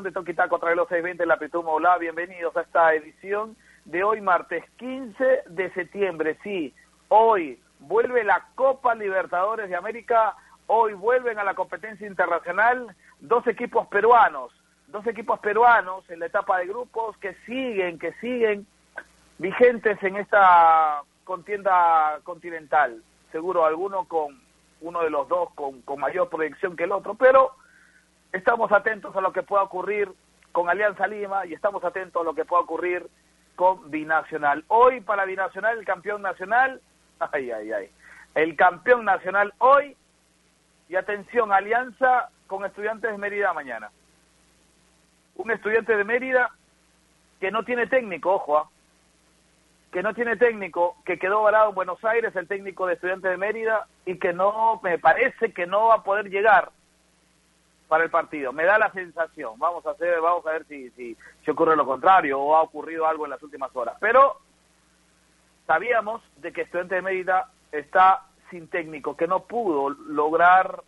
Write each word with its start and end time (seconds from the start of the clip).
de 0.00 0.10
Toki 0.10 0.32
Taco 0.32 0.58
Trae 0.58 0.74
los 0.74 0.88
620 0.88 1.22
en 1.22 1.28
la 1.28 1.36
Pituma 1.36 1.70
Hola, 1.70 1.98
bienvenidos 1.98 2.56
a 2.56 2.62
esta 2.62 2.94
edición 2.94 3.54
de 3.84 4.02
hoy 4.02 4.22
martes 4.22 4.64
15 4.78 5.42
de 5.44 5.70
septiembre. 5.74 6.38
Sí, 6.42 6.74
hoy 7.08 7.60
vuelve 7.78 8.24
la 8.24 8.42
Copa 8.54 8.94
Libertadores 8.94 9.68
de 9.68 9.76
América, 9.76 10.34
hoy 10.66 10.94
vuelven 10.94 11.38
a 11.38 11.44
la 11.44 11.52
competencia 11.52 12.06
internacional 12.06 12.96
dos 13.20 13.46
equipos 13.46 13.86
peruanos, 13.88 14.50
dos 14.86 15.06
equipos 15.06 15.38
peruanos 15.40 16.08
en 16.08 16.20
la 16.20 16.26
etapa 16.26 16.58
de 16.58 16.68
grupos 16.68 17.14
que 17.18 17.34
siguen, 17.44 17.98
que 17.98 18.14
siguen 18.14 18.66
vigentes 19.36 20.02
en 20.02 20.16
esta 20.16 21.02
contienda 21.24 22.18
continental. 22.24 23.02
Seguro 23.30 23.66
alguno 23.66 24.06
con 24.06 24.40
uno 24.80 25.02
de 25.02 25.10
los 25.10 25.28
dos 25.28 25.50
con 25.54 26.00
mayor 26.00 26.30
proyección 26.30 26.76
que 26.76 26.84
el 26.84 26.92
otro, 26.92 27.14
pero 27.14 27.52
estamos 28.32 28.72
atentos 28.72 29.14
a 29.14 29.20
lo 29.20 29.32
que 29.32 29.42
pueda 29.42 29.62
ocurrir 29.62 30.10
con 30.52 30.68
Alianza 30.68 31.06
Lima 31.06 31.46
y 31.46 31.54
estamos 31.54 31.84
atentos 31.84 32.20
a 32.20 32.24
lo 32.24 32.34
que 32.34 32.44
pueda 32.44 32.62
ocurrir 32.62 33.06
con 33.56 33.90
Binacional. 33.90 34.64
Hoy 34.68 35.00
para 35.00 35.24
Binacional, 35.24 35.78
el 35.78 35.84
campeón 35.84 36.22
nacional, 36.22 36.80
ay, 37.32 37.50
ay, 37.50 37.72
ay, 37.72 37.90
el 38.34 38.56
campeón 38.56 39.04
nacional 39.04 39.52
hoy 39.58 39.96
y 40.88 40.96
atención, 40.96 41.52
Alianza 41.52 42.30
con 42.46 42.64
estudiantes 42.64 43.10
de 43.10 43.18
Mérida 43.18 43.52
mañana. 43.52 43.90
Un 45.36 45.50
estudiante 45.50 45.96
de 45.96 46.04
Mérida 46.04 46.50
que 47.40 47.50
no 47.50 47.64
tiene 47.64 47.86
técnico, 47.86 48.34
ojo, 48.34 48.58
¿ah? 48.58 48.68
que 49.90 50.02
no 50.02 50.14
tiene 50.14 50.36
técnico, 50.36 50.96
que 51.04 51.18
quedó 51.18 51.42
varado 51.42 51.70
en 51.70 51.74
Buenos 51.74 52.02
Aires, 52.04 52.34
el 52.36 52.48
técnico 52.48 52.86
de 52.86 52.94
estudiantes 52.94 53.30
de 53.30 53.36
Mérida, 53.36 53.86
y 54.06 54.18
que 54.18 54.32
no, 54.32 54.80
me 54.82 54.98
parece 54.98 55.52
que 55.52 55.66
no 55.66 55.88
va 55.88 55.96
a 55.96 56.02
poder 56.02 56.30
llegar 56.30 56.70
para 57.92 58.04
el 58.04 58.10
partido. 58.10 58.54
Me 58.54 58.64
da 58.64 58.78
la 58.78 58.90
sensación. 58.92 59.58
Vamos 59.58 59.84
a 59.84 59.90
hacer, 59.90 60.18
vamos 60.22 60.46
a 60.46 60.52
ver 60.52 60.64
si, 60.64 60.88
si, 60.92 61.14
si 61.44 61.50
ocurre 61.50 61.76
lo 61.76 61.84
contrario 61.84 62.40
o 62.40 62.56
ha 62.56 62.62
ocurrido 62.62 63.06
algo 63.06 63.26
en 63.26 63.30
las 63.32 63.42
últimas 63.42 63.70
horas. 63.76 63.98
Pero 64.00 64.38
sabíamos 65.66 66.22
de 66.38 66.54
que 66.54 66.62
Estudiante 66.62 66.94
de 66.94 67.02
Mérida 67.02 67.50
está 67.70 68.22
sin 68.48 68.68
técnico, 68.68 69.14
que 69.14 69.28
no 69.28 69.40
pudo 69.40 69.90
lograr 69.90 70.82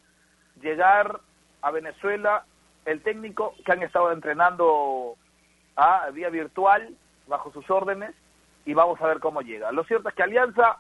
llegar 0.62 1.20
a 1.60 1.70
Venezuela 1.70 2.46
el 2.86 3.02
técnico 3.02 3.52
que 3.66 3.72
han 3.72 3.82
estado 3.82 4.10
entrenando 4.10 5.16
a 5.76 6.08
vía 6.08 6.30
virtual 6.30 6.96
bajo 7.26 7.52
sus 7.52 7.68
órdenes 7.68 8.14
y 8.64 8.72
vamos 8.72 8.98
a 9.02 9.08
ver 9.08 9.20
cómo 9.20 9.42
llega. 9.42 9.72
Lo 9.72 9.84
cierto 9.84 10.08
es 10.08 10.14
que 10.14 10.22
Alianza 10.22 10.78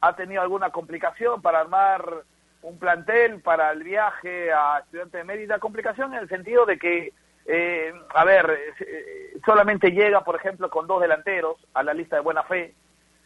ha 0.00 0.16
tenido 0.16 0.40
alguna 0.40 0.70
complicación 0.70 1.42
para 1.42 1.60
armar 1.60 2.22
un 2.62 2.78
plantel 2.78 3.40
para 3.40 3.70
el 3.72 3.82
viaje 3.82 4.52
a 4.52 4.78
Estudiantes 4.78 5.20
de 5.20 5.24
Mérida, 5.24 5.58
complicación 5.58 6.14
en 6.14 6.20
el 6.20 6.28
sentido 6.28 6.64
de 6.64 6.78
que, 6.78 7.12
eh, 7.46 7.92
a 8.14 8.24
ver, 8.24 8.74
eh, 8.80 9.34
solamente 9.44 9.90
llega, 9.90 10.22
por 10.22 10.36
ejemplo, 10.36 10.70
con 10.70 10.86
dos 10.86 11.00
delanteros 11.00 11.56
a 11.74 11.82
la 11.82 11.92
lista 11.92 12.16
de 12.16 12.22
buena 12.22 12.44
fe, 12.44 12.74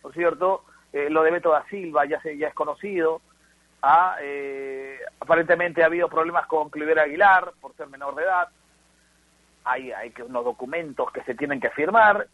¿no 0.03 0.11
es 0.11 0.15
cierto? 0.15 0.65
Eh, 0.93 1.11
lo 1.11 1.23
de 1.23 1.31
Beto 1.31 1.51
da 1.51 1.67
Silva 1.69 2.07
ya, 2.07 2.21
se, 2.23 2.39
ya 2.39 2.49
es 2.49 2.55
conocido, 2.55 3.21
ah, 3.83 4.17
eh, 4.23 4.99
aparentemente 5.21 5.83
ha 5.83 5.87
habido 5.87 6.09
problemas 6.09 6.47
con 6.47 6.71
Cliver 6.71 6.99
Aguilar 6.99 7.53
por 7.61 7.77
ser 7.77 7.89
menor 7.89 8.15
de 8.15 8.23
edad, 8.23 8.49
hay, 9.65 9.93
hay 9.93 10.11
que, 10.13 10.23
unos 10.23 10.45
documentos 10.45 11.11
que 11.13 11.23
se 11.25 11.35
tienen 11.35 11.61
que 11.61 11.71
firmar, 11.71 12.27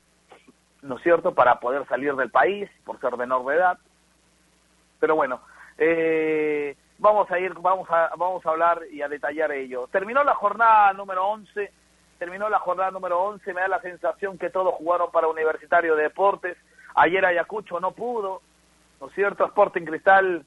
¿no 0.83 0.97
es 0.97 1.03
cierto?, 1.03 1.35
para 1.35 1.59
poder 1.59 1.87
salir 1.89 2.15
del 2.15 2.31
país 2.31 2.71
por 2.85 3.01
ser 3.01 3.17
menor 3.17 3.45
de 3.47 3.57
edad, 3.57 3.79
pero 5.01 5.17
bueno, 5.17 5.41
eh, 5.79 6.77
vamos 6.99 7.31
a 7.31 7.39
ir, 7.39 7.55
vamos 7.55 7.89
a, 7.91 8.11
vamos 8.17 8.45
a 8.45 8.51
hablar 8.51 8.83
y 8.91 9.03
a 9.03 9.09
detallar 9.09 9.53
ello. 9.53 9.89
Terminó 9.89 10.23
la 10.25 10.35
jornada 10.35 10.93
número 10.93 11.27
11, 11.27 11.73
terminó 12.19 12.49
la 12.49 12.59
jornada 12.59 12.91
número 12.91 13.21
11, 13.21 13.53
me 13.53 13.61
da 13.61 13.69
la 13.69 13.81
sensación 13.81 14.39
que 14.39 14.51
todos 14.51 14.75
jugaron 14.75 15.11
para 15.11 15.29
Universitario 15.29 15.97
de 15.97 16.05
Deportes, 16.05 16.57
ayer 16.95 17.25
Ayacucho 17.25 17.81
no 17.81 17.93
pudo, 17.93 18.43
¿no 19.01 19.09
es 19.09 19.15
cierto? 19.15 19.45
Sporting 19.47 19.85
Cristal 19.85 20.45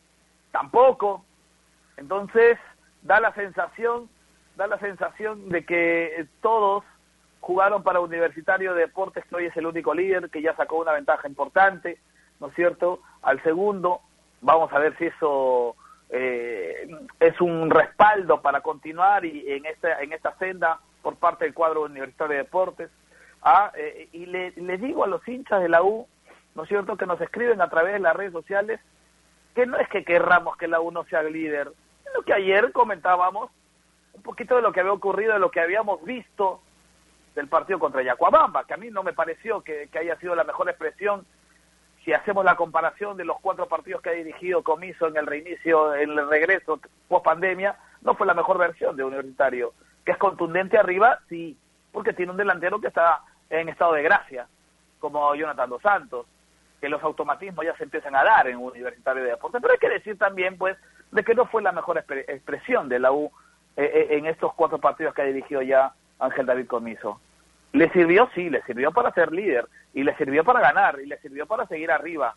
tampoco, 0.52 1.26
entonces 1.98 2.58
da 3.02 3.20
la 3.20 3.34
sensación, 3.34 4.10
da 4.56 4.68
la 4.68 4.80
sensación 4.80 5.50
de 5.50 5.66
que 5.66 6.28
todos 6.42 6.84
jugaron 7.42 7.84
para 7.84 8.00
Universitario 8.00 8.74
de 8.74 8.82
Deportes, 8.82 9.24
que 9.26 9.36
hoy 9.36 9.46
es 9.46 9.58
el 9.58 9.68
único 9.68 9.94
líder, 9.94 10.30
que 10.30 10.42
ya 10.42 10.56
sacó 10.56 10.78
una 10.78 10.94
ventaja 10.94 11.28
importante, 11.28 12.00
¿no 12.40 12.48
es 12.48 12.56
cierto? 12.56 13.02
Al 13.22 13.42
segundo, 13.44 14.02
vamos 14.42 14.72
a 14.74 14.80
ver 14.80 14.98
si 14.98 15.06
eso 15.06 15.76
eh, 16.10 16.88
es 17.20 17.42
un 17.42 17.70
respaldo 17.70 18.42
para 18.42 18.62
continuar 18.62 19.26
y 19.26 19.52
en 19.52 19.66
esta 19.66 20.02
en 20.02 20.14
esta 20.14 20.38
senda 20.38 20.80
por 21.02 21.16
parte 21.16 21.46
del 21.46 21.54
cuadro 21.54 21.84
universitario 21.84 22.38
de 22.38 22.44
deportes. 22.44 22.90
Ah, 23.42 23.72
eh, 23.76 24.10
y 24.12 24.26
le, 24.26 24.52
le 24.52 24.78
digo 24.78 25.04
a 25.04 25.08
los 25.08 25.28
hinchas 25.28 25.62
de 25.62 25.70
la 25.70 25.84
U 25.84 26.08
no 26.56 26.64
es 26.64 26.70
cierto 26.70 26.98
que 26.98 27.06
nos 27.06 27.22
escriben 27.22 27.62
a 27.62 27.70
través 27.70 27.94
de 27.94 28.00
las 28.00 28.16
redes 28.16 28.32
sociales 28.32 28.80
que 29.54 29.66
no 29.66 29.78
es 29.78 29.88
que 29.90 30.04
querramos 30.04 30.58
que 30.58 30.68
la 30.68 30.82
U 30.82 30.90
no 30.92 31.04
sea 31.06 31.22
líder 31.22 31.72
lo 32.16 32.24
que 32.24 32.34
ayer 32.34 32.72
comentábamos 32.72 33.52
un 34.14 34.24
poquito 34.24 34.56
de 34.56 34.64
lo 34.64 34.72
que 34.72 34.80
había 34.80 34.94
ocurrido 34.94 35.34
de 35.34 35.40
lo 35.40 35.52
que 35.52 35.60
habíamos 35.60 36.04
visto 36.04 36.62
del 37.36 37.48
partido 37.48 37.78
contra 37.78 38.02
Yacuabamba 38.02 38.66
que 38.66 38.74
a 38.74 38.78
mí 38.78 38.90
no 38.90 39.04
me 39.04 39.14
pareció 39.14 39.62
que, 39.62 39.90
que 39.92 40.00
haya 40.00 40.18
sido 40.18 40.34
la 40.34 40.44
mejor 40.44 40.68
expresión 40.70 41.26
si 42.06 42.14
hacemos 42.14 42.46
la 42.46 42.56
comparación 42.56 43.18
de 43.18 43.26
los 43.26 43.40
cuatro 43.42 43.68
partidos 43.68 44.02
que 44.04 44.10
ha 44.10 44.14
dirigido 44.14 44.64
Comiso 44.64 45.08
en 45.08 45.18
el 45.18 45.26
reinicio, 45.26 45.96
en 45.96 46.12
el 46.12 46.30
regreso 46.30 46.80
post 47.08 47.26
pandemia, 47.26 47.76
no 48.02 48.14
fue 48.14 48.28
la 48.28 48.36
mejor 48.36 48.60
versión 48.60 48.96
de 48.96 49.04
Universitario. 49.04 49.74
Que 50.06 50.12
es 50.12 50.18
contundente 50.20 50.78
arriba, 50.78 51.20
sí, 51.28 51.58
porque 51.92 52.14
tiene 52.14 52.32
un 52.32 52.38
delantero 52.38 52.80
que 52.80 52.90
está 52.90 53.22
en 53.50 53.70
estado 53.70 53.94
de 53.94 54.04
gracia, 54.04 54.48
como 55.00 55.34
Jonathan 55.34 55.68
Dos 55.68 55.82
Santos, 55.82 56.28
que 56.80 56.90
los 56.90 57.02
automatismos 57.02 57.66
ya 57.66 57.76
se 57.76 57.86
empiezan 57.86 58.16
a 58.16 58.24
dar 58.24 58.48
en 58.48 58.58
Universitario 58.58 59.24
de 59.24 59.32
Deportes. 59.32 59.60
Pero 59.60 59.74
hay 59.74 59.80
que 59.80 59.90
decir 59.90 60.16
también, 60.16 60.60
pues, 60.60 60.78
de 61.12 61.24
que 61.24 61.34
no 61.34 61.48
fue 61.48 61.64
la 61.64 61.72
mejor 61.72 61.98
expresión 61.98 62.88
de 62.88 63.00
la 63.00 63.12
U 63.12 63.32
eh, 63.78 64.10
en 64.12 64.28
estos 64.28 64.54
cuatro 64.54 64.78
partidos 64.78 65.16
que 65.16 65.24
ha 65.24 65.26
dirigido 65.26 65.64
ya 65.64 65.92
Ángel 66.20 66.46
David 66.46 66.68
Comiso. 66.68 67.20
¿Le 67.76 67.90
sirvió? 67.90 68.30
Sí, 68.34 68.50
le 68.50 68.62
sirvió 68.62 68.94
para 68.94 69.12
ser 69.12 69.34
líder 69.34 69.68
y 69.94 70.04
le 70.04 70.16
sirvió 70.16 70.46
para 70.46 70.62
ganar 70.62 70.98
y 71.02 71.08
le 71.08 71.20
sirvió 71.20 71.46
para 71.46 71.68
seguir 71.68 71.92
arriba. 71.92 72.34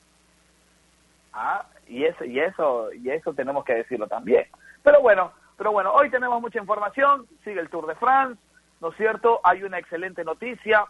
Ah, 1.32 1.64
y 1.86 2.04
eso 2.04 2.24
y 2.24 2.40
eso 2.40 2.92
y 2.92 3.08
eso 3.10 3.32
tenemos 3.34 3.64
que 3.64 3.74
decirlo 3.74 4.08
también. 4.08 4.46
Pero 4.82 5.00
bueno, 5.00 5.30
pero 5.56 5.70
bueno, 5.70 5.92
hoy 5.92 6.10
tenemos 6.10 6.40
mucha 6.40 6.58
información, 6.58 7.28
sigue 7.44 7.60
el 7.60 7.68
Tour 7.68 7.86
de 7.86 7.94
France, 7.94 8.40
¿no 8.80 8.88
es 8.88 8.96
cierto? 8.96 9.40
Hay 9.44 9.62
una 9.62 9.78
excelente 9.78 10.24
noticia. 10.24 10.86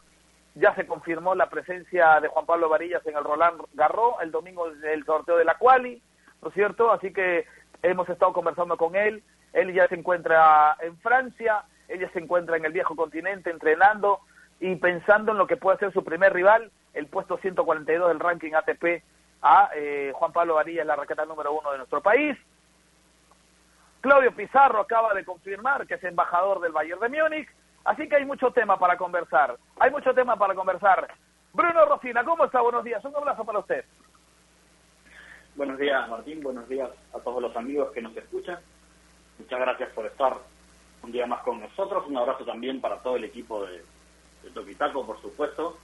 Ya 0.54 0.74
se 0.74 0.86
confirmó 0.86 1.34
la 1.34 1.50
presencia 1.50 2.18
de 2.20 2.28
Juan 2.28 2.46
Pablo 2.46 2.70
Varillas 2.70 3.06
en 3.06 3.18
el 3.18 3.24
Roland 3.24 3.60
Garros 3.74 4.14
el 4.22 4.30
domingo 4.30 4.70
del 4.70 5.04
sorteo 5.04 5.36
de 5.36 5.44
la 5.44 5.56
quali, 5.56 6.00
¿no 6.40 6.48
es 6.48 6.54
cierto? 6.54 6.90
Así 6.90 7.12
que 7.12 7.44
hemos 7.82 8.08
estado 8.08 8.32
conversando 8.32 8.78
con 8.78 8.96
él. 8.96 9.22
Él 9.52 9.74
ya 9.74 9.86
se 9.88 9.94
encuentra 9.94 10.74
en 10.80 10.96
Francia, 11.00 11.64
ella 11.86 12.08
se 12.14 12.18
encuentra 12.18 12.56
en 12.56 12.64
el 12.64 12.72
viejo 12.72 12.96
continente 12.96 13.50
entrenando 13.50 14.20
y 14.60 14.74
pensando 14.76 15.32
en 15.32 15.38
lo 15.38 15.46
que 15.46 15.56
puede 15.56 15.78
ser 15.78 15.92
su 15.92 16.02
primer 16.02 16.32
rival, 16.32 16.70
el 16.94 17.06
puesto 17.06 17.38
142 17.38 18.08
del 18.08 18.20
ranking 18.20 18.52
ATP 18.54 19.02
a 19.42 19.70
eh, 19.74 20.12
Juan 20.14 20.32
Pablo 20.32 20.54
Varilla, 20.54 20.84
la 20.84 20.96
raqueta 20.96 21.24
número 21.24 21.52
uno 21.52 21.70
de 21.70 21.78
nuestro 21.78 22.00
país. 22.00 22.36
Claudio 24.00 24.32
Pizarro 24.34 24.80
acaba 24.80 25.14
de 25.14 25.24
confirmar 25.24 25.86
que 25.86 25.94
es 25.94 26.04
embajador 26.04 26.60
del 26.60 26.72
Bayern 26.72 27.00
de 27.00 27.08
Múnich, 27.08 27.48
así 27.84 28.08
que 28.08 28.16
hay 28.16 28.24
mucho 28.24 28.50
tema 28.52 28.78
para 28.78 28.96
conversar, 28.96 29.56
hay 29.78 29.90
mucho 29.90 30.12
tema 30.14 30.36
para 30.36 30.54
conversar. 30.54 31.08
Bruno 31.52 31.84
Rosina, 31.86 32.24
¿cómo 32.24 32.44
está? 32.44 32.60
Buenos 32.60 32.84
días, 32.84 33.04
un 33.04 33.16
abrazo 33.16 33.44
para 33.44 33.58
usted. 33.60 33.84
Buenos 35.56 35.78
días, 35.78 36.08
Martín, 36.08 36.40
buenos 36.40 36.68
días 36.68 36.90
a 37.12 37.18
todos 37.18 37.42
los 37.42 37.56
amigos 37.56 37.90
que 37.92 38.02
nos 38.02 38.16
escuchan. 38.16 38.58
Muchas 39.38 39.60
gracias 39.60 39.90
por 39.90 40.06
estar 40.06 40.36
un 41.02 41.12
día 41.12 41.26
más 41.26 41.42
con 41.42 41.60
nosotros. 41.60 42.06
Un 42.06 42.16
abrazo 42.16 42.44
también 42.44 42.80
para 42.80 42.98
todo 42.98 43.16
el 43.16 43.24
equipo 43.24 43.66
de, 43.66 43.82
Toquitaco, 44.54 45.06
por 45.06 45.20
supuesto. 45.20 45.78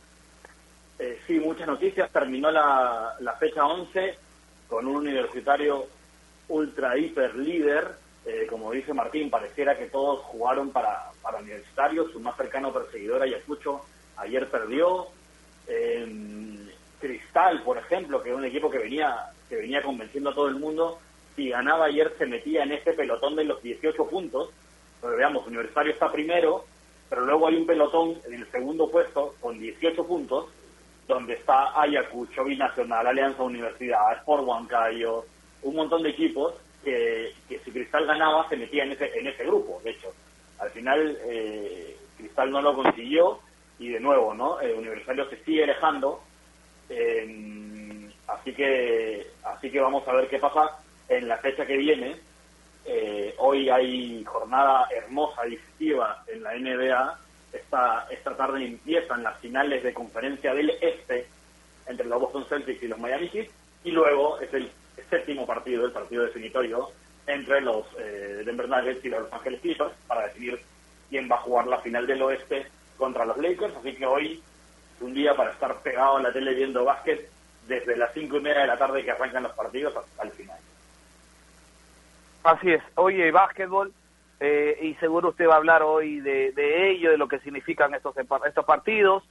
Eh, 0.99 1.21
sí, 1.27 1.39
muchas 1.39 1.67
noticias. 1.67 2.11
Terminó 2.11 2.51
la, 2.51 3.17
la, 3.21 3.33
fecha 3.35 3.65
11 3.65 4.19
con 4.69 4.87
un 4.87 4.97
universitario 4.97 5.87
ultra 6.49 6.97
hiper 6.97 7.35
líder. 7.37 7.97
Eh, 8.27 8.47
como 8.49 8.73
dice 8.73 8.95
Martín, 8.95 9.31
pareciera 9.31 9.77
que 9.77 9.87
todos 9.87 10.21
jugaron 10.21 10.71
para, 10.71 11.11
para 11.23 11.39
universitario. 11.39 12.09
Su 12.09 12.21
más 12.21 12.37
cercano 12.37 12.73
perseguidor, 12.73 13.23
Ayacucho, 13.23 13.85
ayer 14.17 14.49
perdió. 14.49 15.09
Eh, 15.67 16.55
Cristal, 17.05 17.62
por 17.62 17.77
ejemplo, 17.77 18.23
que 18.23 18.31
era 18.31 18.39
un 18.39 18.47
equipo 18.47 18.71
que 18.71 18.79
venía, 18.79 19.27
que 19.49 19.56
venía 19.56 19.83
convenciendo 19.83 20.31
a 20.31 20.35
todo 20.35 20.49
el 20.49 20.55
mundo, 20.55 20.99
si 21.37 21.51
ganaba 21.51 21.85
ayer 21.85 22.15
se 22.17 22.25
metía 22.25 22.62
en 22.62 22.73
ese 22.73 22.95
pelotón 22.95 23.37
de 23.37 23.45
los 23.45 23.62
18 23.62 24.06
puntos, 24.06 24.51
pero 25.03 25.15
veamos, 25.15 25.47
Universitario 25.47 25.93
está 25.93 26.11
primero, 26.11 26.65
pero 27.09 27.23
luego 27.25 27.47
hay 27.47 27.56
un 27.56 27.67
pelotón 27.67 28.19
en 28.27 28.35
el 28.35 28.51
segundo 28.51 28.91
puesto 28.91 29.35
con 29.41 29.59
18 29.59 30.06
puntos, 30.06 30.47
donde 31.06 31.35
está 31.35 31.81
Ayacucho, 31.81 32.45
Binacional, 32.45 33.06
Alianza 33.06 33.43
Universidad, 33.43 34.19
Sport 34.19 34.45
Huancayo, 34.47 35.25
un 35.62 35.77
montón 35.77 36.03
de 36.03 36.11
equipos 36.11 36.55
que, 36.83 37.33
si 37.49 37.71
Cristal 37.71 38.06
ganaba 38.06 38.49
se 38.49 38.56
metía 38.56 38.85
en 38.85 38.93
ese, 38.93 39.11
en 39.19 39.27
ese 39.27 39.45
grupo, 39.45 39.81
de 39.83 39.91
hecho. 39.91 40.12
Al 40.59 40.71
final 40.71 41.19
eh, 41.25 41.97
Cristal 42.17 42.51
no 42.51 42.62
lo 42.62 42.75
consiguió 42.75 43.41
y 43.79 43.89
de 43.89 44.01
nuevo, 44.01 44.35
¿no? 44.35 44.61
El 44.61 44.75
Universitario 44.75 45.29
se 45.29 45.43
sigue 45.45 45.65
alejando. 45.65 46.23
Eh, 46.89 48.11
así 48.29 48.53
que 48.53 49.27
así 49.45 49.71
que 49.71 49.81
vamos 49.81 50.06
a 50.06 50.12
ver 50.12 50.29
qué 50.29 50.39
pasa 50.39 50.79
en 51.09 51.29
la 51.29 51.39
fecha 51.39 51.67
que 51.67 51.77
viene. 51.77 52.17
Eh, 52.85 53.35
hoy 53.39 53.71
hay 53.71 54.25
jornada 54.25 54.87
hermosa, 54.95 55.47
y 55.47 55.57
festiva 55.57 56.23
en 56.27 56.43
la 56.43 56.55
NBA. 56.55 57.19
Esta, 57.53 58.07
esta 58.11 58.37
tarde 58.37 58.65
empiezan 58.65 59.23
las 59.23 59.39
finales 59.39 59.83
de 59.83 59.95
conferencia 59.95 60.53
del 60.55 60.71
Este 60.81 61.27
entre 61.87 62.07
los 62.07 62.21
Boston 62.21 62.45
Celtics 62.49 62.83
y 62.83 62.89
los 62.89 62.99
Miami 62.99 63.29
Heat. 63.29 63.49
Y 63.85 63.91
luego 63.91 64.39
es 64.41 64.53
el 64.55 64.71
séptimo 65.09 65.47
partido, 65.47 65.85
el 65.85 65.93
partido 65.93 66.25
definitorio, 66.25 66.91
entre 67.27 67.61
los 67.61 67.87
eh, 67.99 68.43
Denver 68.45 68.69
Nuggets 68.69 69.05
y 69.05 69.09
los 69.09 69.23
Los 69.23 69.33
Angeles 69.33 69.61
Clippers 69.61 69.93
para 70.07 70.27
decidir 70.27 70.61
quién 71.09 71.29
va 71.31 71.37
a 71.37 71.41
jugar 71.41 71.67
la 71.67 71.79
final 71.79 72.07
del 72.07 72.23
oeste 72.23 72.67
contra 72.97 73.25
los 73.25 73.37
Lakers. 73.39 73.75
Así 73.77 73.95
que 73.95 74.07
hoy 74.07 74.43
es 74.97 75.03
un 75.03 75.15
día 75.15 75.35
para 75.35 75.51
estar 75.51 75.81
pegado 75.83 76.19
en 76.19 76.25
la 76.25 76.33
tele 76.33 76.55
viendo 76.55 76.85
básquet 76.85 77.29
desde 77.67 77.97
las 77.97 78.13
cinco 78.13 78.37
y 78.37 78.41
media 78.41 78.63
de 78.63 78.67
la 78.67 78.79
tarde 78.79 79.05
que 79.05 79.11
arrancan 79.11 79.45
los 79.45 79.53
partidos 79.53 79.97
hasta 79.97 80.23
el 80.23 80.31
final. 80.33 80.59
Así 82.44 82.70
es, 82.70 82.82
hay 82.94 83.31
básquetbol 83.31 83.91
eh, 84.38 84.79
y 84.82 84.94
seguro 84.96 85.31
usted 85.31 85.49
va 85.49 85.55
a 85.55 85.56
hablar 85.56 85.82
hoy 85.82 86.20
de, 86.20 86.52
de 86.52 86.91
ello, 86.91 87.11
de 87.11 87.17
lo 87.17 87.26
que 87.26 87.38
significan 87.38 87.94
estos, 87.94 88.14
estos 88.46 88.64
partidos. 88.67 89.25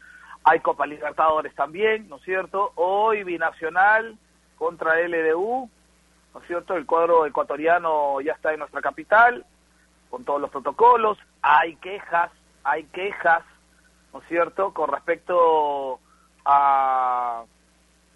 Hay 0.44 0.62
Copa 0.62 0.88
Libertadores 0.88 1.54
también, 1.54 2.10
¿no 2.10 2.16
es 2.16 2.24
cierto? 2.24 2.72
Hoy 2.74 3.24
binacional 3.24 4.18
contra 4.58 5.00
LDU, 5.08 5.70
¿no 6.34 6.40
es 6.40 6.48
cierto? 6.48 6.76
El 6.76 6.88
cuadro 6.88 7.28
ecuatoriano 7.28 8.20
ya 8.22 8.34
está 8.34 8.52
en 8.52 8.60
nuestra 8.60 8.82
capital, 8.82 9.46
con 10.10 10.26
todos 10.26 10.42
los 10.42 10.50
protocolos. 10.50 11.20
Hay 11.44 11.76
quejas, 11.76 12.32
hay 12.64 12.86
quejas, 12.86 13.44
¿no 14.12 14.22
es 14.22 14.28
cierto?, 14.28 14.74
con 14.74 14.90
respecto 14.90 16.00
a 16.46 17.44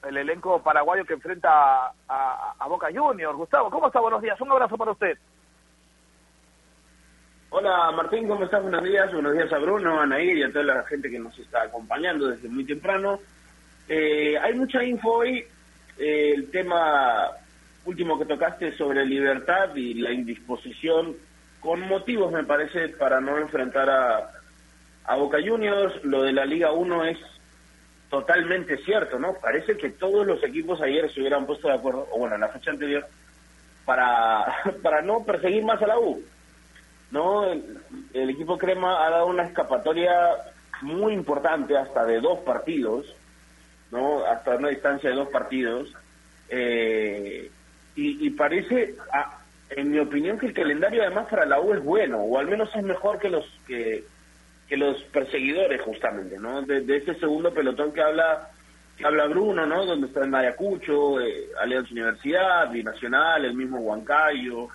el 0.08 0.18
elenco 0.18 0.62
paraguayo 0.62 1.06
que 1.06 1.14
enfrenta 1.14 1.92
a, 2.08 2.68
Boca 2.68 2.88
Juniors. 2.94 3.36
Gustavo, 3.36 3.70
¿cómo 3.70 3.88
está? 3.88 4.00
Buenos 4.00 4.22
días. 4.22 4.40
Un 4.42 4.52
abrazo 4.52 4.78
para 4.78 4.92
usted. 4.92 5.18
Hola 7.50 7.92
Martín, 7.96 8.28
¿cómo 8.28 8.44
estás? 8.44 8.62
Buenos 8.62 8.84
días. 8.84 9.12
Buenos 9.14 9.34
días 9.34 9.52
a 9.52 9.58
Bruno, 9.58 10.02
a 10.02 10.06
Nair 10.06 10.38
y 10.38 10.44
a 10.44 10.52
toda 10.52 10.66
la 10.66 10.84
gente 10.84 11.10
que 11.10 11.20
nos 11.20 11.38
está 11.40 11.64
acompañando 11.64 12.28
desde 12.28 12.50
muy 12.50 12.66
temprano. 12.66 13.20
Eh, 13.88 14.38
hay 14.38 14.54
mucha 14.54 14.84
info 14.84 15.20
hoy. 15.20 15.46
Eh, 15.98 16.34
el 16.36 16.52
tema 16.52 17.30
último 17.86 18.20
que 18.20 18.26
tocaste 18.26 18.76
sobre 18.78 19.06
libertad 19.06 19.74
y 19.76 19.94
la 19.96 20.12
indisposición, 20.12 21.16
con 21.62 21.82
motivos 21.88 22.32
me 22.32 22.44
parece, 22.44 22.90
para 22.90 23.22
no 23.22 23.38
enfrentar 23.38 23.90
a, 23.90 24.30
a 25.06 25.16
Boca 25.16 25.38
Juniors. 25.44 26.04
Lo 26.04 26.24
de 26.24 26.34
la 26.34 26.46
Liga 26.46 26.74
1 26.74 27.06
es 27.06 27.18
totalmente 28.10 28.78
cierto, 28.78 29.20
¿no? 29.20 29.34
Parece 29.34 29.78
que 29.78 29.90
todos 29.90 30.26
los 30.26 30.44
equipos 30.44 30.82
ayer 30.82 31.12
se 31.14 31.20
hubieran 31.20 31.46
puesto 31.46 31.68
de 31.68 31.76
acuerdo, 31.76 32.08
o 32.12 32.20
bueno, 32.20 32.36
en 32.36 32.42
la 32.42 32.50
fecha 32.50 32.72
anterior, 32.72 33.06
para, 33.86 34.46
para 34.84 35.02
no 35.02 35.24
perseguir 35.24 35.64
más 35.64 35.82
a 35.82 35.88
la 35.88 36.00
U. 36.00 36.22
¿No? 37.10 37.46
El, 37.46 38.30
equipo 38.30 38.58
Crema 38.58 39.06
ha 39.06 39.10
dado 39.10 39.28
una 39.28 39.44
escapatoria 39.44 40.12
muy 40.82 41.14
importante, 41.14 41.78
hasta 41.78 42.06
de 42.06 42.20
dos 42.20 42.40
partidos, 42.40 43.16
¿no? 43.92 44.26
Hasta 44.26 44.58
una 44.58 44.70
distancia 44.70 45.10
de 45.10 45.16
dos 45.16 45.30
partidos. 45.30 45.94
Eh, 46.50 47.50
y, 47.96 48.30
parece, 48.32 48.96
en 49.72 49.90
mi 49.90 49.98
opinión, 49.98 50.38
que 50.38 50.46
el 50.46 50.54
calendario 50.54 51.02
además 51.02 51.28
para 51.30 51.46
la 51.46 51.60
U 51.60 51.74
es 51.74 51.84
bueno, 51.84 52.20
o 52.20 52.38
al 52.38 52.46
menos 52.46 52.70
es 52.76 52.84
mejor 52.84 53.18
que 53.18 53.30
los 53.30 53.44
que 53.66 54.04
que 54.68 54.78
los 54.78 55.02
perseguidores 55.04 55.82
justamente, 55.82 56.38
¿no? 56.38 56.62
De, 56.62 56.84
ese 56.96 57.16
segundo 57.16 57.54
pelotón 57.54 57.94
que 57.94 58.02
habla 58.02 58.50
que 58.98 59.06
habla 59.06 59.28
Bruno, 59.28 59.66
¿no? 59.66 59.86
Donde 59.86 60.08
está 60.08 60.26
el 60.26 60.34
Ayacucho, 60.34 61.22
eh, 61.22 61.50
Alianza 61.62 61.92
Universidad, 61.92 62.72
Binacional, 62.72 63.46
el 63.46 63.54
mismo 63.54 63.78
Huancayo. 63.78 64.70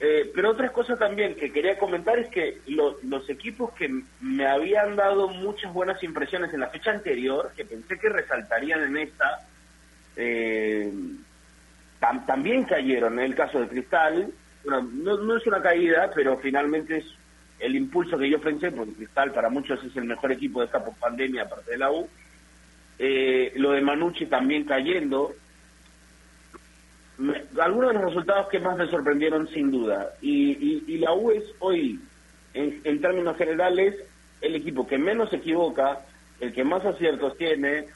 Eh, 0.00 0.32
pero 0.34 0.50
otra 0.50 0.72
cosa 0.72 0.96
también 0.96 1.36
que 1.36 1.52
quería 1.52 1.78
comentar 1.78 2.18
es 2.18 2.28
que 2.28 2.58
los 2.66 3.30
equipos 3.30 3.72
que 3.74 3.88
me 4.20 4.46
habían 4.48 4.96
dado 4.96 5.28
muchas 5.28 5.72
buenas 5.72 6.02
impresiones 6.02 6.52
en 6.52 6.58
la 6.58 6.70
fecha 6.70 6.90
anterior, 6.90 7.52
que 7.56 7.64
pensé 7.64 7.96
que 8.00 8.08
resaltarían 8.08 8.82
en 8.82 8.96
esta, 8.96 9.46
eh, 10.16 10.92
también 12.26 12.64
cayeron. 12.64 13.20
En 13.20 13.26
el 13.26 13.36
caso 13.36 13.60
de 13.60 13.68
Cristal, 13.68 14.32
bueno, 14.64 14.90
no, 14.92 15.18
no 15.18 15.36
es 15.36 15.46
una 15.46 15.62
caída, 15.62 16.10
pero 16.12 16.36
finalmente 16.38 16.96
es 16.96 17.06
el 17.62 17.76
impulso 17.76 18.18
que 18.18 18.28
yo 18.28 18.40
pensé, 18.40 18.72
porque 18.72 18.92
Cristal 18.92 19.32
para 19.32 19.48
muchos 19.48 19.82
es 19.84 19.96
el 19.96 20.04
mejor 20.04 20.32
equipo 20.32 20.60
de 20.60 20.66
esta 20.66 20.84
pandemia 20.84 21.44
aparte 21.44 21.70
de 21.70 21.78
la 21.78 21.92
U, 21.92 22.08
eh, 22.98 23.52
lo 23.56 23.70
de 23.70 23.80
Manucci 23.80 24.26
también 24.26 24.64
cayendo, 24.64 25.32
algunos 27.60 27.90
de 27.90 27.94
los 27.94 28.04
resultados 28.04 28.48
que 28.48 28.58
más 28.58 28.76
me 28.76 28.88
sorprendieron 28.88 29.46
sin 29.48 29.70
duda, 29.70 30.10
y, 30.20 30.98
la 30.98 31.12
U 31.14 31.30
es 31.30 31.44
hoy, 31.60 32.00
en, 32.52 33.00
términos 33.00 33.36
generales, 33.36 33.94
el 34.40 34.56
equipo 34.56 34.86
que 34.86 34.98
menos 34.98 35.30
se 35.30 35.36
equivoca, 35.36 36.00
el 36.40 36.52
que 36.52 36.64
más 36.64 36.84
aciertos 36.84 37.36
tiene, 37.36 37.86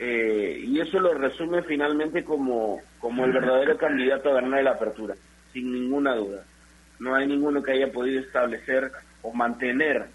eh, 0.00 0.64
y 0.66 0.80
eso 0.80 0.98
lo 0.98 1.14
resume 1.14 1.62
finalmente 1.62 2.24
como, 2.24 2.80
como 2.98 3.24
el 3.24 3.32
verdadero 3.32 3.78
candidato 3.78 4.30
a 4.30 4.40
ganar 4.40 4.64
la 4.64 4.72
apertura, 4.72 5.14
sin 5.52 5.72
ninguna 5.72 6.16
duda. 6.16 6.44
No 6.98 7.14
hay 7.14 7.26
ninguno 7.26 7.62
que 7.62 7.72
haya 7.72 7.92
podido 7.92 8.20
establecer 8.20 8.90
o 9.22 9.32
mantener 9.32 10.06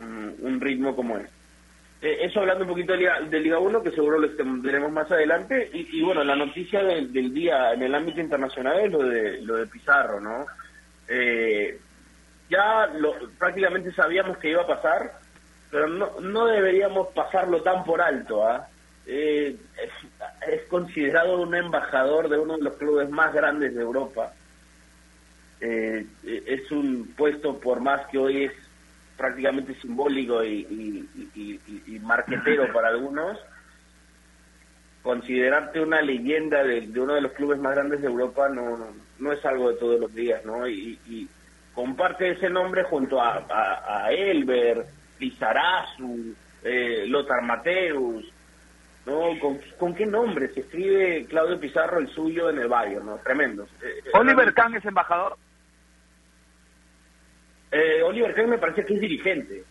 un 0.00 0.60
ritmo 0.60 0.94
como 0.94 1.16
este. 1.16 1.36
Eh, 2.02 2.18
eso 2.26 2.40
hablando 2.40 2.64
un 2.64 2.70
poquito 2.70 2.92
de 2.92 2.98
Liga, 2.98 3.20
de 3.20 3.40
Liga 3.40 3.58
1, 3.58 3.82
que 3.82 3.90
seguro 3.90 4.18
lo 4.18 4.30
tendremos 4.30 4.92
más 4.92 5.10
adelante. 5.10 5.70
Y, 5.72 6.02
bueno, 6.02 6.22
la 6.24 6.36
noticia 6.36 6.82
del, 6.82 7.32
día 7.32 7.72
en 7.72 7.82
el 7.82 7.94
ámbito 7.94 8.20
internacional 8.20 8.80
es 8.80 8.92
lo 8.92 9.02
de, 9.02 9.40
lo 9.42 9.56
de 9.56 9.66
Pizarro, 9.66 10.20
¿no? 10.20 10.46
Eh, 11.08 11.78
ya 12.50 12.86
lo, 12.98 13.14
prácticamente 13.38 13.92
sabíamos 13.92 14.38
que 14.38 14.50
iba 14.50 14.62
a 14.62 14.66
pasar, 14.66 15.12
pero 15.70 15.88
no, 15.88 16.20
no 16.20 16.46
deberíamos 16.46 17.08
pasarlo 17.08 17.62
tan 17.62 17.82
por 17.84 18.00
alto. 18.00 18.46
¿ah? 18.46 18.68
Eh, 19.06 19.56
es, 20.46 20.62
considerado 20.68 21.40
un 21.40 21.54
embajador 21.54 22.28
de 22.28 22.38
uno 22.38 22.56
de 22.56 22.62
los 22.62 22.76
clubes 22.76 23.08
más 23.08 23.32
grandes 23.32 23.74
de 23.74 23.82
Europa 23.82 24.32
eh, 25.60 26.06
es 26.24 26.70
un 26.70 27.14
puesto 27.16 27.58
por 27.58 27.80
más 27.80 28.06
que 28.08 28.18
hoy 28.18 28.44
es 28.44 28.52
prácticamente 29.16 29.74
simbólico 29.80 30.44
y, 30.44 31.08
y, 31.34 31.98
marquetero 32.00 32.70
para 32.72 32.88
algunos, 32.88 33.38
considerarte 35.02 35.80
una 35.80 36.02
leyenda 36.02 36.62
de, 36.62 36.88
uno 37.00 37.14
de 37.14 37.22
los 37.22 37.32
clubes 37.32 37.58
más 37.58 37.74
grandes 37.74 38.02
de 38.02 38.08
Europa 38.08 38.48
no, 38.48 38.78
no, 39.18 39.32
es 39.32 39.44
algo 39.44 39.70
de 39.70 39.78
todos 39.78 40.00
los 40.00 40.14
días, 40.14 40.44
¿no? 40.44 40.68
Y, 40.68 41.28
comparte 41.74 42.30
ese 42.30 42.48
nombre 42.48 42.84
junto 42.84 43.20
a, 43.20 43.44
a, 43.50 44.10
Elber, 44.10 44.86
Lizarazu, 45.18 46.34
eh, 46.64 47.04
Lothar 47.06 47.42
Mateus, 47.42 48.32
¿no? 49.04 49.38
¿Con, 49.78 49.94
qué 49.94 50.06
nombre 50.06 50.48
se 50.54 50.60
escribe 50.60 51.26
Claudio 51.28 51.60
Pizarro 51.60 51.98
el 51.98 52.08
suyo 52.08 52.48
en 52.48 52.60
el 52.60 52.68
Bayern, 52.68 53.04
¿no? 53.04 53.16
Tremendo. 53.18 53.64
Eh, 53.82 54.10
Oliver 54.14 54.54
Kahn 54.54 54.74
es 54.74 54.86
embajador. 54.86 55.36
Eh, 57.76 58.02
Oliver 58.02 58.34
Kahn 58.34 58.48
me 58.48 58.58
parece 58.58 58.86
que 58.86 58.94
es 58.94 59.00
dirigente. 59.00 59.62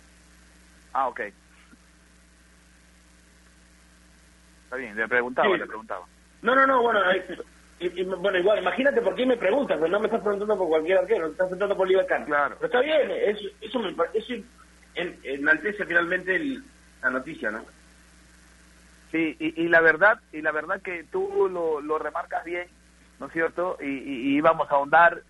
Ah, 0.94 1.08
ok. 1.08 1.22
Está 4.66 4.76
bien, 4.76 4.96
le 4.96 5.08
preguntaba, 5.08 5.58
le 5.58 5.66
preguntaba. 5.66 6.06
No, 6.44 6.56
no, 6.56 6.68
no, 6.68 6.84
bueno, 6.84 7.02
bueno, 8.20 8.38
igual, 8.38 8.60
imagínate 8.60 9.02
por 9.02 9.16
qué 9.16 9.26
me 9.26 9.38
preguntas, 9.38 9.80
no 9.80 10.00
me 10.00 10.06
estás 10.06 10.22
preguntando 10.22 10.56
por 10.56 10.68
cualquier 10.68 11.00
arquero, 11.00 11.26
me 11.26 11.32
estás 11.32 11.48
preguntando 11.48 11.76
por 11.76 11.88
Oliver 11.88 12.06
Kahn. 12.06 12.26
Claro. 12.26 12.56
Pero 12.60 12.66
está 12.68 12.82
bien, 12.82 13.10
eso, 13.10 13.48
eso 13.60 13.80
me 13.80 13.94
parece, 13.94 14.44
en, 14.94 15.20
enaltece 15.24 15.86
finalmente 15.86 16.62
la 17.02 17.10
noticia, 17.10 17.50
¿no? 17.50 17.66
Sí, 19.12 19.36
y, 19.40 19.64
y, 19.64 19.68
la 19.68 19.82
verdad, 19.82 20.20
y 20.32 20.42
la 20.42 20.52
verdad 20.52 20.82
que 20.82 21.06
tú 21.12 21.50
lo, 21.52 21.82
lo 21.82 21.98
remarcas 21.98 22.44
bien, 22.44 22.68
¿no 23.20 23.28
es 23.28 23.34
cierto? 23.34 23.78
Y, 23.82 23.86
y, 23.86 24.38
y 24.38 24.42
vamos 24.42 24.70
a 24.70 24.76
ahondar 24.76 25.24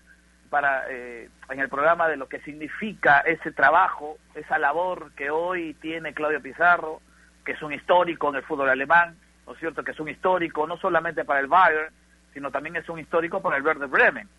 para 0.56 0.86
eh, 0.90 1.28
en 1.50 1.60
el 1.60 1.68
programa 1.68 2.08
de 2.08 2.16
lo 2.16 2.30
que 2.30 2.40
significa 2.40 3.20
ese 3.20 3.52
trabajo, 3.52 4.18
esa 4.36 4.58
labor 4.58 5.12
que 5.12 5.30
hoy 5.30 5.74
tiene 5.82 6.14
Claudio 6.14 6.42
Pizarro, 6.42 7.02
que 7.44 7.52
es 7.52 7.62
un 7.62 7.74
histórico 7.74 8.30
en 8.30 8.36
el 8.36 8.44
fútbol 8.44 8.70
alemán, 8.70 9.18
¿no 9.46 9.52
es 9.52 9.60
cierto? 9.60 9.84
Que 9.84 9.92
es 9.92 10.00
un 10.00 10.08
histórico 10.08 10.66
no 10.66 10.78
solamente 10.78 11.26
para 11.26 11.42
el 11.42 11.48
Bayern, 11.48 11.94
sino 12.34 12.52
también 12.52 12.78
es 12.78 12.88
un 12.88 13.00
histórico 13.00 13.42
para 13.42 13.58
el 13.58 13.64
Verde 13.64 13.88
Bremen, 13.88 14.30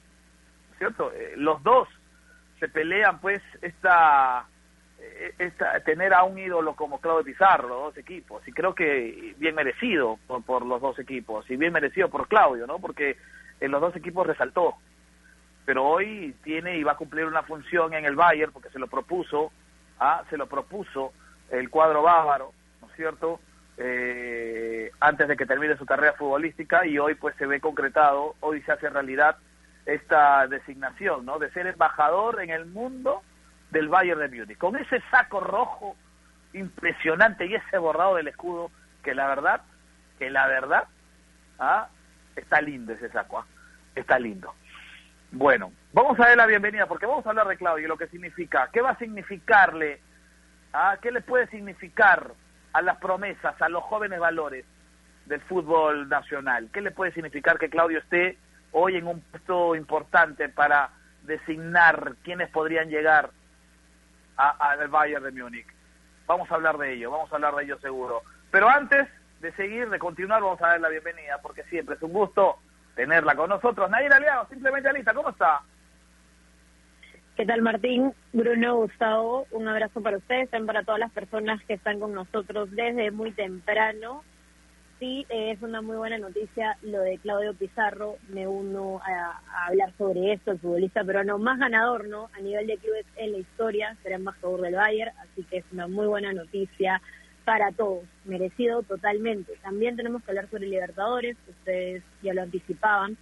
¿cierto? 0.79 1.13
Eh, 1.13 1.35
los 1.37 1.63
dos 1.63 1.87
se 2.61 2.69
pelean 2.71 3.19
pues 3.21 3.43
esta, 3.61 4.47
eh, 4.99 5.35
esta 5.39 5.81
tener 5.81 6.15
a 6.15 6.23
un 6.23 6.39
ídolo 6.39 6.75
como 6.77 6.99
Claudio 6.99 7.27
Pizarro, 7.27 7.69
los 7.69 7.83
dos 7.83 7.99
equipos, 7.99 8.41
y 8.49 8.53
creo 8.53 8.75
que 8.75 9.35
bien 9.37 9.55
merecido 9.55 10.19
por, 10.27 10.43
por 10.43 10.65
los 10.65 10.81
dos 10.81 10.99
equipos, 10.99 11.45
y 11.51 11.57
bien 11.57 11.75
merecido 11.75 12.09
por 12.09 12.27
Claudio, 12.27 12.67
¿no? 12.67 12.79
Porque 12.79 13.19
en 13.61 13.71
los 13.71 13.83
dos 13.83 13.95
equipos 13.97 14.27
resaltó, 14.27 14.77
pero 15.67 15.85
hoy 15.85 16.35
tiene 16.45 16.79
y 16.79 16.85
va 16.85 16.93
a 16.93 16.97
cumplir 16.97 17.27
una 17.27 17.43
función 17.43 17.93
en 17.93 18.07
el 18.07 18.15
Bayern 18.15 18.53
porque 18.53 18.71
se 18.71 18.79
lo 18.79 18.87
propuso, 18.87 19.53
¿ah? 19.99 20.23
se 20.31 20.37
lo 20.37 20.47
propuso 20.47 21.13
el 21.51 21.69
cuadro 21.69 22.03
bávaro, 22.03 22.53
¿no 22.81 22.89
es 22.89 22.95
cierto? 22.95 23.41
Eh, 23.77 24.91
antes 25.01 25.29
de 25.29 25.37
que 25.37 25.45
termine 25.45 25.77
su 25.77 25.85
carrera 25.85 26.15
futbolística 26.15 26.87
y 26.87 26.99
hoy 26.99 27.17
pues 27.17 27.35
se 27.37 27.47
ve 27.47 27.61
concretado, 27.61 28.37
hoy 28.41 28.63
se 28.63 28.73
hace 28.73 28.89
realidad 28.89 29.37
esta 29.85 30.47
designación, 30.47 31.27
¿no? 31.27 31.39
De 31.41 31.51
ser 31.51 31.67
embajador 31.67 32.41
en 32.41 32.51
el 32.51 32.67
mundo 32.67 33.23
del 33.71 33.89
Bayern 33.89 34.21
de 34.21 34.29
Múnich, 34.29 34.59
con 34.59 34.77
ese 34.77 35.03
saco 35.11 35.41
rojo 35.41 35.97
impresionante 36.53 37.47
y 37.47 37.55
ese 37.57 37.79
bordado 37.79 38.15
del 38.15 38.29
escudo 38.29 38.71
que 39.03 39.15
la 39.15 39.27
verdad, 39.27 39.63
que 40.19 40.31
la 40.31 40.47
verdad, 40.47 40.85
¿ah? 41.59 41.89
está 42.37 42.61
lindo 42.61 42.93
ese 42.93 43.11
saco, 43.11 43.41
¿ah? 43.41 43.47
está 43.97 44.19
lindo. 44.19 44.55
Bueno, 45.39 45.71
vamos 45.93 46.19
a 46.19 46.29
dar 46.29 46.37
la 46.39 46.47
bienvenida 46.47 46.87
porque 46.87 47.05
vamos 47.05 47.27
a 47.27 47.29
hablar 47.29 47.47
de 47.47 47.59
Claudio, 47.59 47.89
lo 47.89 47.99
que 47.99 48.09
significa, 48.09 48.71
qué 48.73 48.81
va 48.81 48.93
a 48.93 48.99
significarle, 48.99 50.01
¿ah? 50.73 50.97
qué 51.03 51.13
le 51.13 51.21
puede 51.21 51.47
significar 51.49 52.33
a 52.73 52.81
las 52.81 52.97
promesas, 52.97 53.61
a 53.61 53.69
los 53.69 53.85
jóvenes 53.85 54.19
valores 54.19 54.65
del 55.27 55.43
fútbol 55.43 56.09
nacional, 56.09 56.71
qué 56.73 56.81
le 56.81 56.91
puede 56.91 57.13
significar 57.13 57.59
que 57.59 57.69
Claudio 57.69 57.99
esté 57.99 58.39
hoy 58.73 58.97
en 58.97 59.07
un 59.07 59.21
puesto 59.21 59.77
importante 59.77 60.49
para 60.49 60.89
designar 61.25 62.15
quiénes 62.25 62.49
podrían 62.49 62.89
llegar 62.89 63.29
al 64.39 64.89
Bayern 64.89 65.23
de 65.23 65.33
Múnich. 65.33 65.67
Vamos 66.27 66.51
a 66.51 66.55
hablar 66.55 66.79
de 66.79 66.95
ello, 66.95 67.11
vamos 67.11 67.31
a 67.31 67.35
hablar 67.35 67.55
de 67.57 67.65
ello 67.65 67.79
seguro. 67.81 68.23
Pero 68.51 68.71
antes 68.71 69.07
de 69.43 69.53
seguir, 69.53 69.91
de 69.91 69.99
continuar, 69.99 70.41
vamos 70.41 70.63
a 70.63 70.69
dar 70.69 70.81
la 70.81 70.89
bienvenida, 70.89 71.43
porque 71.43 71.63
siempre 71.65 71.97
es 71.97 72.03
un 72.03 72.15
gusto 72.15 72.59
tenerla 72.97 73.37
con 73.37 73.51
nosotros. 73.51 73.89
Nair 73.89 74.13
Aliado, 74.13 74.49
simplemente 74.49 74.89
Alita, 74.89 75.15
¿cómo 75.15 75.29
está? 75.29 75.61
¿Qué 77.37 77.47
tal 77.47 77.63
Martín? 77.63 78.13
Bruno, 78.33 78.77
Gustavo, 78.77 79.47
un 79.53 79.69
abrazo 79.69 80.03
para 80.03 80.17
ustedes, 80.17 80.51
también 80.51 80.67
para 80.67 80.83
todas 80.83 80.99
las 80.99 81.13
personas 81.13 81.63
que 81.65 81.75
están 81.75 82.01
con 82.01 82.13
nosotros 82.15 82.71
desde 82.73 83.13
muy 83.13 83.31
temprano 83.31 84.25
sí 84.99 85.27
es 85.29 85.61
una 85.63 85.83
muy 85.83 85.97
buena 85.97 86.19
noticia 86.19 86.79
lo 86.83 87.01
de 87.01 87.19
Claudio 87.19 87.55
Pizarro. 87.55 88.17
Me 88.29 88.47
uno 88.47 89.01
a, 89.05 89.67
hablar 89.67 89.93
sobre 89.99 90.33
esto, 90.33 90.53
el 90.53 90.59
futbolista 90.59 91.05
peruano 91.05 91.39
más 91.39 91.59
ganador, 91.59 92.09
¿no? 92.09 92.31
A 92.37 92.41
nivel 92.41 92.67
de 92.67 92.79
clubes 92.79 93.07
en 93.17 93.33
la 93.33 93.39
historia, 93.39 93.97
será 94.03 94.17
embajador 94.17 94.61
del 94.61 94.75
Bayern, 94.75 95.13
así 95.19 95.43
que 95.45 95.59
es 95.59 95.65
una 95.73 95.89
muy 95.89 96.07
buena 96.07 96.33
noticia 96.33 97.01
para 97.47 97.71
todos, 97.71 98.03
merecido 98.25 98.83
totalmente. 98.83 99.53
También 99.63 99.95
tenemos 99.95 100.23
que 100.25 100.33
hablar 100.33 100.51
sobre 100.51 100.67
Libertadores, 100.67 101.37
ustedes 101.49 102.03
ya 102.21 102.35
lo 102.35 102.43
anticipaban. 102.43 103.17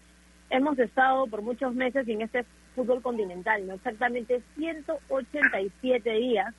Hemos 0.48 0.78
estado 0.78 1.26
por 1.26 1.42
muchos 1.42 1.74
meses 1.74 2.08
en 2.08 2.22
este 2.22 2.46
fútbol 2.74 3.02
continental, 3.02 3.66
¿no? 3.66 3.74
Exactamente 3.74 4.40
187 4.56 6.10
días 6.10 6.54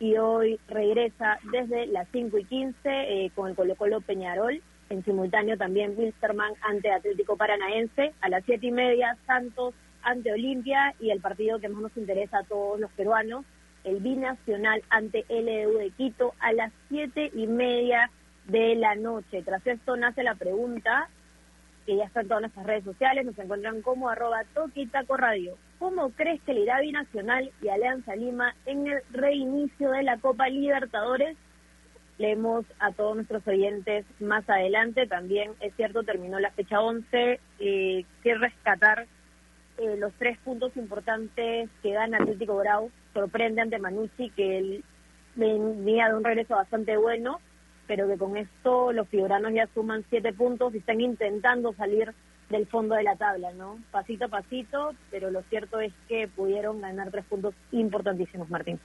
y 0.00 0.16
hoy 0.16 0.58
regresa 0.66 1.38
desde 1.52 1.86
las 1.86 2.08
5 2.10 2.36
y 2.36 2.44
15 2.46 2.78
eh, 2.84 3.30
con 3.32 3.48
el 3.48 3.54
Colo 3.54 3.76
Colo 3.76 4.00
Peñarol. 4.00 4.60
En 4.90 5.04
simultáneo 5.04 5.56
también 5.56 5.94
Wilstermann 5.96 6.54
ante 6.62 6.90
Atlético 6.90 7.36
Paranaense. 7.36 8.12
A 8.22 8.28
las 8.28 8.44
7 8.44 8.66
y 8.66 8.72
media 8.72 9.16
Santos 9.24 9.72
ante 10.02 10.32
Olimpia 10.32 10.96
y 10.98 11.10
el 11.10 11.20
partido 11.20 11.60
que 11.60 11.68
más 11.68 11.80
nos 11.80 11.96
interesa 11.96 12.38
a 12.38 12.44
todos 12.44 12.80
los 12.80 12.90
peruanos, 12.90 13.44
el 13.84 14.00
binacional 14.00 14.82
ante 14.90 15.24
LDU 15.28 15.78
de 15.78 15.90
Quito 15.96 16.34
a 16.40 16.52
las 16.52 16.72
7 16.88 17.30
y 17.34 17.46
media 17.46 18.10
de 18.46 18.74
la 18.74 18.94
noche. 18.94 19.42
Tras 19.42 19.66
esto 19.66 19.96
nace 19.96 20.22
la 20.22 20.34
pregunta, 20.34 21.08
que 21.86 21.96
ya 21.96 22.04
está 22.04 22.22
en 22.22 22.28
todas 22.28 22.42
nuestras 22.42 22.66
redes 22.66 22.84
sociales, 22.84 23.26
nos 23.26 23.38
encuentran 23.38 23.82
como 23.82 24.08
arroba 24.08 24.44
Toquitaco 24.54 25.16
Radio. 25.16 25.56
¿Cómo 25.78 26.10
crees 26.10 26.40
que 26.42 26.54
le 26.54 26.60
irá 26.60 26.80
Binacional 26.80 27.52
y 27.62 27.68
Alianza 27.68 28.16
Lima 28.16 28.54
en 28.64 28.86
el 28.86 29.02
reinicio 29.12 29.90
de 29.90 30.02
la 30.02 30.18
Copa 30.18 30.48
Libertadores? 30.48 31.36
Leemos 32.16 32.64
a 32.78 32.92
todos 32.92 33.16
nuestros 33.16 33.46
oyentes 33.46 34.06
más 34.20 34.48
adelante. 34.48 35.06
También 35.06 35.52
es 35.60 35.74
cierto, 35.74 36.04
terminó 36.04 36.38
la 36.38 36.52
fecha 36.52 36.80
11. 36.80 37.40
Eh, 37.58 38.04
que 38.22 38.34
rescatar 38.34 39.06
eh, 39.78 39.96
los 39.98 40.12
tres 40.14 40.38
puntos 40.38 40.76
importantes 40.76 41.68
que 41.82 41.92
gana 41.92 42.18
Atlético 42.18 42.56
Grau. 42.56 42.90
Sorprende 43.12 43.60
ante 43.60 43.78
Manucci 43.78 44.30
que 44.30 44.58
él 44.58 44.84
venía 45.34 46.08
de 46.08 46.14
un 46.14 46.24
regreso 46.24 46.54
bastante 46.54 46.96
bueno, 46.96 47.40
pero 47.86 48.08
que 48.08 48.16
con 48.16 48.36
esto 48.36 48.92
los 48.92 49.08
figuranos 49.08 49.52
ya 49.52 49.68
suman 49.74 50.04
siete 50.10 50.32
puntos 50.32 50.74
y 50.74 50.78
están 50.78 51.00
intentando 51.00 51.72
salir 51.74 52.12
del 52.50 52.66
fondo 52.66 52.94
de 52.94 53.02
la 53.02 53.16
tabla, 53.16 53.52
¿no? 53.52 53.78
Pasito 53.90 54.26
a 54.26 54.28
pasito, 54.28 54.94
pero 55.10 55.30
lo 55.30 55.42
cierto 55.42 55.80
es 55.80 55.92
que 56.08 56.28
pudieron 56.28 56.80
ganar 56.80 57.10
tres 57.10 57.24
puntos 57.24 57.54
importantísimos, 57.72 58.48
Martín. 58.50 58.78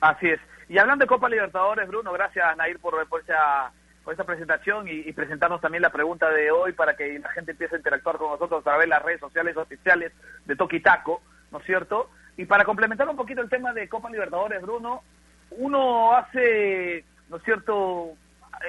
Así 0.00 0.28
es. 0.28 0.40
Y 0.68 0.78
hablando 0.78 1.04
de 1.04 1.08
Copa 1.08 1.28
Libertadores, 1.28 1.88
Bruno, 1.88 2.12
gracias 2.12 2.56
Nair 2.56 2.78
por, 2.78 3.06
por 3.08 3.22
esa 3.22 3.72
por 4.06 4.12
esta 4.12 4.22
presentación 4.22 4.86
y, 4.86 5.12
presentarnos 5.14 5.60
también 5.60 5.82
la 5.82 5.90
pregunta 5.90 6.30
de 6.30 6.48
hoy 6.52 6.72
para 6.74 6.94
que 6.94 7.18
la 7.18 7.28
gente 7.30 7.50
empiece 7.50 7.74
a 7.74 7.78
interactuar 7.78 8.18
con 8.18 8.30
nosotros 8.30 8.60
a 8.60 8.62
través 8.62 8.84
de 8.84 8.90
las 8.90 9.02
redes 9.02 9.18
sociales 9.18 9.56
oficiales 9.56 10.12
de 10.44 10.54
Toki 10.54 10.78
Taco, 10.78 11.22
¿no 11.50 11.58
es 11.58 11.64
cierto? 11.66 12.08
Y 12.36 12.44
para 12.44 12.64
complementar 12.64 13.08
un 13.08 13.16
poquito 13.16 13.40
el 13.40 13.48
tema 13.50 13.72
de 13.72 13.88
Copa 13.88 14.08
Libertadores, 14.08 14.62
Bruno, 14.62 15.02
uno 15.50 16.16
hace, 16.16 17.04
¿no 17.28 17.38
es 17.38 17.42
cierto?, 17.42 18.12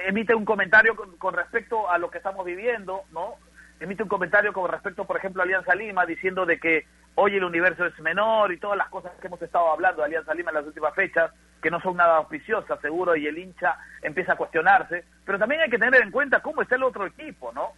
emite 0.08 0.34
un 0.34 0.44
comentario 0.44 0.96
con, 0.96 1.16
con 1.18 1.34
respecto 1.34 1.88
a 1.88 1.98
lo 1.98 2.10
que 2.10 2.18
estamos 2.18 2.44
viviendo, 2.44 3.02
¿no? 3.12 3.36
emite 3.78 4.02
un 4.02 4.08
comentario 4.08 4.52
con 4.52 4.68
respecto, 4.68 5.04
por 5.04 5.18
ejemplo, 5.18 5.42
a 5.42 5.44
Alianza 5.44 5.72
Lima, 5.76 6.04
diciendo 6.04 6.46
de 6.46 6.58
que 6.58 6.84
hoy 7.20 7.34
el 7.34 7.42
universo 7.42 7.84
es 7.84 7.98
menor 7.98 8.52
y 8.52 8.58
todas 8.58 8.78
las 8.78 8.88
cosas 8.90 9.10
que 9.20 9.26
hemos 9.26 9.42
estado 9.42 9.72
hablando 9.72 10.00
de 10.00 10.06
Alianza 10.06 10.34
Lima 10.34 10.52
en 10.52 10.58
las 10.58 10.66
últimas 10.66 10.94
fechas, 10.94 11.32
que 11.60 11.68
no 11.68 11.80
son 11.80 11.96
nada 11.96 12.18
auspiciosas, 12.18 12.80
seguro, 12.80 13.16
y 13.16 13.26
el 13.26 13.36
hincha 13.36 13.76
empieza 14.02 14.34
a 14.34 14.36
cuestionarse. 14.36 15.04
Pero 15.24 15.36
también 15.36 15.60
hay 15.62 15.68
que 15.68 15.80
tener 15.80 16.00
en 16.00 16.12
cuenta 16.12 16.40
cómo 16.40 16.62
está 16.62 16.76
el 16.76 16.84
otro 16.84 17.06
equipo, 17.06 17.52
¿no? 17.52 17.72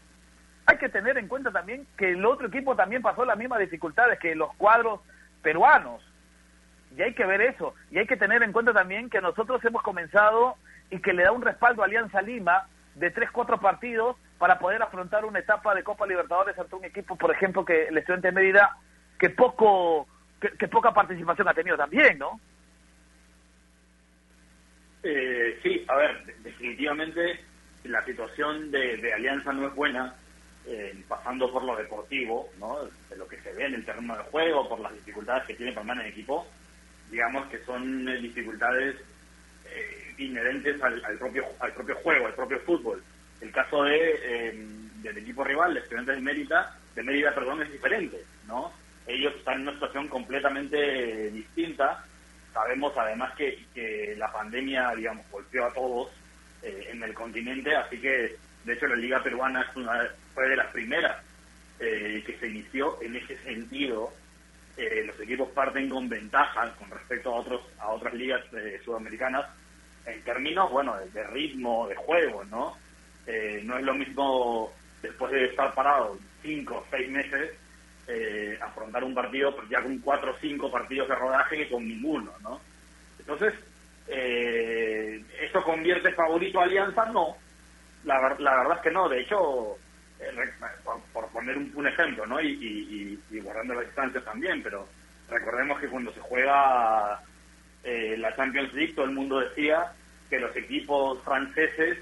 Hay 0.67 0.77
que 0.77 0.91
tener 0.91 1.17
en 1.17 1.27
cuenta 1.27 1.51
también 1.51 1.87
que 1.97 2.11
el 2.11 2.25
otro 2.27 2.49
equipo 2.49 2.77
también 2.77 3.01
pasó 3.01 3.25
las 3.25 3.39
mismas 3.39 3.61
dificultades 3.61 4.19
que 4.19 4.35
los 4.35 4.55
cuadros 4.57 5.01
peruanos. 5.41 6.03
Y 6.95 7.01
hay 7.01 7.15
que 7.15 7.25
ver 7.25 7.41
eso. 7.41 7.75
Y 7.91 7.99
hay 7.99 8.07
que 8.07 8.19
tener 8.19 8.43
en 8.43 8.53
cuenta 8.53 8.75
también 8.75 9.09
que 9.09 9.23
nosotros 9.23 9.65
hemos 9.65 9.83
comenzado 9.83 10.57
y 10.91 11.01
que 11.01 11.15
le 11.15 11.23
da 11.23 11.33
un 11.33 11.41
respaldo 11.41 11.81
a 11.81 11.87
Alianza 11.87 12.21
Lima 12.21 12.67
de 12.95 13.11
tres, 13.11 13.31
cuatro 13.31 13.59
partidos 13.59 14.17
para 14.39 14.59
poder 14.59 14.83
afrontar 14.83 15.25
una 15.25 15.39
etapa 15.39 15.75
de 15.75 15.83
Copa 15.83 16.07
Libertadores 16.07 16.59
ante 16.59 16.77
un 16.77 16.85
equipo, 16.85 17.17
por 17.17 17.31
ejemplo, 17.31 17.65
que 17.65 17.89
el 17.89 17.97
Estudiante 17.97 18.29
de 18.29 18.33
Mérida, 18.33 18.77
que 19.21 19.29
poco, 19.31 20.09
que, 20.41 20.67
poca 20.67 20.95
participación 20.95 21.47
ha 21.47 21.55
tenido 21.55 21.77
también, 21.77 22.19
¿no? 22.19 22.41
Eh, 25.03 25.61
sí, 25.63 25.85
a 25.87 25.97
ver, 25.97 26.25
definitivamente 26.43 27.41
la 27.85 28.03
situación 28.05 28.71
de, 28.71 29.13
Alianza 29.13 29.53
no 29.53 29.69
es 29.69 29.75
buena, 29.75 30.15
eh, 30.67 31.05
pasando 31.07 31.53
por 31.53 31.65
lo 31.65 31.77
deportivo, 31.77 32.49
¿no? 32.59 32.79
De 33.11 33.17
lo 33.17 33.29
que 33.29 33.41
se 33.43 33.53
ve 33.53 33.67
en 33.67 33.75
el 33.75 33.85
terreno 33.85 34.17
de 34.17 34.25
juego, 34.25 34.69
por 34.69 34.81
las 34.81 34.95
dificultades 34.95 35.45
que 35.45 35.55
tiene 35.55 35.73
para 35.73 35.93
el 36.03 36.11
equipo, 36.11 36.47
digamos 37.11 37.47
que 37.49 37.63
son 37.65 38.09
eh, 38.09 38.17
dificultades 38.17 38.97
inherentes 40.19 40.83
al, 40.83 41.03
al, 41.05 41.17
propio 41.17 41.45
al 41.61 41.73
propio 41.73 41.95
juego, 41.97 42.27
al 42.27 42.35
propio 42.35 42.59
fútbol. 42.61 43.03
El 43.41 43.53
caso 43.53 43.85
de 43.85 43.99
eh, 44.23 44.67
del 45.03 45.19
equipo 45.19 45.45
rival, 45.45 45.75
de 45.75 45.81
Estudiantes 45.81 46.17
de 46.17 46.23
Mérida, 46.23 46.77
de 46.95 47.03
Mérida, 47.03 47.35
perdón, 47.35 47.63
es 47.63 47.73
diferente, 47.73 48.23
¿no? 48.47 48.73
Ellos 49.11 49.35
están 49.37 49.57
en 49.57 49.63
una 49.63 49.73
situación 49.73 50.09
completamente 50.09 51.31
distinta. 51.31 52.05
Sabemos 52.53 52.93
además 52.97 53.35
que, 53.37 53.65
que 53.75 54.15
la 54.17 54.33
pandemia, 54.33 54.95
digamos, 54.95 55.25
golpeó 55.31 55.67
a 55.67 55.73
todos 55.73 56.11
eh, 56.63 56.89
en 56.91 57.03
el 57.03 57.15
continente, 57.15 57.75
así 57.75 57.99
que 58.01 58.37
de 58.65 58.73
hecho 58.73 58.87
la 58.87 58.97
liga 58.97 59.23
peruana 59.23 59.63
es 59.63 59.77
una, 59.77 60.09
fue 60.35 60.49
de 60.49 60.57
las 60.57 60.67
primeras 60.69 61.17
eh, 61.79 62.23
que 62.27 62.37
se 62.39 62.49
inició 62.49 63.01
en 63.03 63.17
ese 63.17 63.37
sentido. 63.39 64.13
los 65.07 65.21
equipos 65.21 65.51
parten 65.51 65.89
con 65.91 66.09
ventaja 66.09 66.73
con 66.79 66.91
respecto 66.91 67.31
a 67.31 67.37
otros 67.37 67.61
a 67.79 67.89
otras 67.89 68.15
ligas 68.15 68.43
sudamericanas 68.85 69.47
en 70.07 70.23
términos, 70.23 70.71
bueno, 70.71 70.97
de 71.13 71.25
ritmo, 71.25 71.87
de 71.89 71.97
juego, 71.97 72.45
¿no? 72.45 72.77
Eh, 73.27 73.61
no 73.65 73.79
es 73.79 73.85
lo 73.85 73.95
mismo 73.95 74.73
después 75.03 75.33
de 75.33 75.47
estar 75.47 75.75
parado 75.75 76.19
cinco 76.43 76.77
o 76.77 76.87
seis 76.91 77.09
meses 77.11 77.53
eh, 78.13 78.59
afrontar 78.61 79.05
un 79.05 79.15
partido 79.15 79.55
ya 79.69 79.81
con 79.81 79.97
cuatro 79.99 80.33
o 80.33 80.37
cinco 80.41 80.69
partidos 80.69 81.09
de 81.09 81.15
rodaje 81.15 81.59
que 81.59 81.69
con 81.69 81.87
ninguno, 81.87 82.33
¿no? 82.43 82.61
Entonces, 83.21 83.55
eh, 84.09 85.23
¿eso 85.41 85.63
convierte 85.63 86.11
favorito 86.13 86.59
a 86.59 86.65
Alianza? 86.65 87.05
No, 87.07 87.37
la, 88.05 88.35
la 88.41 88.57
verdad 88.57 88.79
es 88.79 88.83
que 88.83 88.91
no. 88.91 89.09
De 89.09 89.21
hecho, 89.21 89.77
por, 91.13 91.29
poner 91.29 91.57
un, 91.57 91.87
ejemplo, 91.87 92.27
¿no? 92.27 92.41
Y, 92.41 93.17
guardando 93.31 93.75
las 93.75 93.85
distancias 93.85 94.25
también, 94.25 94.61
pero 94.61 94.89
recordemos 95.29 95.79
que 95.79 95.89
cuando 95.89 96.13
se 96.13 96.21
juega 96.21 97.23
la 97.85 98.37
Champions 98.37 98.75
League, 98.75 98.95
todo 98.95 99.05
el 99.05 99.13
mundo 99.13 99.39
decía 99.39 99.93
que 100.29 100.41
los 100.41 100.55
equipos 100.57 101.23
franceses 101.23 101.99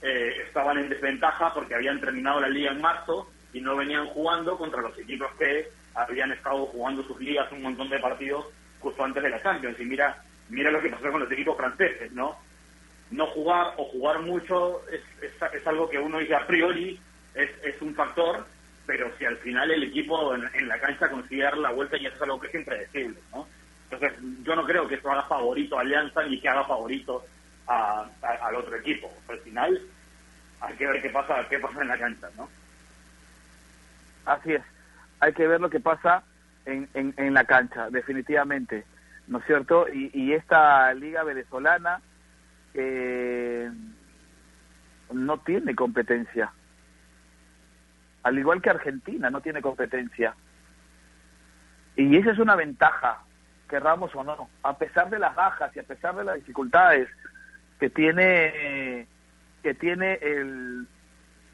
estaban 0.00 0.78
en 0.78 0.88
desventaja 0.88 1.52
porque 1.52 1.74
habían 1.74 2.00
terminado 2.00 2.40
la 2.40 2.48
liga 2.48 2.72
en 2.72 2.80
marzo 2.80 3.30
y 3.52 3.60
no 3.60 3.76
venían 3.76 4.06
jugando 4.06 4.56
contra 4.56 4.82
los 4.82 4.96
equipos 4.98 5.28
que 5.38 5.68
habían 5.94 6.32
estado 6.32 6.66
jugando 6.66 7.02
sus 7.02 7.20
ligas 7.20 7.50
un 7.52 7.62
montón 7.62 7.88
de 7.88 7.98
partidos 7.98 8.46
justo 8.80 9.04
antes 9.04 9.22
de 9.22 9.30
la 9.30 9.42
Champions. 9.42 9.78
Y 9.80 9.84
mira, 9.84 10.22
mira 10.48 10.70
lo 10.70 10.80
que 10.80 10.90
pasó 10.90 11.10
con 11.10 11.20
los 11.20 11.32
equipos 11.32 11.56
franceses, 11.56 12.12
¿no? 12.12 12.36
No 13.10 13.26
jugar 13.28 13.74
o 13.76 13.84
jugar 13.86 14.20
mucho 14.20 14.82
es, 14.88 15.02
es, 15.20 15.66
algo 15.66 15.88
que 15.88 15.98
uno 15.98 16.18
dice 16.18 16.34
a 16.34 16.46
priori 16.46 16.98
es, 17.34 17.50
es 17.64 17.80
un 17.82 17.94
factor, 17.94 18.46
pero 18.86 19.10
si 19.18 19.24
al 19.24 19.36
final 19.38 19.70
el 19.70 19.82
equipo 19.82 20.34
en, 20.34 20.68
la 20.68 20.78
cancha 20.78 21.10
consigue 21.10 21.42
dar 21.42 21.58
la 21.58 21.70
vuelta 21.70 21.96
y 21.96 22.06
eso 22.06 22.16
es 22.16 22.22
algo 22.22 22.40
que 22.40 22.46
es 22.46 22.54
impredecible, 22.54 23.18
¿no? 23.32 23.48
Entonces, 23.90 24.18
yo 24.44 24.54
no 24.54 24.64
creo 24.64 24.86
que 24.86 24.94
eso 24.94 25.10
haga 25.10 25.24
favorito 25.24 25.76
a 25.76 25.80
Alianza 25.80 26.22
ni 26.22 26.40
que 26.40 26.48
haga 26.48 26.64
favorito 26.64 27.24
a, 27.66 28.08
al 28.22 28.54
otro 28.54 28.76
equipo. 28.76 29.12
Al 29.28 29.40
final, 29.40 29.80
hay 30.60 30.76
que 30.76 30.86
ver 30.86 31.02
qué 31.02 31.10
pasa, 31.10 31.44
qué 31.48 31.58
pasa 31.58 31.82
en 31.82 31.88
la 31.88 31.98
cancha, 31.98 32.28
¿no? 32.36 32.48
Así 34.30 34.52
es 34.52 34.62
hay 35.20 35.34
que 35.34 35.46
ver 35.46 35.60
lo 35.60 35.70
que 35.70 35.80
pasa 35.80 36.24
en, 36.64 36.88
en, 36.94 37.34
la 37.34 37.44
cancha, 37.44 37.90
definitivamente, 37.90 38.84
¿no 39.28 39.38
es 39.38 39.44
cierto? 39.44 39.86
Y, 39.92 40.32
esta 40.32 40.92
liga 40.94 41.22
venezolana 41.24 42.00
eh, 42.74 43.70
no 45.12 45.38
tiene 45.40 45.74
competencia, 45.74 46.52
al 48.22 48.38
igual 48.38 48.62
que 48.62 48.70
Argentina 48.70 49.30
no 49.30 49.40
tiene 49.40 49.62
competencia. 49.62 50.34
Y 51.96 52.16
esa 52.16 52.30
es 52.30 52.38
una 52.38 52.56
ventaja, 52.56 53.22
querramos 53.68 54.14
o 54.14 54.24
no, 54.24 54.48
a 54.62 54.78
pesar 54.78 55.10
de 55.10 55.18
las 55.18 55.34
bajas 55.34 55.74
y 55.76 55.80
a 55.80 55.84
pesar 55.84 56.14
de 56.16 56.24
las 56.24 56.36
dificultades 56.36 57.08
que 57.78 57.90
tiene 57.90 59.06
que 59.62 59.74
tiene 59.74 60.14
el 60.22 60.86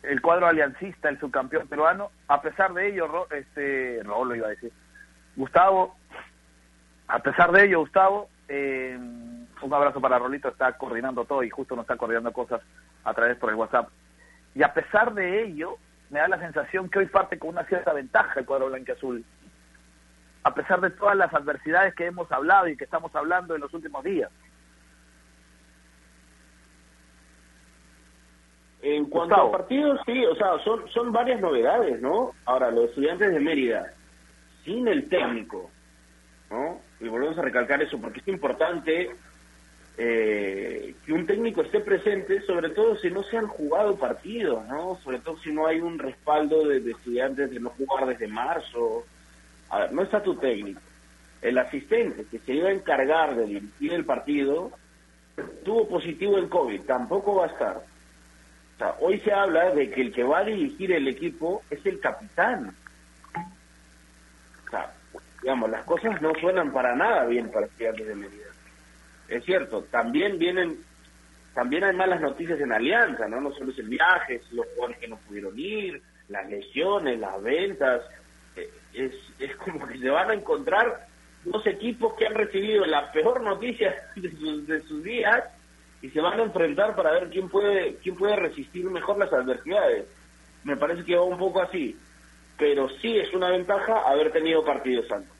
el 0.02 0.20
cuadro 0.20 0.46
aliancista, 0.46 1.08
el 1.08 1.18
subcampeón 1.18 1.68
peruano. 1.68 2.10
A 2.28 2.40
pesar 2.40 2.72
de 2.74 2.88
ello, 2.88 3.26
este, 3.30 4.02
lo 4.04 4.34
iba 4.34 4.46
a 4.46 4.50
decir, 4.50 4.72
Gustavo, 5.36 5.96
a 7.08 7.18
pesar 7.20 7.52
de 7.52 7.66
ello, 7.66 7.80
Gustavo, 7.80 8.28
eh, 8.48 8.98
un 8.98 9.74
abrazo 9.74 10.00
para 10.00 10.18
Rolito, 10.18 10.48
está 10.48 10.72
coordinando 10.76 11.24
todo 11.24 11.42
y 11.42 11.50
justo 11.50 11.76
nos 11.76 11.84
está 11.84 11.96
coordinando 11.96 12.32
cosas 12.32 12.60
a 13.04 13.14
través 13.14 13.36
por 13.36 13.50
el 13.50 13.56
WhatsApp. 13.56 13.88
Y 14.54 14.62
a 14.62 14.72
pesar 14.72 15.14
de 15.14 15.44
ello, 15.44 15.78
me 16.10 16.20
da 16.20 16.28
la 16.28 16.38
sensación 16.38 16.88
que 16.88 17.00
hoy 17.00 17.06
parte 17.06 17.38
con 17.38 17.50
una 17.50 17.64
cierta 17.64 17.92
ventaja 17.92 18.40
el 18.40 18.46
cuadro 18.46 18.70
azul 18.92 19.24
A 20.44 20.54
pesar 20.54 20.80
de 20.80 20.90
todas 20.90 21.16
las 21.16 21.32
adversidades 21.34 21.94
que 21.94 22.06
hemos 22.06 22.30
hablado 22.30 22.68
y 22.68 22.76
que 22.76 22.84
estamos 22.84 23.14
hablando 23.14 23.54
en 23.54 23.60
los 23.60 23.72
últimos 23.74 24.04
días. 24.04 24.30
En 28.88 29.06
cuanto 29.06 29.34
a 29.34 29.50
partidos, 29.50 29.98
sí, 30.06 30.24
o 30.24 30.36
sea, 30.36 30.60
son, 30.62 30.88
son 30.90 31.10
varias 31.10 31.40
novedades, 31.40 32.00
¿no? 32.00 32.30
Ahora, 32.44 32.70
los 32.70 32.90
estudiantes 32.90 33.32
de 33.32 33.40
Mérida, 33.40 33.92
sin 34.64 34.86
el 34.86 35.08
técnico, 35.08 35.68
¿no? 36.52 36.80
Y 37.00 37.08
volvemos 37.08 37.36
a 37.36 37.42
recalcar 37.42 37.82
eso, 37.82 38.00
porque 38.00 38.20
es 38.20 38.28
importante 38.28 39.10
eh, 39.98 40.94
que 41.04 41.12
un 41.12 41.26
técnico 41.26 41.62
esté 41.62 41.80
presente, 41.80 42.42
sobre 42.42 42.70
todo 42.70 42.96
si 42.98 43.10
no 43.10 43.24
se 43.24 43.36
han 43.36 43.48
jugado 43.48 43.96
partidos, 43.96 44.64
¿no? 44.68 44.94
Sobre 45.02 45.18
todo 45.18 45.36
si 45.38 45.50
no 45.50 45.66
hay 45.66 45.80
un 45.80 45.98
respaldo 45.98 46.68
de, 46.68 46.78
de 46.78 46.92
estudiantes 46.92 47.50
de 47.50 47.58
no 47.58 47.70
jugar 47.70 48.06
desde 48.06 48.28
marzo. 48.28 49.04
A 49.68 49.80
ver, 49.80 49.92
no 49.92 50.02
está 50.02 50.22
tu 50.22 50.36
técnico. 50.36 50.80
El 51.42 51.58
asistente 51.58 52.24
que 52.30 52.38
se 52.38 52.54
iba 52.54 52.68
a 52.68 52.72
encargar 52.72 53.34
de 53.34 53.46
dirigir 53.46 53.94
el 53.94 54.04
partido 54.04 54.70
tuvo 55.64 55.88
positivo 55.88 56.38
en 56.38 56.48
COVID, 56.48 56.82
tampoco 56.82 57.34
va 57.34 57.46
a 57.46 57.48
estar 57.48 57.95
hoy 59.00 59.20
se 59.20 59.32
habla 59.32 59.70
de 59.70 59.90
que 59.90 60.02
el 60.02 60.12
que 60.12 60.22
va 60.22 60.38
a 60.38 60.44
dirigir 60.44 60.92
el 60.92 61.08
equipo 61.08 61.62
es 61.70 61.84
el 61.86 61.98
capitán. 62.00 62.74
O 64.66 64.70
sea, 64.70 64.92
digamos, 65.42 65.70
las 65.70 65.84
cosas 65.84 66.20
no 66.20 66.32
suenan 66.40 66.72
para 66.72 66.94
nada 66.94 67.24
bien 67.26 67.50
para 67.50 67.66
Estudiantes 67.66 68.06
de 68.06 68.14
Mérida. 68.14 68.44
Es 69.28 69.44
cierto, 69.44 69.84
también 69.84 70.38
vienen, 70.38 70.76
también 71.54 71.84
hay 71.84 71.96
malas 71.96 72.20
noticias 72.20 72.60
en 72.60 72.72
Alianza, 72.72 73.26
¿no? 73.28 73.40
No 73.40 73.52
solo 73.52 73.72
es 73.72 73.78
el 73.78 73.88
viaje, 73.88 74.40
los 74.52 74.66
jugadores 74.66 74.98
que 74.98 75.08
no 75.08 75.16
pudieron 75.16 75.58
ir, 75.58 76.02
las 76.28 76.48
lesiones, 76.48 77.18
las 77.18 77.42
ventas. 77.42 78.02
Eh, 78.56 78.70
es, 78.92 79.12
es 79.38 79.56
como 79.56 79.86
que 79.86 79.98
se 79.98 80.10
van 80.10 80.30
a 80.30 80.34
encontrar 80.34 81.06
dos 81.44 81.66
equipos 81.66 82.14
que 82.14 82.26
han 82.26 82.34
recibido 82.34 82.84
la 82.84 83.10
peor 83.10 83.40
noticia 83.40 83.94
de 84.16 84.30
sus, 84.32 84.66
de 84.66 84.80
sus 84.82 85.02
días 85.02 85.44
y 86.06 86.10
se 86.10 86.20
van 86.20 86.38
a 86.38 86.44
enfrentar 86.44 86.94
para 86.94 87.10
ver 87.10 87.30
quién 87.30 87.48
puede 87.48 87.96
quién 87.96 88.14
puede 88.14 88.36
resistir 88.36 88.84
mejor 88.88 89.18
las 89.18 89.32
adversidades. 89.32 90.06
Me 90.62 90.76
parece 90.76 91.04
que 91.04 91.16
va 91.16 91.24
un 91.24 91.38
poco 91.38 91.60
así, 91.60 91.96
pero 92.56 92.88
sí 93.00 93.18
es 93.18 93.32
una 93.34 93.50
ventaja 93.50 94.02
haber 94.06 94.30
tenido 94.30 94.64
partidos 94.64 95.10
antes. 95.10 95.32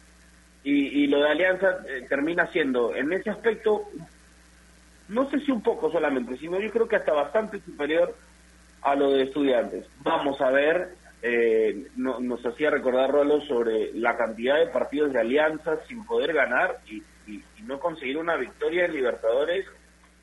Y, 0.64 1.05
y 1.05 1.07
lo 1.07 1.20
de 1.20 1.29
Alianza 1.29 1.79
eh, 1.88 2.07
termina 2.09 2.48
siendo, 2.48 2.94
en 2.96 3.12
ese 3.12 3.31
aspecto, 3.31 3.85
no 5.09 5.31
sé 5.31 5.38
si 5.40 5.52
un 5.52 5.62
poco 5.62 5.92
solamente, 5.92 6.37
sino 6.37 6.59
yo 6.59 6.70
creo 6.72 6.88
que 6.88 6.96
hasta 6.96 7.12
bastante 7.12 7.61
superior 7.61 8.16
a 8.83 8.96
lo 8.96 9.12
de 9.12 9.22
estudiantes. 9.22 9.87
Vamos 10.00 10.40
a 10.40 10.50
ver, 10.50 10.94
eh, 11.22 11.87
nos 11.94 12.44
hacía 12.44 12.70
recordar 12.70 13.12
Rolo 13.12 13.40
sobre 13.42 13.92
la 13.94 14.16
cantidad 14.16 14.59
de 14.59 14.66
partidos 14.66 15.12
de 15.12 15.20
Alianza 15.20 15.79
sin 15.87 16.05
poder 16.05 16.33
ganar 16.33 16.79
y, 16.88 17.05
y 17.29 17.62
no 17.62 17.79
conseguir 17.79 18.18
una 18.18 18.35
victoria 18.37 18.87
en 18.87 18.94
Libertadores 18.94 19.64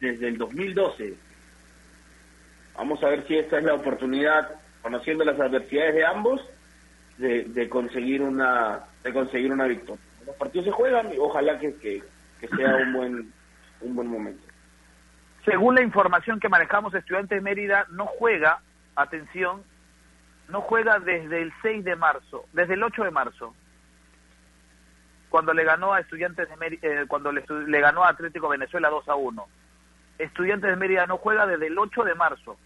desde 0.04 0.28
el 0.28 0.38
2012. 0.38 1.14
Vamos 2.76 3.02
a 3.04 3.10
ver 3.10 3.26
si 3.26 3.38
esta 3.38 3.58
es 3.58 3.64
la 3.64 3.76
oportunidad, 3.76 4.50
conociendo 4.82 5.24
las 5.24 5.40
adversidades 5.40 5.96
de 5.96 6.06
ambos, 6.06 6.42
de, 7.18 7.70
conseguir 7.70 8.22
una 8.22 8.82
de 9.04 9.14
conseguir 9.14 9.52
una 9.52 9.66
victoria. 9.66 10.04
Los 10.26 10.36
partidos 10.36 10.66
se 10.66 10.72
juegan 10.72 11.14
y 11.14 11.18
ojalá 11.18 11.58
que, 11.60 11.76
que, 11.76 12.02
sea 12.58 12.76
un 12.76 12.94
buen 12.94 13.34
un 13.82 13.96
buen 13.96 14.08
momento. 14.08 14.44
Según 15.46 15.76
la 15.76 15.82
información 15.82 16.40
que 16.40 16.50
manejamos, 16.50 16.94
Estudiantes 16.94 17.38
de 17.38 17.42
Mérida 17.42 17.86
no 17.92 18.06
juega, 18.06 18.60
atención, 18.96 19.64
no 20.50 20.62
juega 20.62 21.00
desde 21.00 21.42
el 21.42 21.54
6 21.62 21.84
de 21.86 21.96
marzo, 21.96 22.46
desde 22.54 22.74
el 22.74 22.84
8 22.84 23.04
de 23.04 23.12
marzo, 23.12 23.54
cuando 25.30 25.54
le 25.54 25.64
ganó 25.64 25.94
a 25.94 26.00
Estudiantes 26.00 26.50
de 26.50 26.58
Mérida, 26.58 26.88
eh, 26.88 27.06
cuando 27.08 27.32
le, 27.32 27.44
le 27.68 27.80
ganó 27.80 28.04
a 28.04 28.10
Atlético 28.10 28.50
Venezuela 28.50 28.90
2 28.90 29.08
a 29.10 29.16
1. 29.16 29.48
Estudiantes 30.18 30.70
de 30.70 30.76
Mérida 30.76 31.08
no 31.08 31.18
juega 31.18 31.46
desde 31.46 31.68
el 31.68 31.78
8 31.78 32.04
de 32.04 32.16
marzo. 32.16 32.58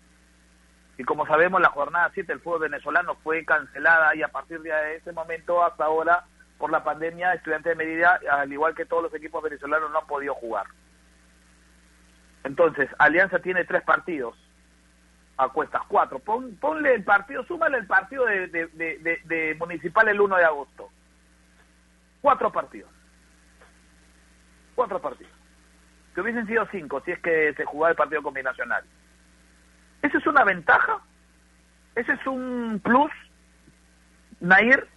Y 0.97 1.03
como 1.03 1.25
sabemos, 1.27 1.61
la 1.61 1.69
jornada 1.69 2.11
7 2.13 2.31
del 2.31 2.41
fútbol 2.41 2.61
venezolano 2.61 3.15
fue 3.15 3.45
cancelada 3.45 4.15
y 4.15 4.23
a 4.23 4.29
partir 4.29 4.61
de 4.61 4.95
ese 4.95 5.11
momento 5.11 5.63
hasta 5.63 5.85
ahora, 5.85 6.25
por 6.57 6.71
la 6.71 6.83
pandemia, 6.83 7.33
Estudiantes 7.33 7.77
de 7.77 7.85
Mérida, 7.85 8.19
al 8.31 8.51
igual 8.51 8.73
que 8.73 8.85
todos 8.85 9.03
los 9.03 9.13
equipos 9.13 9.43
venezolanos, 9.43 9.91
no 9.91 9.99
han 9.99 10.07
podido 10.07 10.33
jugar. 10.33 10.65
Entonces, 12.43 12.89
Alianza 12.97 13.39
tiene 13.39 13.63
tres 13.65 13.83
partidos 13.83 14.35
a 15.37 15.49
cuestas, 15.49 15.83
cuatro. 15.87 16.19
ponle 16.19 16.95
el 16.95 17.03
partido, 17.03 17.43
súmale 17.43 17.77
el 17.77 17.85
partido 17.85 18.25
de, 18.25 18.47
de 18.47 19.55
Municipal 19.59 20.07
el 20.07 20.19
1 20.19 20.35
de 20.35 20.45
agosto. 20.45 20.89
Cuatro 22.21 22.51
partidos. 22.51 22.89
Cuatro 24.73 24.99
partidos 24.99 25.36
que 26.17 26.21
hubiesen 26.21 26.47
sido 26.47 26.67
cinco 26.71 26.99
si 27.05 27.11
es 27.11 27.19
que 27.19 27.53
se 27.53 27.63
jugaba 27.63 27.91
el 27.91 27.95
partido 27.95 28.23
combinacional. 28.23 28.83
¿Eso 30.01 30.17
es 30.17 30.25
una 30.25 30.43
ventaja? 30.43 30.99
¿Ese 31.93 32.11
es 32.11 32.25
un 32.25 32.81
plus, 32.83 33.11
Nair? 34.39 34.87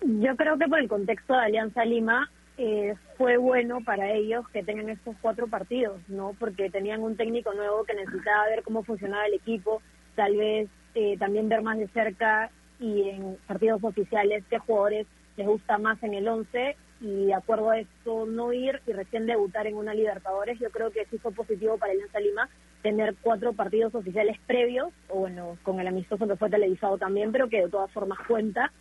Yo 0.00 0.34
creo 0.34 0.58
que 0.58 0.66
por 0.66 0.80
el 0.80 0.88
contexto 0.88 1.32
de 1.32 1.44
Alianza 1.44 1.84
Lima 1.84 2.28
eh, 2.56 2.96
fue 3.16 3.36
bueno 3.36 3.82
para 3.84 4.10
ellos 4.10 4.48
que 4.48 4.64
tengan 4.64 4.88
estos 4.88 5.14
cuatro 5.22 5.46
partidos, 5.46 6.00
¿no? 6.08 6.34
Porque 6.40 6.68
tenían 6.68 7.00
un 7.00 7.16
técnico 7.16 7.54
nuevo 7.54 7.84
que 7.84 7.94
necesitaba 7.94 8.46
ver 8.46 8.64
cómo 8.64 8.82
funcionaba 8.82 9.26
el 9.26 9.34
equipo, 9.34 9.80
tal 10.16 10.36
vez 10.36 10.68
eh, 10.96 11.16
también 11.18 11.48
ver 11.48 11.62
más 11.62 11.78
de 11.78 11.86
cerca 11.86 12.50
y 12.80 13.10
en 13.10 13.36
partidos 13.46 13.84
oficiales 13.84 14.42
qué 14.50 14.58
jugadores 14.58 15.06
les 15.36 15.46
gusta 15.46 15.78
más 15.78 16.02
en 16.02 16.14
el 16.14 16.26
11 16.26 16.76
y 17.00 17.26
de 17.26 17.34
acuerdo 17.34 17.70
a 17.70 17.78
esto 17.78 18.26
no 18.26 18.52
ir 18.52 18.80
y 18.86 18.92
recién 18.92 19.26
debutar 19.26 19.66
en 19.66 19.76
una 19.76 19.94
Libertadores, 19.94 20.58
yo 20.58 20.70
creo 20.70 20.90
que 20.90 21.06
sí 21.06 21.18
fue 21.18 21.32
positivo 21.32 21.76
para 21.78 21.92
Alianza 21.92 22.20
Lima 22.20 22.48
tener 22.82 23.14
cuatro 23.22 23.54
partidos 23.54 23.94
oficiales 23.94 24.38
previos, 24.46 24.92
o 25.08 25.20
bueno, 25.20 25.56
con 25.62 25.80
el 25.80 25.86
amistoso 25.86 26.28
que 26.28 26.36
fue 26.36 26.50
televisado 26.50 26.98
también, 26.98 27.32
pero 27.32 27.48
que 27.48 27.62
de 27.62 27.70
todas 27.70 27.90
formas 27.92 28.18
cuenta, 28.28 28.72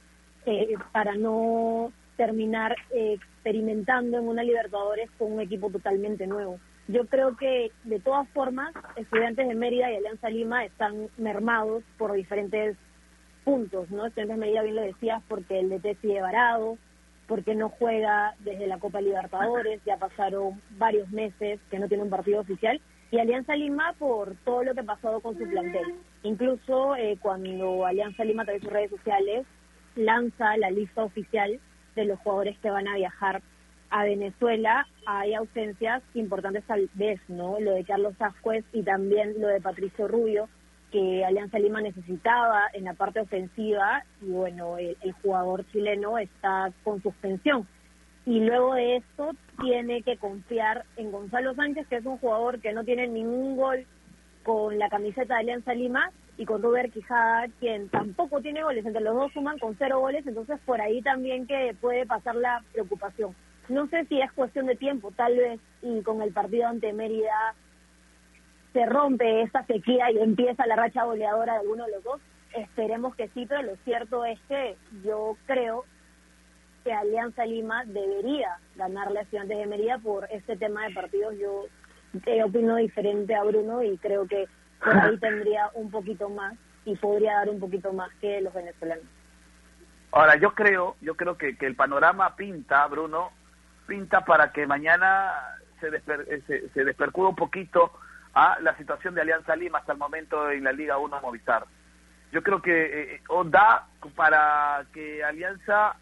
eh, 0.45 0.76
para 0.91 1.15
no 1.15 1.93
terminar 2.17 2.76
eh, 2.91 3.13
experimentando 3.13 4.17
en 4.17 4.28
una 4.28 4.43
Libertadores 4.43 5.10
con 5.17 5.32
un 5.32 5.41
equipo 5.41 5.69
totalmente 5.69 6.28
nuevo. 6.28 6.60
yo 6.89 7.06
creo 7.08 7.38
que 7.38 7.71
de 7.86 7.99
todas 7.99 8.28
formas, 8.30 8.73
estudiantes 8.97 9.47
de 9.47 9.56
Mérida 9.56 9.89
y 9.89 9.95
Alianza 9.95 10.30
Lima 10.30 10.65
están 10.65 11.08
mermados 11.17 11.82
por 11.97 12.12
diferentes 12.12 12.76
puntos, 13.45 13.89
¿no? 13.89 14.06
Estudiantes 14.06 14.38
de 14.38 14.41
Mérida, 14.41 14.63
bien 14.63 14.76
lo 14.76 14.82
decías, 14.82 15.23
porque 15.30 15.60
el 15.60 15.69
DT 15.69 16.02
sigue 16.02 16.21
varado, 16.21 16.78
porque 17.27 17.55
no 17.55 17.69
juega 17.69 18.36
desde 18.39 18.67
la 18.67 18.79
Copa 18.79 19.01
Libertadores, 19.01 19.81
ya 19.86 19.97
pasaron 19.97 20.62
varios 20.77 21.09
meses 21.12 21.59
que 21.69 21.79
no 21.79 21.88
tiene 21.88 22.03
un 22.03 22.09
partido 22.09 22.41
oficial, 22.41 22.81
y 23.12 23.19
Alianza 23.19 23.55
Lima 23.55 23.93
por 23.99 24.36
todo 24.43 24.63
lo 24.63 24.73
que 24.73 24.79
ha 24.79 24.86
pasado 24.86 25.19
con 25.19 25.38
su 25.38 25.47
plantel. 25.47 25.95
Incluso 26.23 26.95
eh, 26.95 27.17
cuando 27.21 27.86
Alianza 27.86 28.23
Lima 28.23 28.41
a 28.41 28.45
través 28.45 28.62
de 28.62 28.65
sus 28.65 28.73
redes 28.73 28.89
sociales 28.89 29.45
lanza 29.95 30.57
la 30.57 30.71
lista 30.71 31.03
oficial 31.03 31.59
de 31.95 32.05
los 32.05 32.19
jugadores 32.19 32.57
que 32.59 32.71
van 32.71 32.88
a 32.88 32.95
viajar 32.95 33.43
a 33.91 34.03
Venezuela, 34.03 34.88
hay 35.05 35.36
ausencias 35.36 36.01
importantes 36.15 36.63
tal 36.65 36.89
vez, 36.95 37.21
¿no? 37.27 37.59
Lo 37.59 37.73
de 37.73 37.83
Carlos 37.83 38.15
Ascuez 38.19 38.65
y 38.73 38.81
también 38.81 39.39
lo 39.39 39.47
de 39.47 39.62
Patricio 39.62 40.07
Rubio, 40.07 40.49
que 40.93 41.25
Alianza 41.25 41.58
Lima 41.58 41.82
necesitaba 41.82 42.69
en 42.71 42.84
la 42.84 42.93
parte 42.93 43.19
ofensiva 43.19 44.03
y 44.21 44.29
bueno, 44.29 44.77
el, 44.77 44.95
jugador 45.23 45.65
chileno 45.71 46.19
está 46.19 46.71
con 46.84 47.01
suspensión. 47.01 47.67
Y 48.27 48.41
luego 48.41 48.75
de 48.75 48.97
esto 48.97 49.32
tiene 49.60 50.03
que 50.03 50.17
confiar 50.17 50.86
en 50.95 51.12
Gonzalo 51.12 51.56
Sánchez, 51.56 51.88
que 51.88 51.95
es 51.95 52.06
un 52.06 52.19
jugador 52.19 52.60
que 52.60 52.73
no 52.73 52.84
tiene 52.84 53.08
ningún 53.08 53.58
gol 53.58 53.88
con 54.43 54.77
la 54.77 54.88
camiseta 54.88 55.34
de 55.34 55.39
Alianza 55.39 55.73
Lima, 55.73 56.12
y 56.38 56.45
con 56.45 56.62
Robert 56.62 56.93
Quijada, 56.93 57.47
quien 57.60 57.89
tampoco 57.89 58.41
tiene 58.41 58.63
goles, 58.63 58.86
entre 58.86 59.01
los 59.01 59.15
dos 59.15 59.32
suman 59.34 59.58
con 59.60 59.75
cero 59.77 59.99
goles, 59.99 60.25
entonces 60.25 60.60
por 60.65 60.79
ahí 60.79 61.01
también 61.01 61.47
que 61.47 61.75
puede 61.79 62.06
pasar 62.06 62.36
la 62.36 62.63
preocupación. 62.71 63.36
No 63.69 63.88
sé 63.88 64.06
si 64.06 64.19
es 64.19 64.32
cuestión 64.34 64.65
de 64.67 64.75
tiempo, 64.75 65.12
tal 65.12 65.36
vez, 65.38 65.60
y 65.82 66.01
con 66.01 66.21
el 66.21 66.34
partido 66.34 66.67
ante 66.67 66.93
Mérida 66.93 67.56
se 68.73 68.86
rompe 68.88 69.43
esta 69.43 69.63
sequía 69.65 70.12
y 70.12 70.17
empieza 70.17 70.65
la 70.65 70.75
racha 70.75 71.03
goleadora 71.03 71.53
de 71.53 71.59
alguno 71.59 71.86
de 71.86 71.91
los 71.91 72.03
dos. 72.03 72.19
Esperemos 72.53 73.15
que 73.15 73.29
sí, 73.29 73.45
pero 73.47 73.62
lo 73.62 73.75
cierto 73.77 74.25
es 74.25 74.39
que 74.47 74.75
yo 75.03 75.38
creo 75.45 75.86
que 76.83 76.91
Alianza 76.91 77.45
Lima 77.45 77.86
debería 77.86 78.57
ganarle 78.75 79.19
a 79.19 79.21
Estudiantes 79.21 79.57
de 79.57 79.65
Mérida 79.67 79.99
por 79.99 80.27
este 80.31 80.57
tema 80.57 80.86
de 80.88 80.93
partidos. 80.93 81.36
Yo 81.39 81.65
opino 82.45 82.75
diferente 82.75 83.36
a 83.36 83.43
Bruno 83.43 83.81
y 83.81 83.97
creo 83.97 84.27
que 84.27 84.47
por 84.83 84.97
ahí 84.97 85.17
tendría 85.19 85.69
un 85.75 85.89
poquito 85.89 86.29
más 86.29 86.55
y 86.86 86.95
podría 86.95 87.36
dar 87.36 87.49
un 87.49 87.59
poquito 87.59 87.93
más 87.93 88.12
que 88.15 88.41
los 88.41 88.53
venezolanos. 88.53 89.05
Ahora, 90.12 90.36
yo 90.36 90.53
creo, 90.53 90.95
yo 91.01 91.15
creo 91.15 91.38
que, 91.38 91.57
que 91.57 91.65
el 91.65 91.75
panorama 91.75 92.36
pinta, 92.36 92.86
Bruno, 92.88 93.31
pinta 93.88 94.25
para 94.25 94.51
que 94.51 94.67
mañana 94.67 95.31
se, 95.79 95.89
se, 96.41 96.69
se 96.69 96.83
despercuda 96.83 97.29
un 97.29 97.36
poquito 97.36 97.91
a 98.34 98.58
la 98.62 98.76
situación 98.78 99.13
de 99.13 99.22
Alianza 99.22 99.56
Lima 99.56 99.80
hasta 99.80 99.93
el 99.93 100.00
momento 100.00 100.50
en 100.50 100.63
la 100.63 100.72
Liga 100.72 100.98
1 100.98 101.22
Movistar. 101.22 101.65
Yo 102.32 102.41
creo 102.41 102.62
que 102.62 103.15
eh, 103.15 103.22
da 103.46 103.88
para 104.15 104.86
que 104.91 105.24
Alianza 105.24 105.96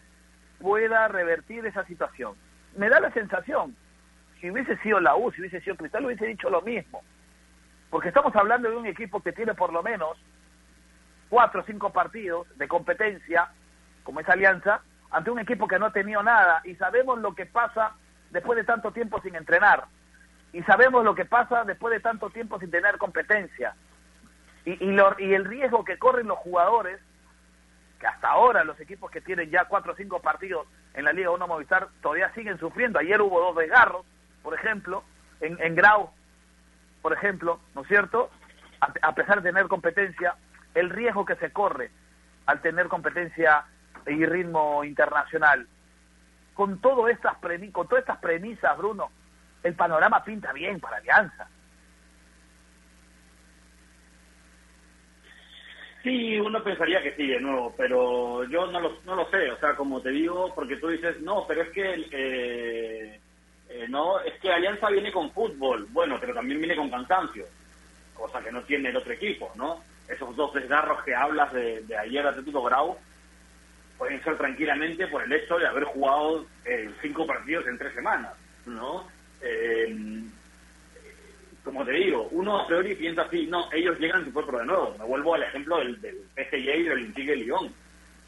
pueda 0.59 1.07
revertir 1.09 1.65
esa 1.65 1.85
situación. 1.85 2.35
Me 2.77 2.87
da 2.87 3.01
la 3.01 3.11
sensación, 3.11 3.75
si 4.39 4.49
hubiese 4.49 4.77
sido 4.77 4.99
la 5.01 5.15
U, 5.15 5.31
si 5.31 5.41
hubiese 5.41 5.59
sido 5.61 5.75
Cristal, 5.75 6.05
hubiese 6.05 6.25
dicho 6.25 6.49
lo 6.49 6.61
mismo. 6.61 7.03
Porque 7.89 8.07
estamos 8.07 8.33
hablando 8.35 8.69
de 8.69 8.77
un 8.77 8.85
equipo 8.85 9.21
que 9.21 9.33
tiene 9.33 9.53
por 9.53 9.73
lo 9.73 9.83
menos 9.83 10.17
cuatro 11.29 11.61
o 11.61 11.65
cinco 11.65 11.91
partidos 11.91 12.47
de 12.57 12.67
competencia, 12.67 13.49
como 14.03 14.21
es 14.21 14.29
Alianza, 14.29 14.81
ante 15.11 15.31
un 15.31 15.39
equipo 15.39 15.67
que 15.67 15.79
no 15.79 15.87
ha 15.87 15.91
tenido 15.91 16.23
nada 16.23 16.61
y 16.63 16.75
sabemos 16.75 17.19
lo 17.19 17.35
que 17.35 17.45
pasa 17.45 17.91
después 18.29 18.55
de 18.55 18.63
tanto 18.63 18.91
tiempo 18.91 19.21
sin 19.21 19.35
entrenar 19.35 19.83
y 20.53 20.61
sabemos 20.63 21.03
lo 21.03 21.15
que 21.15 21.25
pasa 21.25 21.63
después 21.63 21.93
de 21.93 21.99
tanto 21.99 22.29
tiempo 22.29 22.59
sin 22.59 22.71
tener 22.71 22.97
competencia. 22.97 23.75
Y, 24.65 24.71
y, 24.71 24.95
y 25.19 25.33
el 25.33 25.45
riesgo 25.45 25.83
que 25.83 25.97
corren 25.97 26.27
los 26.27 26.37
jugadores, 26.39 26.99
que 27.99 28.07
hasta 28.07 28.29
ahora 28.29 28.63
los 28.63 28.79
equipos 28.79 29.09
que 29.11 29.21
tienen 29.21 29.49
ya 29.49 29.65
cuatro 29.65 29.93
o 29.93 29.95
cinco 29.95 30.21
partidos 30.21 30.67
en 30.93 31.05
la 31.05 31.13
Liga 31.13 31.31
1 31.31 31.47
Movistar 31.47 31.87
todavía 32.01 32.33
siguen 32.33 32.59
sufriendo. 32.59 32.99
Ayer 32.99 33.21
hubo 33.21 33.39
dos 33.39 33.55
desgarros, 33.55 34.05
por 34.43 34.53
ejemplo, 34.53 35.03
en, 35.39 35.57
en 35.61 35.75
Grau, 35.75 36.11
por 37.01 37.13
ejemplo, 37.13 37.59
¿no 37.75 37.81
es 37.81 37.87
cierto? 37.87 38.29
A, 38.79 39.13
pesar 39.13 39.41
de 39.41 39.49
tener 39.49 39.67
competencia, 39.67 40.35
el 40.73 40.89
riesgo 40.89 41.23
que 41.23 41.35
se 41.35 41.51
corre 41.51 41.91
al 42.47 42.61
tener 42.61 42.87
competencia 42.87 43.65
y 44.07 44.25
ritmo 44.25 44.83
internacional. 44.83 45.67
Con, 46.55 46.81
todo 46.81 47.07
estas 47.07 47.37
con 47.71 47.87
todas 47.87 48.01
estas 48.01 48.17
premisas, 48.17 48.75
Bruno, 48.77 49.11
el 49.63 49.75
panorama 49.75 50.23
pinta 50.23 50.51
bien 50.53 50.79
para 50.79 50.97
Alianza. 50.97 51.47
Sí, 56.03 56.39
uno 56.39 56.63
pensaría 56.63 57.01
que 57.03 57.15
sí, 57.15 57.27
de 57.27 57.39
nuevo, 57.39 57.75
pero 57.77 58.43
yo 58.45 58.65
no 58.71 58.79
lo, 58.79 58.97
no 59.05 59.15
lo 59.15 59.29
sé, 59.29 59.51
o 59.51 59.59
sea, 59.59 59.75
como 59.75 60.01
te 60.01 60.09
digo, 60.09 60.51
porque 60.55 60.77
tú 60.77 60.87
dices, 60.87 61.21
no, 61.21 61.45
pero 61.47 61.61
es 61.61 61.69
que, 61.69 62.07
eh, 62.11 63.19
eh, 63.69 63.85
no, 63.87 64.19
es 64.21 64.33
que 64.39 64.51
Alianza 64.51 64.89
viene 64.89 65.11
con 65.11 65.31
fútbol, 65.31 65.85
bueno, 65.91 66.17
pero 66.19 66.33
también 66.33 66.59
viene 66.59 66.75
con 66.75 66.89
cansancio, 66.89 67.45
cosa 68.15 68.41
que 68.41 68.51
no 68.51 68.63
tiene 68.63 68.89
el 68.89 68.97
otro 68.97 69.13
equipo, 69.13 69.51
¿no? 69.55 69.83
Esos 70.07 70.35
dos 70.35 70.51
desgarros 70.55 71.03
que 71.03 71.13
hablas 71.13 71.53
de, 71.53 71.81
de 71.83 71.95
ayer 71.95 72.25
Atlético 72.25 72.63
Grau 72.63 72.97
pueden 73.99 74.23
ser 74.23 74.35
tranquilamente 74.39 75.05
por 75.05 75.21
el 75.21 75.31
hecho 75.31 75.59
de 75.59 75.67
haber 75.67 75.83
jugado 75.83 76.47
eh, 76.65 76.89
cinco 77.03 77.27
partidos 77.27 77.67
en 77.67 77.77
tres 77.77 77.93
semanas, 77.93 78.33
¿no? 78.65 79.07
Eh, 79.41 80.23
como 81.63 81.85
te 81.85 81.91
digo, 81.91 82.27
uno 82.31 82.59
a 82.59 82.67
priori 82.67 82.95
piensa 82.95 83.23
así, 83.23 83.45
no, 83.47 83.71
ellos 83.71 83.99
llegan 83.99 84.25
su 84.25 84.33
cuerpo 84.33 84.57
de 84.57 84.65
nuevo. 84.65 84.95
Me 84.97 85.05
vuelvo 85.05 85.35
al 85.35 85.43
ejemplo 85.43 85.77
del, 85.77 86.01
del 86.01 86.17
PSG 86.35 86.55
y 86.55 86.83
del 86.83 86.91
Olympique 86.93 87.31
de 87.31 87.37
Lyon. 87.37 87.73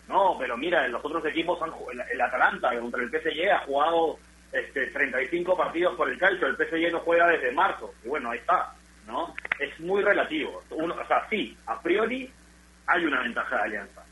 No, 0.07 0.35
pero 0.37 0.57
mira, 0.57 0.87
los 0.87 1.03
otros 1.03 1.25
equipos, 1.25 1.61
han, 1.61 1.71
el, 1.91 2.01
el 2.11 2.21
Atalanta 2.21 2.77
contra 2.79 3.01
el 3.01 3.09
PSG 3.09 3.51
ha 3.51 3.59
jugado 3.59 4.19
este, 4.51 4.87
35 4.87 5.57
partidos 5.57 5.95
por 5.95 6.09
el 6.09 6.17
calcio, 6.17 6.47
el 6.47 6.55
PSG 6.55 6.91
no 6.91 6.99
juega 6.99 7.27
desde 7.27 7.51
marzo. 7.51 7.93
Y 8.03 8.09
bueno, 8.09 8.31
ahí 8.31 8.39
está, 8.39 8.73
¿no? 9.07 9.33
Es 9.59 9.79
muy 9.79 10.03
relativo. 10.03 10.61
Uno, 10.71 10.93
o 10.93 11.07
sea, 11.07 11.27
sí, 11.29 11.57
a 11.65 11.81
priori 11.81 12.29
hay 12.85 13.05
una 13.05 13.21
ventaja 13.21 13.57
de 13.57 13.63
Alianza. 13.63 14.05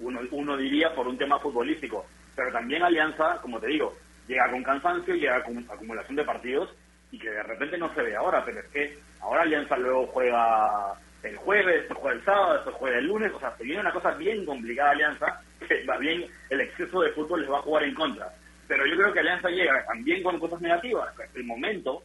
Uno, 0.00 0.20
uno 0.32 0.56
diría 0.56 0.94
por 0.94 1.08
un 1.08 1.16
tema 1.16 1.38
futbolístico, 1.38 2.04
pero 2.34 2.52
también 2.52 2.82
Alianza, 2.82 3.40
como 3.40 3.58
te 3.58 3.68
digo, 3.68 3.96
llega 4.26 4.50
con 4.50 4.62
cansancio, 4.62 5.14
llega 5.14 5.42
con 5.42 5.58
acumulación 5.58 6.16
de 6.16 6.24
partidos 6.24 6.70
y 7.10 7.18
que 7.18 7.30
de 7.30 7.42
repente 7.42 7.78
no 7.78 7.92
se 7.94 8.02
ve 8.02 8.16
ahora, 8.16 8.44
pero 8.44 8.60
es 8.60 8.66
que 8.66 8.98
ahora 9.20 9.42
Alianza 9.42 9.76
luego 9.76 10.06
juega 10.08 10.94
el 11.22 11.36
jueves, 11.36 11.82
después 11.82 11.98
juega 12.00 12.16
el 12.16 12.24
sábado, 12.24 12.54
después 12.54 12.76
juega 12.76 12.98
el 12.98 13.06
lunes, 13.06 13.32
o 13.32 13.40
sea, 13.40 13.56
se 13.56 13.64
viene 13.64 13.80
una 13.80 13.92
cosa 13.92 14.10
bien 14.12 14.44
complicada 14.44 14.90
Alianza, 14.90 15.40
que 15.66 15.84
va 15.84 15.98
bien, 15.98 16.26
el 16.50 16.60
exceso 16.60 17.00
de 17.00 17.12
fútbol 17.12 17.40
les 17.40 17.50
va 17.50 17.58
a 17.58 17.62
jugar 17.62 17.84
en 17.84 17.94
contra. 17.94 18.28
Pero 18.68 18.84
yo 18.86 18.96
creo 18.96 19.12
que 19.12 19.20
Alianza 19.20 19.48
llega 19.48 19.84
también 19.86 20.22
con 20.22 20.38
cosas 20.38 20.60
negativas. 20.60 21.14
El 21.34 21.44
momento 21.44 22.02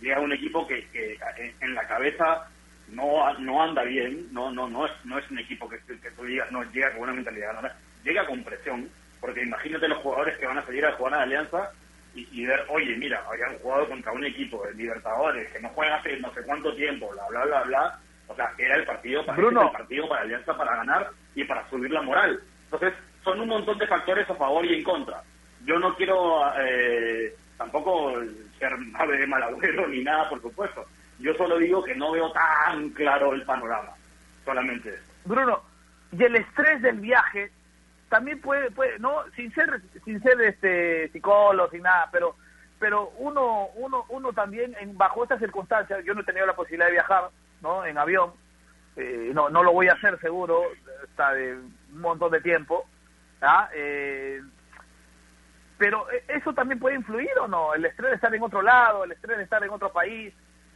llega 0.00 0.20
un 0.20 0.32
equipo 0.32 0.66
que, 0.66 0.86
que 0.92 1.18
en 1.60 1.74
la 1.74 1.86
cabeza 1.86 2.48
no 2.88 3.32
no 3.38 3.62
anda 3.62 3.82
bien, 3.82 4.32
no 4.32 4.50
no 4.50 4.68
no 4.68 4.86
es 4.86 4.92
no 5.04 5.18
es 5.18 5.28
un 5.30 5.38
equipo 5.38 5.68
que, 5.68 5.78
que 5.78 6.10
tú 6.12 6.24
digas 6.24 6.50
no 6.52 6.62
llega 6.70 6.92
con 6.92 7.02
una 7.02 7.14
mentalidad, 7.14 7.60
no, 7.60 7.68
llega 8.04 8.26
con 8.26 8.44
presión, 8.44 8.88
porque 9.26 9.42
imagínate 9.42 9.88
los 9.88 9.98
jugadores 9.98 10.38
que 10.38 10.46
van 10.46 10.58
a 10.58 10.64
salir 10.64 10.86
a 10.86 10.92
jugar 10.92 11.14
a 11.14 11.22
Alianza 11.22 11.72
y, 12.14 12.46
ver, 12.46 12.64
oye, 12.68 12.96
mira, 12.96 13.24
habían 13.28 13.58
jugado 13.58 13.88
contra 13.88 14.12
un 14.12 14.24
equipo 14.24 14.64
de 14.64 14.72
Libertadores 14.74 15.52
que 15.52 15.60
no 15.60 15.68
juega 15.70 15.96
hace 15.96 16.18
no 16.20 16.32
sé 16.32 16.42
cuánto 16.44 16.72
tiempo, 16.76 17.10
bla, 17.10 17.26
bla, 17.28 17.44
bla, 17.44 17.62
bla. 17.64 17.98
O 18.28 18.36
sea, 18.36 18.52
era 18.56 18.76
el 18.76 18.84
partido 18.84 19.26
para, 19.26 19.42
el 19.42 19.54
partido 19.72 20.08
para 20.08 20.22
Alianza 20.22 20.56
para 20.56 20.76
ganar 20.76 21.10
y 21.34 21.42
para 21.42 21.68
subir 21.68 21.90
la 21.90 22.02
moral. 22.02 22.40
Entonces, 22.66 22.94
son 23.24 23.40
un 23.40 23.48
montón 23.48 23.76
de 23.78 23.86
factores 23.88 24.30
a 24.30 24.34
favor 24.36 24.64
y 24.64 24.74
en 24.74 24.84
contra. 24.84 25.20
Yo 25.64 25.76
no 25.80 25.96
quiero 25.96 26.40
eh, 26.60 27.34
tampoco 27.58 28.14
ser 28.60 28.72
ave 28.94 29.18
de 29.18 29.26
mal 29.26 29.42
ni 29.90 30.04
nada, 30.04 30.30
por 30.30 30.40
supuesto. 30.40 30.86
Yo 31.18 31.34
solo 31.34 31.58
digo 31.58 31.82
que 31.82 31.96
no 31.96 32.12
veo 32.12 32.30
tan 32.30 32.90
claro 32.90 33.34
el 33.34 33.42
panorama. 33.42 33.90
Solamente 34.44 34.90
eso. 34.90 35.12
Bruno, 35.24 35.60
y 36.12 36.22
el 36.22 36.36
estrés 36.36 36.80
del 36.80 37.00
viaje 37.00 37.50
también 38.08 38.40
puede, 38.40 38.70
puede 38.70 38.98
no 38.98 39.24
sin 39.34 39.52
ser 39.54 39.80
sin 40.04 40.22
ser 40.22 40.40
este 40.40 41.08
psicólogo 41.10 41.70
sin 41.70 41.82
nada 41.82 42.08
pero 42.12 42.36
pero 42.78 43.10
uno 43.18 43.68
uno 43.74 44.04
uno 44.08 44.32
también 44.32 44.76
en, 44.80 44.96
bajo 44.96 45.22
estas 45.22 45.40
circunstancias 45.40 46.04
yo 46.04 46.14
no 46.14 46.20
he 46.20 46.24
tenido 46.24 46.46
la 46.46 46.54
posibilidad 46.54 46.86
de 46.86 46.92
viajar 46.92 47.30
no 47.62 47.84
en 47.84 47.98
avión 47.98 48.32
eh, 48.96 49.30
no 49.34 49.48
no 49.48 49.62
lo 49.62 49.72
voy 49.72 49.88
a 49.88 49.94
hacer 49.94 50.18
seguro 50.20 50.62
hasta 51.04 51.32
de 51.32 51.54
un 51.54 52.00
montón 52.00 52.30
de 52.30 52.40
tiempo 52.40 52.86
¿ah? 53.42 53.68
eh, 53.74 54.40
pero 55.78 56.10
eh, 56.10 56.24
eso 56.28 56.52
también 56.52 56.78
puede 56.78 56.96
influir 56.96 57.30
o 57.40 57.48
no 57.48 57.74
el 57.74 57.84
estrés 57.84 58.10
de 58.10 58.16
estar 58.16 58.34
en 58.34 58.42
otro 58.42 58.62
lado 58.62 59.04
el 59.04 59.12
estrés 59.12 59.38
de 59.38 59.44
estar 59.44 59.62
en 59.64 59.70
otro 59.70 59.92
país 59.92 60.32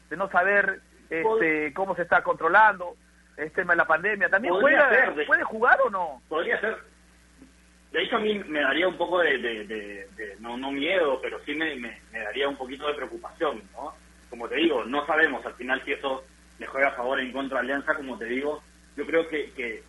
de 0.08 0.16
no 0.16 0.28
saber 0.30 0.80
este 1.08 1.72
cómo 1.74 1.94
se 1.94 2.02
está 2.02 2.22
controlando 2.22 2.96
este 3.36 3.64
la 3.64 3.86
pandemia 3.86 4.28
también 4.28 4.54
puede 4.60 5.26
puede 5.26 5.44
jugar 5.44 5.78
o 5.86 5.90
no. 5.90 6.22
podría 6.28 6.60
ser 6.60 6.90
de 7.92 8.02
hecho, 8.02 8.16
a 8.16 8.20
mí 8.20 8.38
me 8.46 8.60
daría 8.60 8.86
un 8.86 8.96
poco 8.96 9.18
de, 9.18 10.06
no, 10.38 10.56
no 10.56 10.70
miedo, 10.70 11.18
pero 11.20 11.40
sí 11.44 11.54
me, 11.54 11.74
me, 11.76 11.98
daría 12.12 12.48
un 12.48 12.56
poquito 12.56 12.86
de 12.86 12.94
preocupación, 12.94 13.62
¿no? 13.72 13.94
como 14.30 14.48
te 14.48 14.54
digo, 14.54 14.84
no 14.84 15.04
sabemos 15.06 15.44
al 15.44 15.54
final 15.54 15.82
si 15.84 15.92
eso 15.92 16.24
le 16.58 16.66
juega 16.66 16.88
a 16.88 16.94
favor 16.94 17.18
en 17.18 17.32
contra 17.32 17.58
de 17.58 17.64
Alianza, 17.64 17.94
como 17.94 18.16
te 18.16 18.26
digo, 18.26 18.62
yo 18.96 19.04
creo 19.04 19.28
que, 19.28 19.50
que, 19.56 19.82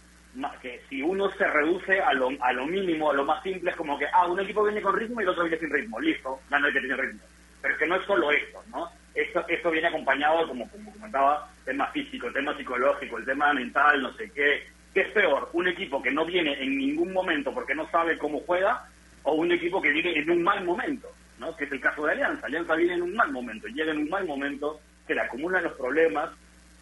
que 0.61 0.81
si 0.89 1.01
uno 1.03 1.29
se 1.31 1.45
reduce 1.45 2.01
a 2.01 2.13
lo, 2.13 2.29
a 2.41 2.51
lo 2.53 2.65
mínimo, 2.65 3.11
a 3.11 3.13
lo 3.13 3.23
más 3.23 3.43
simple, 3.43 3.69
es 3.69 3.77
como 3.77 3.99
que, 3.99 4.07
ah, 4.11 4.25
un 4.25 4.39
equipo 4.39 4.63
viene 4.63 4.81
con 4.81 4.97
ritmo 4.97 5.21
y 5.21 5.23
el 5.23 5.29
otro 5.29 5.43
viene 5.43 5.59
sin 5.59 5.69
ritmo, 5.69 5.99
listo, 5.99 6.39
gana 6.49 6.67
el 6.67 6.73
que 6.73 6.79
tiene 6.79 6.95
ritmo. 6.95 7.21
Pero 7.61 7.73
es 7.73 7.79
que 7.79 7.87
no 7.87 7.95
es 7.97 8.05
solo 8.05 8.31
esto, 8.31 8.63
¿no? 8.71 8.89
Esto, 9.13 9.45
esto 9.47 9.69
viene 9.69 9.89
acompañado, 9.89 10.47
como, 10.47 10.67
como 10.71 10.91
comentaba, 10.93 11.49
tema 11.65 11.85
físico, 11.87 12.31
tema 12.31 12.57
psicológico, 12.57 13.17
el 13.17 13.25
tema 13.25 13.53
mental, 13.53 14.01
no 14.01 14.13
sé 14.13 14.31
qué. 14.31 14.63
¿Qué 14.93 15.01
es 15.01 15.09
peor? 15.11 15.49
¿Un 15.53 15.67
equipo 15.67 16.01
que 16.01 16.11
no 16.11 16.25
viene 16.25 16.61
en 16.61 16.77
ningún 16.77 17.13
momento 17.13 17.53
porque 17.53 17.75
no 17.75 17.89
sabe 17.89 18.17
cómo 18.17 18.41
juega 18.41 18.85
o 19.23 19.33
un 19.33 19.51
equipo 19.51 19.81
que 19.81 19.89
viene 19.91 20.19
en 20.19 20.29
un 20.29 20.43
mal 20.43 20.63
momento? 20.65 21.07
¿no? 21.41 21.55
Que 21.55 21.65
es 21.65 21.71
el 21.71 21.81
caso 21.81 22.05
de 22.05 22.13
Alianza. 22.13 22.45
Alianza 22.45 22.75
viene 22.75 22.93
en 22.93 23.01
un 23.01 23.15
mal 23.15 23.31
momento, 23.31 23.67
llega 23.67 23.91
en 23.91 23.97
un 23.97 24.09
mal 24.09 24.25
momento, 24.25 24.79
se 25.07 25.15
le 25.15 25.21
acumulan 25.21 25.63
los 25.63 25.73
problemas 25.73 26.29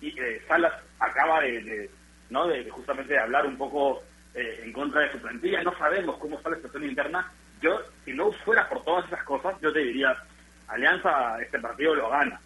y 0.01 0.09
eh, 0.19 0.41
Salas 0.47 0.73
acaba 0.99 1.41
de, 1.41 1.89
¿no? 2.29 2.47
de, 2.47 2.69
justamente 2.69 3.13
de 3.13 3.19
hablar 3.19 3.45
un 3.45 3.57
poco 3.57 4.03
eh, 4.33 4.61
en 4.63 4.73
contra 4.73 5.01
de 5.01 5.11
su 5.11 5.19
plantilla. 5.19 5.63
No 5.63 5.77
sabemos 5.77 6.17
cómo 6.17 6.37
está 6.37 6.49
la 6.49 6.57
situación 6.57 6.83
interna. 6.83 7.31
Yo, 7.61 7.79
si 8.03 8.13
no 8.13 8.31
fuera 8.31 8.67
por 8.67 8.83
todas 8.83 9.05
esas 9.05 9.23
cosas, 9.23 9.55
yo 9.61 9.71
te 9.71 9.79
diría, 9.79 10.15
Alianza 10.67 11.41
este 11.41 11.59
partido 11.59 11.95
lo 11.95 12.09
gana, 12.09 12.39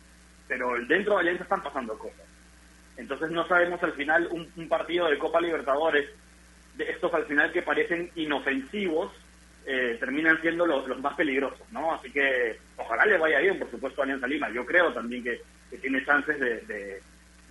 pero 0.47 0.73
dentro 0.87 1.15
de 1.15 1.21
Alianza 1.21 1.43
están 1.43 1.63
pasando 1.63 1.97
cosas. 1.97 2.22
Entonces 2.97 3.31
no 3.31 3.47
sabemos 3.47 3.81
al 3.83 3.93
final 3.93 4.27
un, 4.31 4.69
partido 4.69 5.09
de 5.09 5.17
Copa 5.17 5.41
Libertadores, 5.41 6.09
de 6.75 6.89
estos 6.89 7.13
al 7.13 7.25
final 7.25 7.51
que 7.51 7.61
parecen 7.61 8.11
inofensivos, 8.15 9.11
eh, 9.65 9.97
terminan 9.99 10.39
siendo 10.41 10.65
los, 10.65 10.87
más 10.99 11.15
peligrosos, 11.15 11.65
¿no? 11.71 11.93
Así 11.93 12.11
que 12.11 12.57
ojalá 12.77 13.05
le 13.05 13.17
vaya 13.17 13.39
bien, 13.39 13.59
por 13.59 13.71
supuesto, 13.71 14.01
a 14.01 14.03
Alianza 14.03 14.27
Lima. 14.27 14.49
Yo 14.51 14.65
creo 14.65 14.93
también 14.93 15.23
que, 15.23 15.41
tiene 15.81 16.05
chances 16.05 16.39
de, 16.39 17.01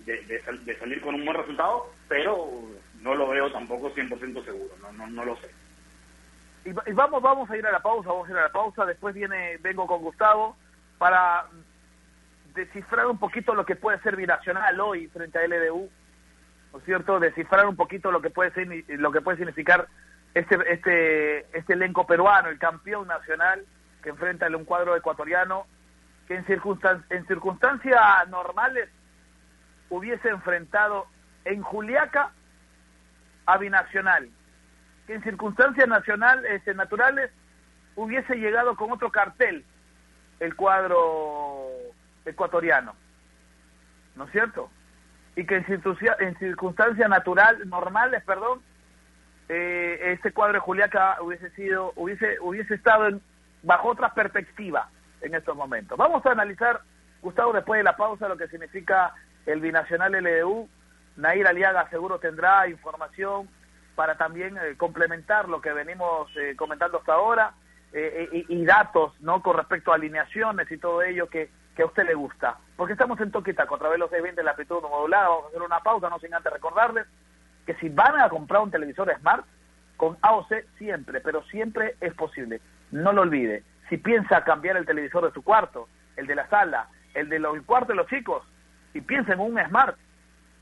de, 0.05 0.77
salir 0.79 1.01
con 1.01 1.15
un 1.15 1.25
buen 1.25 1.37
resultado, 1.37 1.91
pero 2.07 2.63
no 3.01 3.15
lo 3.15 3.27
veo 3.27 3.51
tampoco 3.51 3.93
100% 3.93 4.45
seguro, 4.45 4.75
no, 4.81 4.91
no, 4.93 5.07
no 5.07 5.25
lo 5.25 5.35
sé. 5.37 5.49
Y, 6.65 6.71
vamos, 6.93 7.21
vamos 7.21 7.49
a 7.49 7.57
ir 7.57 7.65
a 7.65 7.71
la 7.71 7.81
pausa, 7.81 8.09
vamos 8.09 8.27
a 8.27 8.31
ir 8.31 8.37
a 8.37 8.43
la 8.43 8.51
pausa, 8.51 8.85
después 8.85 9.13
viene, 9.13 9.57
vengo 9.57 9.85
con 9.85 10.01
Gustavo 10.01 10.55
para 10.97 11.45
descifrar 12.53 13.07
un 13.07 13.17
poquito 13.17 13.55
lo 13.55 13.65
que 13.65 13.75
puede 13.75 13.99
ser 13.99 14.15
binacional 14.15 14.79
hoy 14.79 15.07
frente 15.07 15.39
a 15.39 15.47
LDU, 15.47 15.89
¿no 16.71 16.79
es 16.79 16.85
cierto? 16.85 17.19
Descifrar 17.19 17.65
un 17.65 17.75
poquito 17.75 18.11
lo 18.11 18.21
que 18.21 18.29
puede 18.29 18.51
ser, 18.51 18.67
lo 18.99 19.11
que 19.11 19.21
puede 19.21 19.37
significar 19.37 19.87
este 20.33 20.57
este 20.71 21.57
este 21.57 21.73
elenco 21.73 22.05
peruano, 22.05 22.49
el 22.49 22.59
campeón 22.59 23.07
nacional 23.07 23.65
que 24.01 24.09
enfrenta 24.09 24.47
un 24.47 24.65
cuadro 24.65 24.95
ecuatoriano 24.95 25.65
que 26.27 26.35
en, 26.35 26.45
en 27.09 27.27
circunstancias 27.27 28.01
normales 28.29 28.89
hubiese 29.89 30.29
enfrentado 30.29 31.07
en 31.45 31.61
Juliaca 31.61 32.31
a 33.45 33.57
Binacional, 33.57 34.29
que 35.05 35.15
en 35.15 35.23
circunstancias 35.23 35.87
nacional, 35.87 36.45
este, 36.45 36.73
naturales 36.73 37.29
hubiese 37.95 38.35
llegado 38.35 38.75
con 38.75 38.91
otro 38.91 39.11
cartel 39.11 39.65
el 40.39 40.55
cuadro 40.55 41.67
ecuatoriano, 42.25 42.95
¿no 44.15 44.25
es 44.25 44.31
cierto? 44.31 44.69
Y 45.35 45.45
que 45.45 45.57
en, 45.57 46.37
circunstancias 46.37 47.09
natural, 47.09 47.67
normales, 47.67 48.23
perdón, 48.23 48.61
eh, 49.49 50.13
este 50.13 50.31
cuadro 50.31 50.53
de 50.53 50.59
Juliaca 50.59 51.17
hubiese 51.21 51.49
sido, 51.51 51.93
hubiese, 51.95 52.39
hubiese 52.39 52.75
estado 52.75 53.07
en, 53.07 53.21
bajo 53.61 53.89
otra 53.89 54.13
perspectiva 54.13 54.89
en 55.21 55.33
estos 55.35 55.55
momentos. 55.55 55.97
Vamos 55.97 56.25
a 56.25 56.31
analizar, 56.31 56.81
Gustavo, 57.21 57.53
después 57.53 57.79
de 57.79 57.83
la 57.83 57.97
pausa, 57.97 58.27
lo 58.27 58.37
que 58.37 58.47
significa 58.47 59.13
el 59.45 59.59
binacional 59.59 60.11
LDU. 60.11 60.69
Nair 61.15 61.47
Aliaga 61.47 61.89
seguro 61.89 62.19
tendrá 62.19 62.67
información 62.67 63.47
para 63.95 64.15
también 64.15 64.57
eh, 64.57 64.75
complementar 64.77 65.47
lo 65.49 65.61
que 65.61 65.71
venimos 65.71 66.29
eh, 66.35 66.55
comentando 66.55 66.97
hasta 66.97 67.13
ahora 67.13 67.53
eh, 67.91 68.45
y, 68.49 68.65
datos 68.65 69.13
no 69.21 69.43
con 69.43 69.55
respecto 69.55 69.91
a 69.91 69.95
alineaciones 69.95 70.71
y 70.71 70.77
todo 70.77 71.03
ello 71.03 71.29
que, 71.29 71.49
que 71.75 71.83
a 71.83 71.85
usted 71.85 72.05
le 72.05 72.13
gusta. 72.13 72.57
Porque 72.75 72.93
estamos 72.93 73.19
en 73.21 73.31
Toquita 73.31 73.65
contra 73.65 73.89
los 73.89 74.09
620 74.09 74.41
de 74.41 74.43
la 74.43 74.51
amplitud 74.51 74.81
modulada. 74.81 75.29
Vamos 75.29 75.45
a 75.45 75.47
hacer 75.49 75.61
una 75.61 75.79
pausa, 75.79 76.09
no 76.09 76.19
sin 76.19 76.33
antes 76.33 76.51
recordarles 76.51 77.07
que 77.65 77.75
si 77.75 77.89
van 77.89 78.19
a 78.19 78.29
comprar 78.29 78.61
un 78.61 78.71
televisor 78.71 79.13
Smart, 79.19 79.45
con 79.97 80.17
AOC 80.21 80.53
siempre, 80.77 81.21
pero 81.21 81.43
siempre 81.43 81.95
es 82.01 82.13
posible. 82.13 82.59
No 82.91 83.13
lo 83.13 83.21
olvide. 83.21 83.63
Si 83.89 83.97
piensa 83.97 84.43
cambiar 84.43 84.77
el 84.77 84.85
televisor 84.85 85.25
de 85.25 85.31
su 85.31 85.43
cuarto, 85.43 85.87
el 86.17 86.27
de 86.27 86.35
la 86.35 86.47
sala, 86.49 86.89
el 87.13 87.29
de 87.29 87.39
los, 87.39 87.55
el 87.55 87.63
cuarto 87.63 87.93
de 87.93 87.95
los 87.95 88.07
chicos, 88.07 88.43
y 88.93 89.01
piensa 89.01 89.33
en 89.33 89.39
un 89.39 89.57
Smart, 89.65 89.97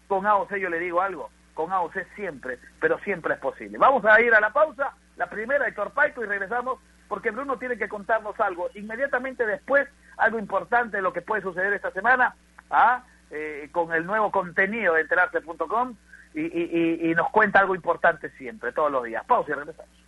con 0.08 0.26
AOC 0.26 0.56
yo 0.58 0.69
le 0.69 0.80
digo 0.80 1.02
algo, 1.02 1.30
con 1.54 1.71
AOC 1.71 1.95
siempre, 2.15 2.60
pero 2.80 3.00
siempre 3.00 3.34
es 3.34 3.39
posible. 3.39 3.78
Vamos 3.78 4.06
a 4.06 4.21
ir 4.21 4.34
a 4.34 4.39
la 4.39 4.52
pausa, 4.52 4.93
la 5.17 5.28
primera 5.28 5.65
de 5.65 5.71
Torpaito 5.71 6.24
y 6.24 6.28
regresamos 6.28 6.80
porque 7.08 7.32
Bruno 7.32 7.58
tiene 7.58 7.78
que 7.78 7.89
contarnos 7.89 8.39
algo. 8.39 8.69
Inmediatamente 8.74 9.45
después, 9.45 9.88
algo 10.21 10.39
importante 10.39 10.97
de 10.97 11.03
lo 11.03 11.12
que 11.12 11.21
puede 11.21 11.41
suceder 11.41 11.73
esta 11.73 11.91
semana, 11.91 12.36
¿ah? 12.69 13.03
Eh, 13.29 13.69
con 13.71 13.93
el 13.93 14.05
nuevo 14.05 14.31
contenido 14.31 14.93
de 14.93 15.01
enterarse.com 15.01 15.95
y, 16.34 16.41
y, 16.41 17.10
y 17.10 17.15
nos 17.15 17.29
cuenta 17.29 17.60
algo 17.60 17.75
importante 17.75 18.29
siempre, 18.38 18.71
todos 18.71 18.91
los 18.91 19.03
días. 19.03 19.23
Pausa 19.25 19.51
y 19.51 19.53
regresamos. 19.55 20.01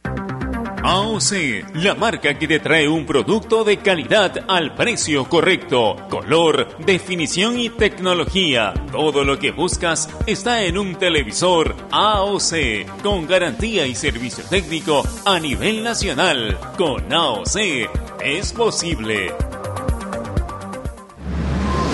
AOC, 0.86 1.76
la 1.76 1.96
marca 1.96 2.38
que 2.38 2.46
te 2.46 2.60
trae 2.60 2.90
un 2.90 3.06
producto 3.06 3.64
de 3.64 3.78
calidad 3.78 4.44
al 4.50 4.76
precio 4.76 5.30
correcto, 5.30 5.96
color, 6.10 6.78
definición 6.80 7.58
y 7.58 7.70
tecnología. 7.70 8.74
Todo 8.92 9.24
lo 9.24 9.40
que 9.40 9.52
buscas 9.52 10.10
está 10.28 10.64
en 10.64 10.78
un 10.78 10.96
televisor 10.96 11.74
AOC, 11.90 13.02
con 13.02 13.28
garantía 13.28 13.88
y 13.88 13.96
servicio 13.96 14.44
técnico 14.50 15.04
a 15.26 15.40
nivel 15.40 15.84
nacional. 15.86 16.58
Con 16.78 17.14
AOC 17.14 17.58
es 18.22 18.52
posible. 18.52 19.32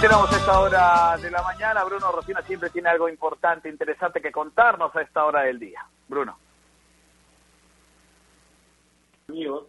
Continuamos 0.00 0.34
esta 0.34 0.58
hora 0.58 1.18
de 1.18 1.30
la 1.30 1.42
mañana. 1.42 1.84
Bruno 1.84 2.10
Rocina 2.10 2.40
siempre 2.40 2.70
tiene 2.70 2.88
algo 2.88 3.06
importante, 3.06 3.68
interesante 3.68 4.22
que 4.22 4.32
contarnos 4.32 4.96
a 4.96 5.02
esta 5.02 5.26
hora 5.26 5.42
del 5.42 5.58
día. 5.58 5.84
Bruno. 6.08 6.38
Amigos, 9.28 9.66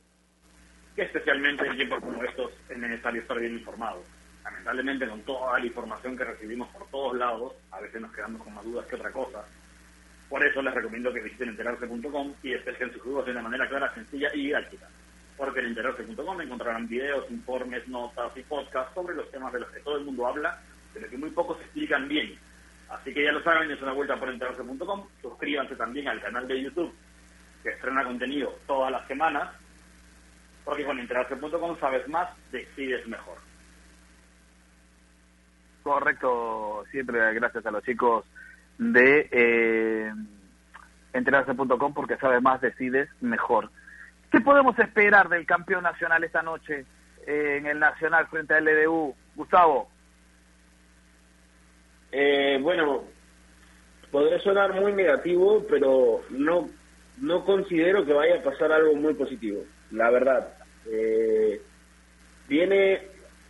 especialmente 0.95 1.67
en 1.67 1.75
tiempos 1.75 1.99
como 1.99 2.23
estos 2.23 2.49
es 2.69 2.77
necesario 2.77 3.19
estar 3.19 3.37
bien 3.41 3.55
informados. 3.55 4.05
Lamentablemente 4.45 5.09
con 5.09 5.21
toda 5.23 5.59
la 5.59 5.65
información 5.65 6.15
que 6.15 6.23
recibimos 6.23 6.69
por 6.69 6.87
todos 6.87 7.17
lados, 7.17 7.53
a 7.69 7.81
veces 7.81 7.99
nos 7.99 8.13
quedamos 8.13 8.41
con 8.41 8.53
más 8.53 8.63
dudas 8.63 8.85
que 8.85 8.95
otra 8.95 9.11
cosa. 9.11 9.43
Por 10.29 10.47
eso 10.47 10.61
les 10.61 10.73
recomiendo 10.73 11.11
que 11.11 11.23
visiten 11.23 11.49
enterarse.com 11.49 12.35
y 12.41 12.51
despejen 12.51 12.93
sus 12.93 13.03
dudas 13.03 13.25
de 13.25 13.31
una 13.33 13.41
manera 13.41 13.67
clara, 13.67 13.93
sencilla 13.93 14.29
y 14.33 14.45
didáctica 14.45 14.87
porque 15.41 15.59
en 15.59 15.69
enterarse.com 15.69 16.39
encontrarán 16.39 16.87
videos, 16.87 17.25
informes, 17.31 17.87
notas 17.87 18.31
y 18.37 18.43
podcasts 18.43 18.93
sobre 18.93 19.15
los 19.15 19.27
temas 19.31 19.51
de 19.51 19.61
los 19.61 19.71
que 19.71 19.79
todo 19.79 19.97
el 19.97 20.05
mundo 20.05 20.27
habla, 20.27 20.61
pero 20.93 21.09
que 21.09 21.17
muy 21.17 21.31
pocos 21.31 21.59
explican 21.61 22.07
bien. 22.07 22.37
Así 22.87 23.11
que 23.11 23.23
ya 23.23 23.31
lo 23.31 23.41
saben, 23.41 23.71
es 23.71 23.81
una 23.81 23.93
vuelta 23.93 24.19
por 24.19 24.29
enterarse.com. 24.29 25.07
Suscríbanse 25.19 25.75
también 25.75 26.07
al 26.09 26.21
canal 26.21 26.47
de 26.47 26.61
YouTube, 26.61 26.93
que 27.63 27.69
estrena 27.69 28.03
contenido 28.03 28.55
todas 28.67 28.91
las 28.91 29.07
semanas, 29.07 29.49
porque 30.63 30.85
con 30.85 30.99
enterarse.com 30.99 31.75
sabes 31.79 32.07
más, 32.07 32.29
decides 32.51 33.07
mejor. 33.07 33.39
Correcto, 35.81 36.85
siempre 36.91 37.33
gracias 37.33 37.65
a 37.65 37.71
los 37.71 37.83
chicos 37.83 38.25
de 38.77 39.27
eh, 39.31 40.13
enterarse.com 41.13 41.95
porque 41.95 42.17
sabes 42.17 42.43
más, 42.43 42.61
decides 42.61 43.09
mejor. 43.21 43.71
¿Qué 44.31 44.39
podemos 44.39 44.77
esperar 44.79 45.27
del 45.27 45.45
campeón 45.45 45.83
nacional 45.83 46.23
esta 46.23 46.41
noche 46.41 46.85
eh, 47.27 47.57
en 47.57 47.65
el 47.65 47.79
Nacional 47.79 48.27
frente 48.27 48.53
al 48.53 48.63
LDU? 48.63 49.13
Gustavo. 49.35 49.89
Eh, 52.13 52.57
bueno, 52.61 53.03
podría 54.09 54.39
sonar 54.39 54.73
muy 54.73 54.93
negativo, 54.93 55.65
pero 55.69 56.21
no, 56.29 56.69
no 57.17 57.43
considero 57.43 58.05
que 58.05 58.13
vaya 58.13 58.37
a 58.37 58.43
pasar 58.43 58.71
algo 58.71 58.95
muy 58.95 59.13
positivo, 59.15 59.63
la 59.91 60.09
verdad. 60.09 60.47
Eh, 60.89 61.61
viene 62.47 63.01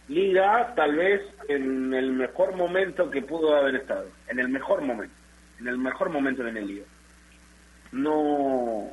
Liga 0.07 0.73
tal 0.75 0.95
vez 0.95 1.21
en 1.47 1.93
el 1.93 2.11
mejor 2.11 2.55
momento 2.55 3.09
que 3.09 3.21
pudo 3.21 3.55
haber 3.55 3.75
estado, 3.75 4.07
en 4.27 4.39
el 4.39 4.49
mejor 4.49 4.81
momento, 4.81 5.15
en 5.59 5.67
el 5.67 5.77
mejor 5.77 6.09
momento 6.09 6.43
de 6.43 6.51
Liga. 6.53 6.85
No 7.91 8.91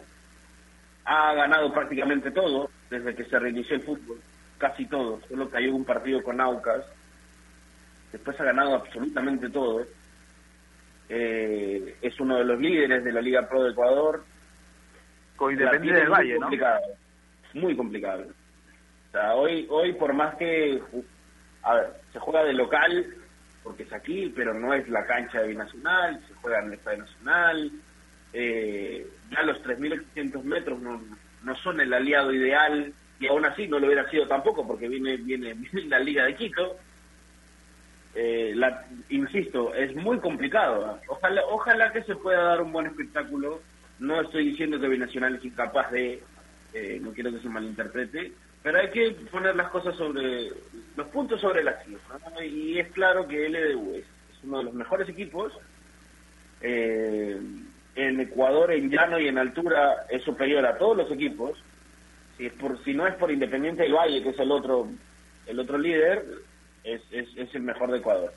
ha 1.11 1.33
ganado 1.33 1.73
prácticamente 1.73 2.31
todo 2.31 2.71
desde 2.91 3.15
que 3.15 3.25
se 3.25 3.39
reinició 3.39 3.77
el 3.77 3.83
fútbol, 3.83 4.21
casi 4.59 4.85
todo, 4.85 5.21
solo 5.27 5.49
cayó 5.49 5.75
un 5.75 5.85
partido 5.85 6.23
con 6.23 6.39
Aucas, 6.39 6.85
después 8.13 8.39
ha 8.39 8.45
ganado 8.45 8.75
absolutamente 8.75 9.49
todo. 9.49 9.87
Eh, 11.09 11.97
es 12.03 12.21
uno 12.21 12.37
de 12.37 12.45
los 12.45 12.61
líderes 12.61 13.03
de 13.03 13.13
la 13.13 13.23
Liga 13.23 13.49
Pro 13.49 13.63
de 13.63 13.71
Ecuador. 13.71 14.23
Con 15.37 15.53
Independiente 15.53 16.01
del 16.01 16.11
Valle, 16.11 16.37
complicado, 16.37 16.81
Muy 17.55 17.75
complicado. 17.75 18.25
O 19.09 19.13
sea, 19.13 19.35
hoy, 19.35 19.67
hoy 19.71 19.95
por 19.95 20.13
más 20.13 20.35
que, 20.35 20.83
a 21.63 21.75
ver, 21.75 21.93
se 22.13 22.19
juega 22.19 22.45
de 22.45 22.53
local, 22.53 23.07
porque 23.63 23.85
es 23.85 23.93
aquí, 23.95 24.31
pero 24.37 24.53
no 24.53 24.75
es 24.75 24.87
la 24.91 25.07
cancha 25.07 25.41
de 25.41 25.49
Binacional, 25.49 26.21
se 26.29 26.35
juega 26.35 26.59
en 26.59 26.67
el 26.67 26.73
Estadio 26.75 26.99
Nacional. 26.99 27.73
Eh, 28.33 29.07
ya 29.31 29.43
los 29.43 29.63
3.800 29.63 30.43
metros 30.43 30.81
no, 30.81 31.03
no 31.43 31.57
son 31.57 31.81
el 31.81 31.93
aliado 31.93 32.33
ideal, 32.33 32.93
y 33.21 33.27
aún 33.27 33.45
así 33.45 33.67
no 33.67 33.79
lo 33.79 33.87
hubiera 33.87 34.09
sido 34.11 34.27
tampoco, 34.27 34.67
porque 34.67 34.89
viene, 34.89 35.17
viene, 35.17 35.55
viene 35.73 35.89
la 35.89 35.99
Liga 35.99 36.25
de 36.25 36.37
Quito. 36.37 36.77
Eh, 38.15 38.53
la, 38.55 38.87
insisto, 39.11 39.75
es 39.75 39.95
muy 39.95 40.19
complicado. 40.19 40.99
Ojalá, 41.09 41.43
ojalá 41.47 41.93
que 41.93 42.03
se 42.03 42.17
pueda 42.17 42.43
dar 42.43 42.63
un 42.63 42.73
buen 42.73 42.87
espectáculo. 42.87 43.61
No 43.99 44.21
estoy 44.21 44.51
diciendo 44.51 44.81
que 44.81 44.89
Binacional 44.89 45.37
es 45.37 45.45
incapaz 45.45 45.91
de, 45.91 46.23
eh, 46.73 46.99
no 47.01 47.13
quiero 47.13 47.33
que 47.33 47.41
se 47.41 47.49
malinterprete, 47.49 48.33
pero 48.63 48.79
hay 48.79 48.91
que 48.91 49.11
poner 49.31 49.57
las 49.57 49.71
cosas 49.71 49.97
sobre, 49.97 50.51
los 50.97 51.07
puntos 51.09 51.41
sobre 51.41 51.65
las 51.65 51.85
cifras. 51.85 52.21
Y 52.45 52.79
es 52.79 52.89
claro 52.93 53.27
que 53.27 53.49
LDU 53.49 53.95
es, 53.95 54.05
es, 54.05 54.45
uno 54.45 54.59
de 54.59 54.65
los 54.65 54.75
mejores 54.75 55.09
equipos. 55.09 55.53
Eh, 56.61 57.41
en 57.99 58.21
Ecuador, 58.21 58.71
en 58.71 58.91
llano 58.91 59.19
y 59.19 59.27
en 59.27 59.39
altura, 59.39 60.07
es 60.09 60.23
superior 60.23 60.65
a 60.65 60.79
todos 60.79 60.97
los 60.97 61.11
equipos. 61.11 61.59
Si, 62.37 62.47
es 62.47 62.53
por, 62.53 62.83
si 62.85 62.95
no 62.95 63.09
es 63.09 63.15
por 63.15 63.33
Independiente 63.33 63.83
del 63.83 63.95
Valle, 63.95 64.23
que 64.23 64.29
es 64.29 64.39
el 64.39 64.53
otro, 64.53 64.87
el 65.47 65.59
otro 65.59 65.77
líder, 65.77 66.25
es, 66.85 67.03
es, 67.11 67.27
es 67.37 67.53
el 67.57 67.63
mejor 67.63 67.91
de 67.91 67.99
Ecuador. 67.99 68.33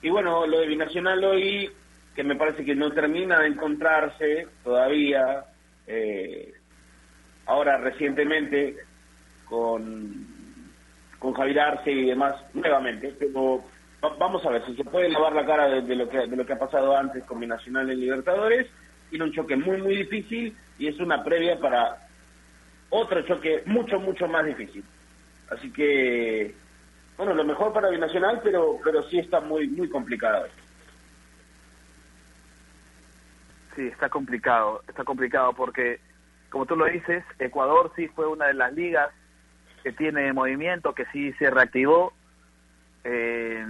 Y 0.00 0.08
bueno, 0.08 0.46
lo 0.46 0.60
de 0.60 0.66
Binacional 0.66 1.22
hoy, 1.24 1.70
que 2.14 2.24
me 2.24 2.36
parece 2.36 2.64
que 2.64 2.74
no 2.74 2.90
termina 2.92 3.40
de 3.40 3.48
encontrarse 3.48 4.48
todavía, 4.64 5.44
eh, 5.86 6.54
ahora 7.44 7.76
recientemente 7.76 8.76
con, 9.44 10.26
con 11.18 11.34
Javier 11.34 11.60
Arce 11.60 11.92
y 11.92 12.06
demás, 12.06 12.34
nuevamente, 12.54 13.14
pero 13.18 13.62
vamos 14.18 14.42
a 14.46 14.50
ver 14.50 14.64
si 14.64 14.74
se 14.74 14.84
puede 14.84 15.10
lavar 15.10 15.34
la 15.34 15.44
cara 15.44 15.68
de, 15.68 15.82
de, 15.82 15.96
lo 15.96 16.08
que 16.08 16.26
de 16.26 16.36
lo 16.36 16.46
que 16.46 16.54
ha 16.54 16.58
pasado 16.58 16.96
antes 16.96 17.22
con 17.24 17.40
Binacional 17.40 17.90
en 17.90 18.00
Libertadores, 18.00 18.66
tiene 19.16 19.30
un 19.30 19.32
choque 19.34 19.56
muy 19.56 19.80
muy 19.80 19.96
difícil 19.96 20.54
y 20.78 20.88
es 20.88 21.00
una 21.00 21.24
previa 21.24 21.58
para 21.58 22.06
otro 22.90 23.22
choque 23.22 23.62
mucho 23.64 23.98
mucho 23.98 24.28
más 24.28 24.44
difícil. 24.44 24.84
Así 25.50 25.72
que 25.72 26.54
bueno, 27.16 27.32
lo 27.32 27.44
mejor 27.44 27.72
para 27.72 27.88
Binacional, 27.88 28.40
pero 28.44 28.78
pero 28.84 29.02
sí 29.04 29.18
está 29.18 29.40
muy 29.40 29.68
muy 29.68 29.88
complicado. 29.88 30.46
Sí, 33.74 33.86
está 33.86 34.10
complicado, 34.10 34.82
está 34.86 35.02
complicado 35.02 35.54
porque 35.54 35.98
como 36.50 36.66
tú 36.66 36.76
lo 36.76 36.84
dices, 36.84 37.24
Ecuador 37.38 37.92
sí 37.96 38.08
fue 38.08 38.26
una 38.26 38.48
de 38.48 38.54
las 38.54 38.72
ligas 38.74 39.10
que 39.82 39.92
tiene 39.92 40.32
movimiento, 40.34 40.94
que 40.94 41.06
sí 41.06 41.32
se 41.34 41.50
reactivó 41.50 42.12
eh, 43.04 43.64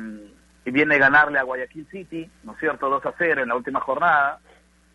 y 0.64 0.70
viene 0.72 0.96
a 0.96 0.98
ganarle 0.98 1.38
a 1.38 1.44
Guayaquil 1.44 1.86
City, 1.88 2.28
¿no 2.42 2.54
es 2.54 2.58
cierto?, 2.58 2.88
2 2.88 3.06
a 3.06 3.14
0 3.16 3.42
en 3.42 3.48
la 3.48 3.56
última 3.56 3.80
jornada 3.80 4.40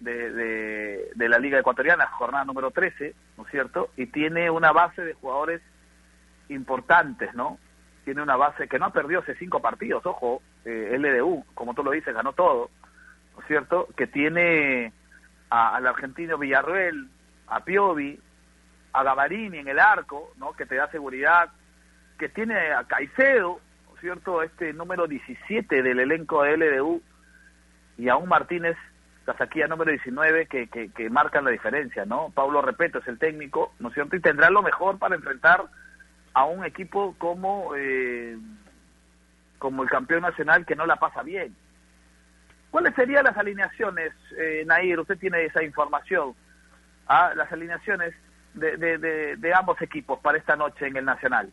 de, 0.02 1.12
de, 1.16 1.30
la 1.30 1.40
Liga 1.40 1.60
Ecuatoriana, 1.60 2.08
jornada 2.08 2.46
número 2.46 2.72
13, 2.72 3.14
¿no 3.38 3.46
es 3.46 3.52
cierto?, 3.52 3.90
y 3.96 4.08
tiene 4.08 4.50
una 4.50 4.72
base 4.72 5.04
de 5.04 5.14
jugadores 5.14 5.62
importantes, 6.50 7.34
¿no? 7.34 7.58
Tiene 8.04 8.22
una 8.22 8.36
base 8.36 8.68
que 8.68 8.80
no 8.80 8.88
ha 8.88 8.94
perdido 8.94 9.22
hace 9.22 9.36
cinco 9.36 9.62
partidos, 9.62 10.06
ojo, 10.06 10.42
eh, 10.66 10.98
LDU, 10.98 11.46
como 11.54 11.74
tú 11.74 11.84
lo 11.84 11.92
dices, 11.92 12.14
ganó 12.14 12.34
todo, 12.34 12.70
¿no 13.36 13.42
es 13.42 13.48
cierto?, 13.48 13.88
que 13.96 14.08
tiene 14.08 14.92
al 15.50 15.86
argentino 15.86 16.38
Villarruel, 16.38 17.10
a 17.48 17.64
Piovi, 17.64 18.20
a 18.94 19.04
Gavarini 19.04 19.60
en 19.60 19.68
el 19.68 19.80
arco, 19.80 20.32
¿no? 20.38 20.54
que 20.54 20.66
te 20.66 20.76
da 20.76 20.90
seguridad, 20.90 21.50
que 22.18 22.30
tiene 22.30 22.72
a 22.72 22.86
Caicedo, 22.86 23.60
¿no 23.90 23.96
es 23.96 24.02
cierto? 24.02 24.44
Este 24.44 24.74
número 24.74 25.08
17 25.08 25.84
del 25.84 26.00
elenco 26.00 26.44
de 26.44 26.58
LDU, 26.58 27.02
y 27.98 28.10
a 28.10 28.16
un 28.16 28.30
Martínez 28.30 28.78
Casaquía 29.26 29.68
número 29.68 29.92
19 29.92 30.48
que, 30.48 30.68
que, 30.68 30.90
que 30.90 31.10
marcan 31.10 31.46
la 31.46 31.52
diferencia, 31.52 32.06
¿no? 32.06 32.32
Pablo 32.34 32.62
Repeto 32.62 33.00
es 33.00 33.08
el 33.08 33.20
técnico, 33.20 33.74
¿no 33.80 33.90
es 33.90 33.94
cierto? 33.94 34.16
Y 34.16 34.22
tendrá 34.22 34.50
lo 34.50 34.64
mejor 34.64 34.98
para 34.98 35.16
enfrentar 35.16 35.66
a 36.34 36.46
un 36.46 36.66
equipo 36.66 37.16
como, 37.18 37.74
eh, 37.76 38.38
como 39.60 39.84
el 39.84 39.90
campeón 39.90 40.22
nacional 40.22 40.66
que 40.66 40.76
no 40.76 40.86
la 40.86 40.96
pasa 40.96 41.22
bien. 41.22 41.56
¿Cuáles 42.72 42.96
serían 42.96 43.26
las 43.26 43.38
alineaciones, 43.38 44.14
eh, 44.38 44.64
Nair? 44.66 45.00
Usted 45.00 45.18
tiene 45.18 45.44
esa 45.46 45.62
información. 45.62 46.34
¿ah? 47.08 47.34
Las 47.36 47.52
alineaciones 47.52 48.14
de, 48.54 48.78
de, 48.78 48.98
de, 48.98 49.36
de, 49.36 49.54
ambos 49.54 49.82
equipos 49.82 50.20
para 50.20 50.38
esta 50.38 50.56
noche 50.56 50.88
en 50.88 50.96
el 50.96 51.06
Nacional. 51.06 51.52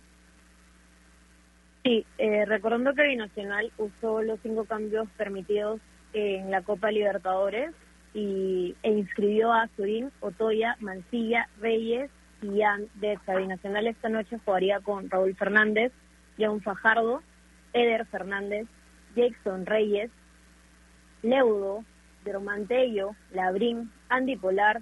Sí, 1.85 2.05
eh, 2.19 2.45
recordando 2.47 2.95
que 2.95 3.03
Binacional 3.03 3.73
usó 3.79 4.23
los 4.23 4.39
cinco 4.43 4.65
cambios 4.65 5.09
permitidos 5.17 5.81
en 6.13 6.51
la 6.51 6.63
Copa 6.63 6.91
Libertadores 6.91 7.73
y, 8.15 8.75
e 8.83 8.91
inscribió 8.91 9.53
a 9.53 9.69
Surín, 9.77 10.11
Otoya, 10.21 10.77
Mancilla, 10.81 11.49
Reyes 11.61 12.11
y 12.43 12.57
Ian 12.57 12.87
de 12.95 13.19
Binacional 13.37 13.87
esta 13.87 14.09
noche 14.09 14.39
jugaría 14.45 14.81
con 14.81 15.11
Raúl 15.11 15.35
Fernández, 15.37 15.93
John 16.39 16.61
Fajardo, 16.61 17.23
Eder 17.73 18.07
Fernández, 18.07 18.67
Jackson 19.15 19.67
Reyes, 19.67 20.11
Leudo, 21.23 21.85
Dromantello, 22.25 23.15
Labrín, 23.33 23.91
Andy 24.09 24.37
Polar, 24.37 24.81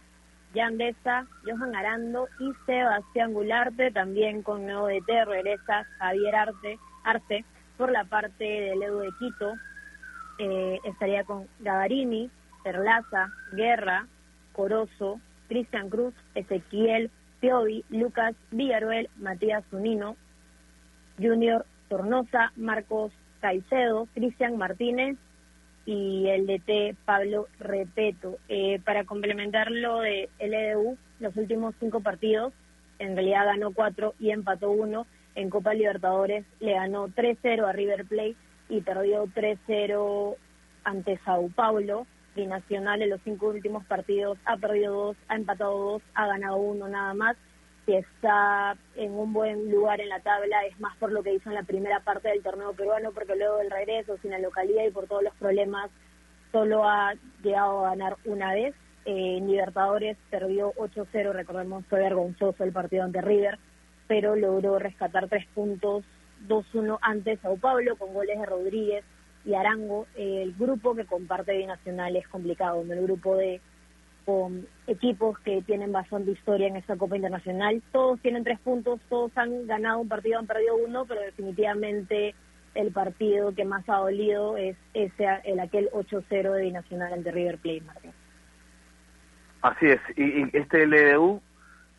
Yandesa, 0.55 1.27
Johan 1.45 1.75
Arando 1.75 2.29
y 2.41 2.51
Sebastián 2.65 3.33
Gularte, 3.33 3.91
también 3.91 4.43
con 4.43 4.67
nuevo 4.67 4.89
DT 4.89 5.25
regresa 5.27 5.85
Javier 5.99 6.35
Arte, 6.35 6.79
Arce 7.05 7.45
por 7.77 7.91
la 7.91 8.05
parte 8.05 8.45
del 8.45 8.83
Edu 8.83 9.01
de 9.01 9.11
Quito, 9.19 9.55
eh, 10.39 10.81
estaría 10.85 11.25
con 11.25 11.47
Gavarini, 11.61 12.31
Perlaza, 12.63 13.33
Guerra, 13.53 14.07
Corozo, 14.53 15.21
Cristian 15.49 15.89
Cruz, 15.89 16.15
Ezequiel, 16.35 17.11
Piovi, 17.41 17.85
Lucas 17.91 18.35
Villaruel, 18.51 19.09
Matías 19.17 19.65
Zunino, 19.71 20.17
Junior 21.19 21.65
Tornosa, 21.89 22.53
Marcos 22.57 23.13
Caicedo, 23.41 24.09
Cristian 24.15 24.57
Martínez 24.57 25.17
y 25.85 26.29
el 26.29 26.47
DT 26.47 26.97
Pablo 27.05 27.47
Repeto. 27.61 28.39
Eh, 28.49 28.81
para 28.85 29.05
complementar 29.05 29.71
lo 29.71 30.01
de 30.01 30.29
LDU, 30.41 30.99
los 31.21 31.37
últimos 31.37 31.75
cinco 31.79 32.01
partidos, 32.01 32.53
en 32.99 33.15
realidad 33.15 33.47
ganó 33.47 33.73
cuatro 33.73 34.15
y 34.19 34.31
empató 34.31 34.71
uno. 34.71 35.07
En 35.35 35.51
Copa 35.51 35.75
Libertadores 35.75 36.47
le 36.61 36.73
ganó 36.73 37.09
3-0 37.09 37.69
a 37.69 37.73
River 37.73 38.07
Plate 38.07 38.37
y 38.69 38.81
perdió 38.81 39.27
3-0 39.27 40.37
ante 40.85 41.19
Sao 41.25 41.49
Paulo. 41.55 42.07
Binacional 42.35 43.01
en 43.01 43.11
los 43.11 43.21
cinco 43.23 43.49
últimos 43.49 43.85
partidos 43.87 44.39
ha 44.45 44.57
perdido 44.57 44.95
dos, 44.95 45.17
ha 45.29 45.37
empatado 45.37 45.79
dos, 45.79 46.03
ha 46.15 46.27
ganado 46.27 46.57
uno 46.57 46.89
nada 46.89 47.15
más. 47.15 47.37
Si 47.87 47.95
está 47.95 48.77
en 48.97 49.13
un 49.13 49.33
buen 49.33 49.71
lugar 49.71 50.01
en 50.01 50.09
la 50.09 50.21
tabla 50.21 50.65
es 50.67 50.79
más 50.81 50.97
por 50.97 51.13
lo 51.13 51.23
que 51.23 51.35
hizo 51.35 51.49
en 51.49 51.55
la 51.55 51.63
primera 51.63 52.01
parte 52.01 52.29
del 52.29 52.43
torneo 52.43 52.73
peruano, 52.75 53.13
porque 53.13 53.37
luego 53.37 53.59
del 53.59 53.71
regreso, 53.71 54.19
sin 54.21 54.33
la 54.33 54.39
localidad 54.39 54.85
y 54.85 54.91
por 54.91 55.07
todos 55.07 55.23
los 55.23 55.35
problemas, 55.37 55.91
solo 56.53 56.85
ha 56.85 57.15
llegado 57.43 57.87
a 57.87 57.91
ganar 57.91 58.17
una 58.25 58.53
vez. 58.53 58.75
Eh, 59.05 59.37
en 59.39 59.47
Libertadores 59.47 60.17
perdió 60.31 60.73
8-0, 60.75 61.33
recordemos, 61.33 61.87
fue 61.87 62.01
vergonzoso 62.01 62.65
el 62.65 62.73
partido 62.73 63.05
ante 63.05 63.21
River, 63.21 63.59
pero 64.09 64.35
logró 64.35 64.79
rescatar 64.79 65.29
tres 65.29 65.47
puntos 65.55 66.05
2-1 66.49 66.99
ante 67.03 67.37
Sao 67.39 67.57
Paulo 67.57 67.97
con 67.97 68.13
goles 68.15 68.39
de 68.39 68.47
Rodríguez, 68.47 69.05
y 69.47 69.55
Arango, 69.55 70.07
el 70.17 70.55
grupo 70.55 70.95
que 70.95 71.05
comparte 71.05 71.57
Binacional 71.57 72.17
es 72.17 72.27
complicado, 72.29 72.83
¿no? 72.85 72.93
el 72.93 73.03
grupo 73.03 73.37
de 73.37 73.61
con 74.25 74.67
equipos 74.89 75.39
que 75.39 75.63
tienen 75.63 75.93
bastante 75.93 76.33
historia 76.33 76.67
en 76.67 76.75
esta 76.75 76.97
Copa 76.97 77.15
Internacional. 77.15 77.81
Todos 77.93 78.21
tienen 78.21 78.43
tres 78.43 78.59
puntos, 78.59 79.01
todos 79.09 79.31
han 79.39 79.69
ganado 79.69 80.01
un 80.01 80.09
partido, 80.09 80.41
han 80.41 80.49
perdido 80.49 80.75
uno, 80.75 81.05
pero 81.07 81.21
definitivamente 81.21 82.35
el 82.75 82.91
partido 82.91 83.55
que 83.55 83.65
más 83.65 83.89
ha 83.89 83.99
dolido 83.99 84.57
es 84.57 84.77
ese 84.95 85.29
el 85.45 85.61
aquel 85.61 85.89
8-0 85.93 86.53
de 86.53 86.63
Binacional 86.63 87.13
ante 87.13 87.31
River 87.31 87.59
Plate, 87.59 87.83
Martín. 87.83 88.13
Así 89.63 89.87
es, 89.87 90.01
y, 90.17 90.43
y 90.43 90.51
este 90.55 90.87
LDU 90.87 91.41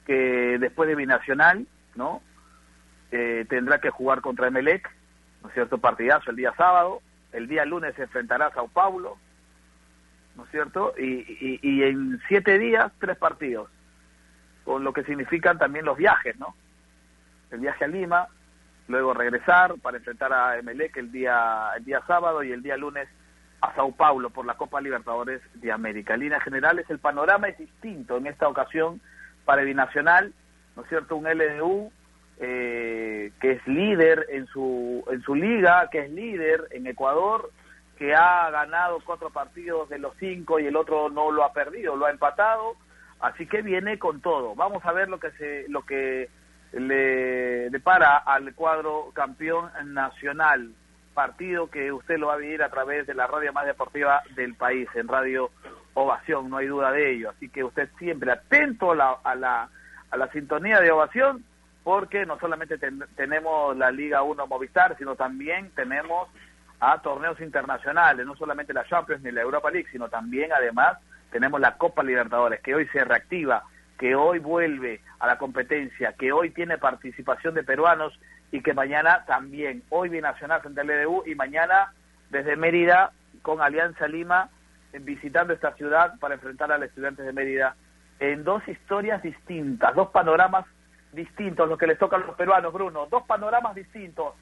que 0.05 0.57
después 0.59 0.89
de 0.89 0.95
Binacional, 0.95 1.65
¿no? 1.95 2.21
Eh, 3.11 3.45
tendrá 3.49 3.79
que 3.79 3.89
jugar 3.89 4.21
contra 4.21 4.47
Emelec, 4.47 4.89
¿no 5.41 5.49
es 5.49 5.53
cierto? 5.53 5.77
Partidazo 5.77 6.31
el 6.31 6.35
día 6.35 6.53
sábado, 6.57 7.01
el 7.31 7.47
día 7.47 7.65
lunes 7.65 7.95
se 7.95 8.03
enfrentará 8.03 8.47
a 8.47 8.53
Sao 8.53 8.67
Paulo, 8.67 9.17
¿no 10.35 10.43
es 10.43 10.51
cierto? 10.51 10.93
Y, 10.97 11.59
y, 11.61 11.83
en 11.83 12.19
siete 12.27 12.59
días, 12.59 12.91
tres 12.99 13.17
partidos, 13.17 13.69
con 14.65 14.83
lo 14.83 14.91
que 14.91 15.03
significan 15.03 15.57
también 15.57 15.85
los 15.85 15.97
viajes, 15.97 16.37
¿no? 16.37 16.53
El 17.49 17.61
viaje 17.61 17.85
a 17.85 17.87
Lima, 17.87 18.27
luego 18.89 19.13
regresar 19.13 19.75
para 19.81 19.97
enfrentar 19.97 20.33
a 20.33 20.57
Emelec 20.57 20.97
el 20.97 21.11
día, 21.11 21.71
el 21.77 21.85
día 21.85 22.01
sábado 22.07 22.43
y 22.43 22.51
el 22.51 22.61
día 22.61 22.75
lunes 22.75 23.07
a 23.61 23.73
Sao 23.73 23.91
Paulo 23.93 24.29
por 24.29 24.45
la 24.45 24.55
Copa 24.55 24.81
Libertadores 24.81 25.41
de 25.55 25.71
América. 25.71 26.13
En 26.13 26.19
líneas 26.19 26.43
generales, 26.43 26.85
el 26.89 26.99
panorama 26.99 27.47
es 27.47 27.57
distinto 27.57 28.17
en 28.17 28.27
esta 28.27 28.47
ocasión 28.47 29.01
para 29.45 29.61
el 29.61 29.67
Binacional, 29.67 30.33
¿no 30.75 30.83
es 30.83 30.89
cierto? 30.89 31.15
Un 31.15 31.25
LDU 31.25 31.91
eh, 32.39 33.31
que 33.39 33.51
es 33.51 33.67
líder 33.67 34.27
en 34.29 34.47
su, 34.47 35.03
en 35.11 35.21
su 35.21 35.35
liga, 35.35 35.89
que 35.91 36.05
es 36.05 36.11
líder 36.11 36.67
en 36.71 36.87
Ecuador, 36.87 37.51
que 37.97 38.13
ha 38.13 38.49
ganado 38.51 38.99
cuatro 39.05 39.31
partidos 39.31 39.89
de 39.89 39.97
los 39.97 40.15
cinco 40.17 40.59
y 40.59 40.67
el 40.67 40.75
otro 40.75 41.09
no 41.09 41.31
lo 41.31 41.43
ha 41.43 41.51
perdido, 41.51 41.95
lo 41.95 42.05
ha 42.05 42.11
empatado, 42.11 42.75
así 43.19 43.47
que 43.47 43.61
viene 43.61 43.97
con 43.97 44.21
todo. 44.21 44.53
Vamos 44.55 44.85
a 44.85 44.91
ver 44.91 45.09
lo 45.09 45.19
que 45.19 45.31
se, 45.31 45.65
lo 45.69 45.81
que 45.81 46.29
le 46.73 47.69
depara 47.69 48.17
al 48.17 48.53
cuadro 48.53 49.11
campeón 49.13 49.71
nacional, 49.85 50.71
partido 51.13 51.71
que 51.71 51.91
usted 51.91 52.19
lo 52.19 52.27
va 52.27 52.35
a 52.35 52.37
vivir 52.37 52.61
a 52.61 52.69
través 52.69 53.07
de 53.07 53.15
la 53.15 53.25
radio 53.25 53.51
más 53.51 53.65
deportiva 53.65 54.21
del 54.35 54.53
país, 54.53 54.87
en 54.93 55.07
Radio 55.07 55.49
Ovación, 55.95 56.51
no 56.51 56.57
hay 56.57 56.67
duda 56.67 56.91
de 56.91 57.13
ello. 57.13 57.31
Así 57.31 57.49
que 57.49 57.63
usted 57.63 57.89
siempre 57.97 58.31
atento 58.31 58.91
a 58.91 58.95
la, 58.95 59.11
a 59.23 59.33
la, 59.33 59.69
a 60.11 60.17
la 60.17 60.27
sintonía 60.31 60.79
de 60.79 60.91
Ovación, 60.91 61.43
porque 61.87 62.25
no 62.25 62.37
solamente 62.37 62.77
tenemos 63.15 63.77
la 63.77 63.91
Liga 63.91 64.21
1 64.21 64.45
Movistar, 64.45 64.97
sino 64.97 65.15
también 65.15 65.71
tenemos 65.73 66.27
a 66.81 67.01
torneos 67.01 67.39
internacionales, 67.39 68.25
no 68.25 68.35
solamente 68.35 68.73
la 68.73 68.83
Champions 68.83 69.23
ni 69.23 69.31
la 69.31 69.39
Europa 69.39 69.71
League, 69.71 69.87
sino 69.89 70.09
también 70.09 70.51
además 70.51 70.97
tenemos 71.31 71.61
la 71.61 71.77
Copa 71.77 72.03
Libertadores, 72.03 72.59
que 72.59 72.75
hoy 72.75 72.87
se 72.87 73.05
reactiva, 73.05 73.63
que 73.97 74.15
hoy 74.15 74.39
vuelve 74.39 74.99
a 75.19 75.27
la 75.27 75.37
competencia, 75.37 76.11
que 76.11 76.33
hoy 76.33 76.49
tiene 76.49 76.77
participación 76.77 77.53
de 77.53 77.63
peruanos 77.63 78.19
y 78.51 78.61
que 78.61 78.73
mañana 78.73 79.23
también, 79.25 79.81
hoy 79.87 80.09
Binacional 80.09 80.59
frente 80.59 80.81
al 80.81 80.89
EDU 80.89 81.23
y 81.25 81.35
mañana 81.35 81.93
desde 82.29 82.57
Mérida 82.57 83.13
con 83.43 83.61
Alianza 83.61 84.09
Lima 84.09 84.49
visitando 84.91 85.53
esta 85.53 85.71
ciudad 85.75 86.19
para 86.19 86.33
enfrentar 86.33 86.69
a 86.69 86.77
los 86.77 86.89
estudiantes 86.89 87.25
de 87.25 87.31
Mérida 87.31 87.77
en 88.19 88.43
dos 88.43 88.61
historias 88.67 89.23
distintas, 89.23 89.95
dos 89.95 90.09
panoramas 90.09 90.65
distintos, 91.11 91.67
lo 91.67 91.77
que 91.77 91.87
les 91.87 91.97
toca 91.97 92.15
a 92.15 92.19
los 92.19 92.35
peruanos, 92.35 92.73
Bruno, 92.73 93.07
dos 93.07 93.23
panoramas 93.23 93.75
distintos. 93.75 94.33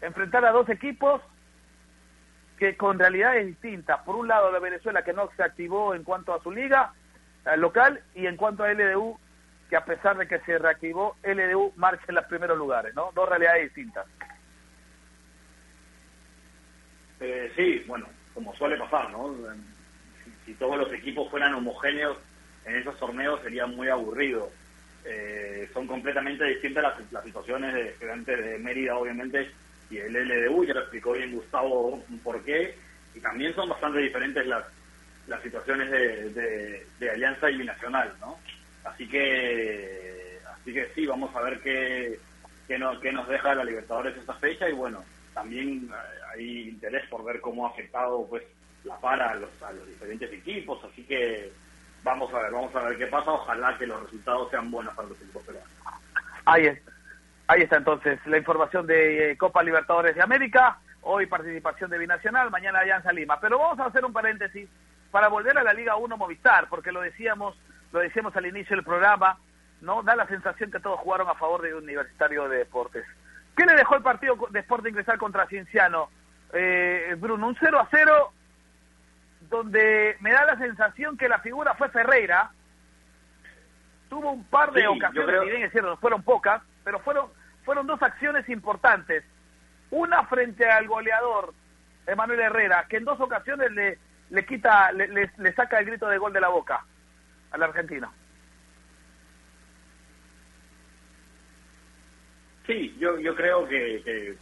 Enfrentar 0.00 0.44
a 0.44 0.52
dos 0.52 0.68
equipos 0.68 1.20
que 2.58 2.76
con 2.76 2.98
realidades 2.98 3.46
distintas. 3.46 4.00
Por 4.02 4.16
un 4.16 4.28
lado, 4.28 4.50
la 4.50 4.58
Venezuela 4.58 5.02
que 5.02 5.12
no 5.12 5.28
se 5.36 5.42
activó 5.42 5.94
en 5.94 6.04
cuanto 6.04 6.34
a 6.34 6.42
su 6.42 6.50
liga 6.50 6.92
eh, 7.44 7.56
local 7.56 8.00
y 8.14 8.26
en 8.26 8.36
cuanto 8.36 8.64
a 8.64 8.72
LDU, 8.72 9.18
que 9.68 9.76
a 9.76 9.84
pesar 9.84 10.16
de 10.16 10.26
que 10.26 10.38
se 10.40 10.58
reactivó, 10.58 11.16
LDU 11.22 11.72
marcha 11.76 12.04
en 12.08 12.14
los 12.14 12.24
primeros 12.26 12.56
lugares, 12.56 12.94
¿no? 12.94 13.10
Dos 13.14 13.28
realidades 13.28 13.64
distintas. 13.64 14.06
Eh, 17.20 17.52
sí, 17.56 17.84
bueno, 17.86 18.06
como 18.34 18.54
suele 18.54 18.76
pasar, 18.76 19.10
¿no? 19.10 19.34
Si, 20.44 20.54
todos 20.54 20.78
los 20.78 20.92
equipos 20.92 21.28
fueran 21.30 21.54
homogéneos 21.54 22.18
en 22.64 22.76
esos 22.76 22.96
torneos 22.98 23.40
sería 23.42 23.66
muy 23.66 23.88
aburrido. 23.88 24.50
Eh, 25.08 25.68
son 25.72 25.86
completamente 25.86 26.44
distintas 26.44 26.82
las, 26.82 27.12
las 27.12 27.24
situaciones 27.24 27.72
de 27.72 27.88
estudiantes 27.90 28.44
de 28.44 28.58
Mérida, 28.58 28.96
obviamente, 28.96 29.48
y 29.88 29.98
el 29.98 30.12
LDU, 30.12 30.64
ya 30.64 30.74
lo 30.74 30.80
explicó 30.80 31.12
bien 31.12 31.32
Gustavo 31.32 32.02
por 32.24 32.42
qué, 32.42 32.74
y 33.14 33.20
también 33.20 33.54
son 33.54 33.68
bastante 33.68 34.00
diferentes 34.00 34.44
las, 34.46 34.64
las 35.28 35.40
situaciones 35.42 35.90
de, 35.90 36.84
de, 36.98 37.10
Alianza 37.10 37.48
y 37.50 37.58
Binacional, 37.58 38.12
¿no? 38.20 38.38
Así 38.84 39.06
que, 39.06 40.40
así 40.54 40.72
que 40.72 40.88
sí, 40.94 41.06
vamos 41.06 41.34
a 41.36 41.42
ver 41.42 41.60
qué, 41.60 42.18
qué, 42.66 42.76
no, 42.76 42.98
qué 42.98 43.12
nos 43.12 43.28
deja 43.28 43.54
la 43.54 43.64
Libertadores 43.64 44.16
esta 44.16 44.34
fecha, 44.34 44.68
y 44.68 44.72
bueno, 44.72 45.04
también 45.34 45.88
eh, 45.88 46.34
hay 46.34 46.68
interés 46.70 47.06
por 47.08 47.24
ver 47.24 47.40
cómo 47.40 47.64
ha 47.64 47.70
afectado 47.70 48.26
pues 48.28 48.42
la 48.82 48.98
para 48.98 49.30
a 49.30 49.34
los, 49.36 49.50
a 49.62 49.72
los 49.72 49.86
diferentes 49.86 50.32
equipos, 50.32 50.82
así 50.82 51.04
que 51.04 51.52
vamos 52.02 52.32
a 52.32 52.38
ver, 52.38 52.52
vamos 52.52 52.74
a 52.74 52.82
ver 52.82 52.98
qué 52.98 53.06
pasa, 53.06 53.32
ojalá 53.32 53.76
que 53.78 53.86
los 53.86 54.02
resultados 54.02 54.50
sean 54.50 54.70
buenos 54.70 54.94
para 54.94 55.08
los 55.08 55.20
equipos 55.20 55.42
peruanos. 55.44 55.70
Ahí 56.44 56.66
es. 56.66 56.80
Ahí 57.48 57.62
está 57.62 57.76
entonces 57.76 58.18
la 58.26 58.38
información 58.38 58.86
de 58.86 59.32
eh, 59.32 59.36
Copa 59.36 59.62
Libertadores 59.62 60.16
de 60.16 60.22
América. 60.22 60.78
Hoy 61.02 61.26
participación 61.26 61.90
de 61.90 61.98
Binacional, 61.98 62.50
mañana 62.50 62.80
Alianza 62.80 63.12
Lima. 63.12 63.38
Pero 63.40 63.58
vamos 63.58 63.78
a 63.78 63.86
hacer 63.86 64.04
un 64.04 64.12
paréntesis 64.12 64.68
para 65.12 65.28
volver 65.28 65.56
a 65.56 65.62
la 65.62 65.72
Liga 65.72 65.96
1 65.96 66.16
Movistar, 66.16 66.68
porque 66.68 66.90
lo 66.90 67.00
decíamos, 67.00 67.56
lo 67.92 68.00
decíamos 68.00 68.36
al 68.36 68.46
inicio 68.46 68.74
del 68.74 68.84
programa, 68.84 69.38
¿no? 69.80 70.02
Da 70.02 70.16
la 70.16 70.26
sensación 70.26 70.70
que 70.72 70.80
todos 70.80 70.98
jugaron 71.00 71.28
a 71.28 71.34
favor 71.34 71.62
de 71.62 71.74
Universitario 71.74 72.48
de 72.48 72.58
Deportes. 72.58 73.04
¿Qué 73.56 73.64
le 73.64 73.74
dejó 73.74 73.94
el 73.94 74.02
partido 74.02 74.36
de 74.50 74.60
Sporting 74.60 74.92
Cristal 74.92 75.18
contra 75.18 75.46
Cienciano? 75.46 76.10
Eh, 76.52 77.14
Bruno, 77.18 77.46
un 77.46 77.56
0 77.58 77.78
a 77.78 77.88
0 77.90 78.32
donde 79.48 80.16
me 80.20 80.32
da 80.32 80.44
la 80.44 80.58
sensación 80.58 81.16
que 81.16 81.28
la 81.28 81.38
figura 81.40 81.74
fue 81.74 81.88
Ferreira. 81.88 82.50
Tuvo 84.08 84.32
un 84.32 84.44
par 84.44 84.72
de 84.72 84.86
ocasiones, 84.86 85.26
creo... 85.26 85.44
bien 85.44 85.62
es 85.62 85.72
cierto, 85.72 85.96
fueron 85.96 86.22
pocas, 86.22 86.62
pero 86.84 87.00
fueron, 87.00 87.30
fueron 87.64 87.86
dos 87.86 88.00
acciones 88.02 88.48
importantes. 88.48 89.24
Una 89.90 90.24
frente 90.26 90.68
al 90.68 90.86
goleador 90.86 91.54
Emanuel 92.06 92.40
Herrera, 92.40 92.86
que 92.88 92.98
en 92.98 93.04
dos 93.04 93.20
ocasiones 93.20 93.72
le, 93.72 93.98
le 94.30 94.46
quita, 94.46 94.92
le, 94.92 95.08
le, 95.08 95.52
saca 95.54 95.78
el 95.78 95.86
grito 95.86 96.08
de 96.08 96.18
gol 96.18 96.32
de 96.32 96.40
la 96.40 96.48
boca 96.48 96.84
al 97.50 97.62
argentino. 97.62 98.12
Sí, 102.66 102.96
yo, 102.98 103.18
yo 103.20 103.34
creo 103.34 103.66
que, 103.68 104.36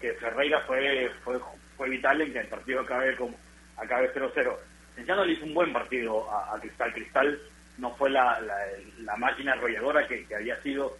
que, 0.00 0.12
Ferreira 0.14 0.60
fue, 0.66 1.10
fue, 1.22 1.38
fue 1.76 1.88
vital 1.88 2.20
en 2.20 2.32
que 2.32 2.40
el 2.40 2.48
partido 2.48 2.80
acabe, 2.80 3.16
como, 3.16 3.36
acabe 3.76 4.12
0-0. 4.12 4.56
no 5.06 5.24
le 5.24 5.32
hizo 5.32 5.44
un 5.44 5.54
buen 5.54 5.72
partido 5.72 6.30
a, 6.30 6.58
Cristal. 6.60 6.92
Cristal 6.92 7.40
no 7.78 7.94
fue 7.96 8.10
la, 8.10 8.40
la, 9.00 9.16
máquina 9.16 9.52
arrolladora 9.52 10.06
que, 10.06 10.26
había 10.34 10.60
sido 10.62 10.96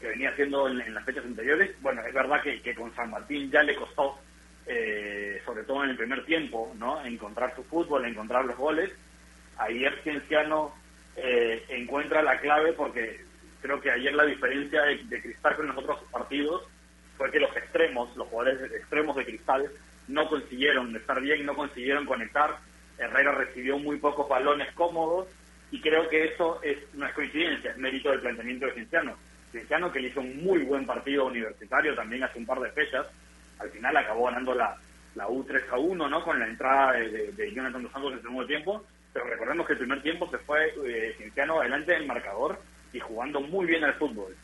que 0.00 0.08
venía 0.08 0.30
haciendo 0.30 0.68
en, 0.68 0.94
las 0.94 1.04
fechas 1.04 1.24
anteriores. 1.24 1.74
Bueno, 1.80 2.02
es 2.06 2.14
verdad 2.14 2.42
que, 2.42 2.74
con 2.74 2.94
San 2.94 3.10
Martín 3.10 3.50
ya 3.50 3.62
le 3.62 3.76
costó, 3.76 4.18
eh, 4.66 5.40
sobre 5.44 5.64
todo 5.64 5.84
en 5.84 5.90
el 5.90 5.96
primer 5.96 6.24
tiempo, 6.24 6.72
¿no? 6.78 7.04
Encontrar 7.04 7.54
su 7.54 7.62
fútbol, 7.64 8.04
encontrar 8.04 8.44
los 8.44 8.56
goles. 8.56 8.90
Ayer 9.58 10.00
Cienciano 10.02 10.74
eh, 11.16 11.64
encuentra 11.68 12.22
la 12.22 12.40
clave 12.40 12.72
porque 12.72 13.20
creo 13.64 13.80
que 13.80 13.90
ayer 13.90 14.14
la 14.14 14.24
diferencia 14.24 14.82
de, 14.82 15.22
Cristal 15.22 15.56
con 15.56 15.68
los 15.68 15.78
otros 15.78 16.02
partidos 16.10 16.64
fue 17.16 17.30
que 17.30 17.40
los 17.40 17.56
extremos, 17.56 18.14
los 18.16 18.28
jugadores 18.28 18.70
extremos 18.72 19.16
de 19.16 19.24
Cristal, 19.24 19.70
no 20.08 20.28
consiguieron 20.28 20.94
estar 20.96 21.20
bien, 21.20 21.44
no 21.46 21.54
consiguieron 21.54 22.06
conectar. 22.06 22.58
Herrera 22.98 23.32
recibió 23.32 23.78
muy 23.78 23.98
pocos 23.98 24.28
balones 24.28 24.72
cómodos 24.74 25.28
y 25.70 25.80
creo 25.80 26.08
que 26.08 26.24
eso 26.24 26.60
es, 26.62 26.78
no 26.94 27.06
es 27.06 27.12
coincidencia, 27.14 27.72
es 27.72 27.78
mérito 27.78 28.10
del 28.10 28.20
planteamiento 28.20 28.66
de 28.66 28.74
Cienciano 28.74 29.16
Cristiano, 29.54 29.92
que 29.92 30.00
le 30.00 30.08
hizo 30.08 30.20
un 30.20 30.42
muy 30.42 30.64
buen 30.64 30.84
partido 30.84 31.26
universitario 31.26 31.94
también 31.94 32.24
hace 32.24 32.38
un 32.38 32.46
par 32.46 32.58
de 32.58 32.72
fechas. 32.72 33.06
Al 33.60 33.70
final 33.70 33.96
acabó 33.96 34.24
ganando 34.24 34.52
la, 34.52 34.76
la 35.14 35.28
U3 35.28 35.68
a 35.70 35.78
1, 35.78 36.08
¿no? 36.08 36.24
Con 36.24 36.40
la 36.40 36.48
entrada 36.48 36.92
de, 36.92 37.30
de, 37.32 37.52
Jonathan 37.52 37.84
Dos 37.84 37.92
Santos 37.92 38.10
en 38.10 38.18
el 38.18 38.22
segundo 38.22 38.46
tiempo. 38.46 38.84
Pero 39.12 39.26
recordemos 39.26 39.64
que 39.66 39.74
el 39.74 39.78
primer 39.78 40.02
tiempo 40.02 40.28
se 40.28 40.38
fue 40.38 40.74
eh, 40.84 41.14
Cienciano 41.16 41.60
adelante 41.60 41.92
del 41.92 42.06
marcador 42.06 42.60
y 42.92 42.98
jugando 42.98 43.40
muy 43.40 43.66
bien 43.66 43.84
al 43.84 43.94
fútbol. 43.94 44.34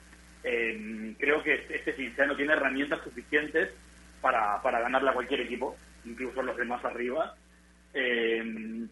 Eh, 0.45 1.15
creo 1.19 1.43
que 1.43 1.67
este 1.69 1.93
Cienciano 1.95 2.37
tiene 2.37 2.53
herramientas 2.53 3.03
suficientes 3.03 3.71
para, 4.21 4.61
para 4.62 4.81
ganarle 4.81 5.11
a 5.11 5.14
cualquier 5.14 5.41
equipo, 5.41 5.77
incluso 6.05 6.43
los 6.43 6.57
demás 6.57 6.85
arriba. 6.85 7.35
Eh, 7.93 8.87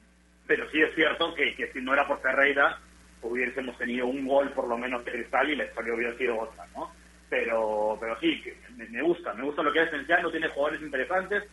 pero 0.47 0.69
sí 0.71 0.81
es 0.81 0.95
cierto 0.95 1.35
que, 1.35 1.71
si 1.73 1.81
no 1.81 1.93
era 1.93 2.07
por 2.07 2.21
Ferreira, 2.21 2.79
hubiésemos 3.23 3.77
tenido 3.77 4.07
un 4.07 4.27
gol 4.27 4.51
por 4.53 4.67
lo 4.69 4.79
menos 4.79 5.05
de 5.05 5.13
Cristal 5.13 5.51
y 5.51 5.57
la 5.57 5.65
historia 5.65 5.95
hubiera 5.95 6.17
sido 6.17 6.39
otra, 6.39 6.67
¿no? 6.75 6.91
Pero, 7.29 7.99
pero 8.01 8.19
sí, 8.21 8.43
me, 8.77 9.03
gusta, 9.03 9.35
me 9.35 9.43
gusta 9.43 9.63
lo 9.63 9.73
que 9.73 9.83
es 9.83 9.91
Cienciano, 9.91 10.31
tiene 10.31 10.49
jugadores 10.49 10.83
interesantes, 10.83 11.45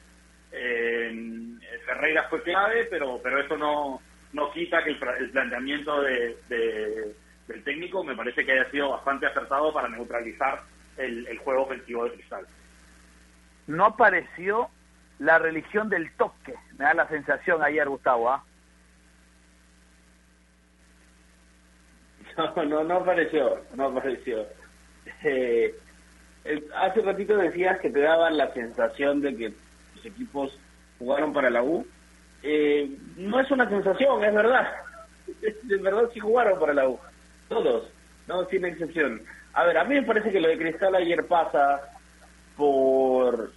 Eh, 0.52 1.12
Ferreira 1.86 2.30
fue 2.30 2.42
clave, 2.44 2.86
pero 2.90 3.20
pero 3.22 3.40
eso 3.40 3.58
no 3.58 4.00
no 4.36 4.52
quita 4.52 4.84
que 4.84 4.92
el, 4.92 5.30
planteamiento 5.32 6.02
de, 6.02 6.36
del 7.48 7.64
técnico 7.64 8.04
me 8.04 8.16
parece 8.16 8.46
que 8.46 8.52
haya 8.52 8.70
sido 8.70 8.90
bastante 8.90 9.26
acertado 9.28 9.74
para 9.74 9.88
neutralizar 9.88 10.62
el, 10.98 11.38
juego 11.40 11.64
ofensivo 11.64 12.04
de 12.06 12.12
Cristal. 12.12 12.46
No 13.68 13.86
apareció 13.86 14.70
la 15.20 15.40
religión 15.40 15.90
del 15.90 16.12
toque, 16.16 16.56
me 16.78 16.86
da 16.86 16.94
la 16.94 17.08
sensación 17.08 17.64
ayer, 17.64 17.88
Gustavo, 17.88 18.30
¿ah? 18.30 18.44
No, 22.56 22.66
no, 22.66 22.84
no 22.84 22.96
apareció, 22.98 23.62
no 23.76 23.86
apareció. 23.86 24.46
Eh, 26.48 26.64
hace 26.76 27.02
ratito 27.02 27.36
decías 27.38 27.80
que 27.80 27.90
te 27.90 28.02
daban 28.02 28.38
la 28.38 28.54
sensación 28.54 29.20
de 29.20 29.36
que 29.36 29.54
los 29.96 30.06
equipos 30.06 30.56
jugaron 31.00 31.34
para 31.34 31.50
la 31.50 31.64
U. 31.64 31.88
Eh, 32.44 32.88
no 33.18 33.40
es 33.40 33.50
una 33.50 33.68
sensación, 33.68 34.24
es 34.24 34.32
verdad. 34.32 34.72
De 35.64 35.78
verdad 35.78 36.08
sí 36.14 36.20
jugaron 36.20 36.60
para 36.60 36.76
la 36.76 36.88
U. 36.88 37.00
Todos, 37.50 37.90
no 38.28 38.46
sin 38.46 38.64
excepción. 38.64 39.24
A 39.54 39.64
ver, 39.64 39.76
a 39.80 39.86
mí 39.86 39.96
me 39.96 40.04
parece 40.04 40.32
que 40.32 40.40
lo 40.40 40.50
de 40.50 40.60
Cristal 40.60 40.94
ayer 40.94 41.26
pasa 41.26 41.82
por, 42.56 43.52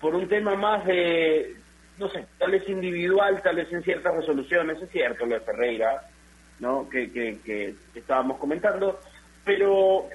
por 0.00 0.14
un 0.14 0.28
tema 0.28 0.54
más 0.54 0.84
de, 0.84 1.56
no 1.98 2.08
sé, 2.08 2.26
tal 2.38 2.50
vez 2.50 2.68
individual, 2.68 3.40
tal 3.42 3.56
vez 3.56 3.72
en 3.72 3.82
ciertas 3.82 4.14
resoluciones, 4.14 4.80
es 4.82 4.90
cierto 4.90 5.26
lo 5.26 5.34
de 5.34 5.40
Ferreira, 5.40 6.08
¿no? 6.60 6.88
Que, 6.88 7.10
que, 7.10 7.38
que 7.44 7.74
estábamos 7.94 8.38
comentando, 8.38 9.00
pero 9.44 10.08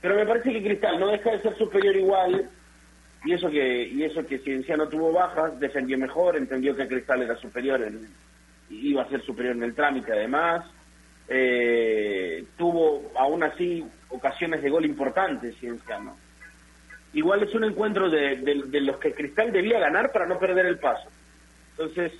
pero 0.00 0.16
me 0.16 0.26
parece 0.26 0.52
que 0.52 0.62
Cristal 0.62 0.98
no 0.98 1.08
deja 1.08 1.30
de 1.30 1.42
ser 1.42 1.56
superior 1.56 1.94
igual 1.96 2.48
y 3.24 3.34
eso 3.34 3.50
que 3.50 3.84
y 3.84 4.02
eso 4.02 4.24
que 4.26 4.38
Cienciano 4.38 4.88
tuvo 4.88 5.12
bajas 5.12 5.58
defendió 5.60 5.98
mejor 5.98 6.36
entendió 6.36 6.74
que 6.74 6.88
Cristal 6.88 7.22
era 7.22 7.36
superior 7.36 7.82
en, 7.82 8.08
iba 8.70 9.02
a 9.02 9.08
ser 9.08 9.22
superior 9.22 9.56
en 9.56 9.64
el 9.64 9.74
trámite 9.74 10.12
además 10.12 10.64
eh, 11.28 12.44
tuvo 12.56 13.12
aún 13.16 13.42
así 13.42 13.84
ocasiones 14.08 14.62
de 14.62 14.70
gol 14.70 14.86
importantes 14.86 15.54
Cienciano 15.58 16.16
igual 17.12 17.42
es 17.42 17.54
un 17.54 17.64
encuentro 17.64 18.08
de, 18.08 18.36
de, 18.36 18.80
los 18.80 18.98
que 18.98 19.14
Cristal 19.14 19.52
debía 19.52 19.80
ganar 19.80 20.12
para 20.12 20.26
no 20.26 20.38
perder 20.38 20.66
el 20.66 20.78
paso 20.78 21.08
entonces 21.72 22.12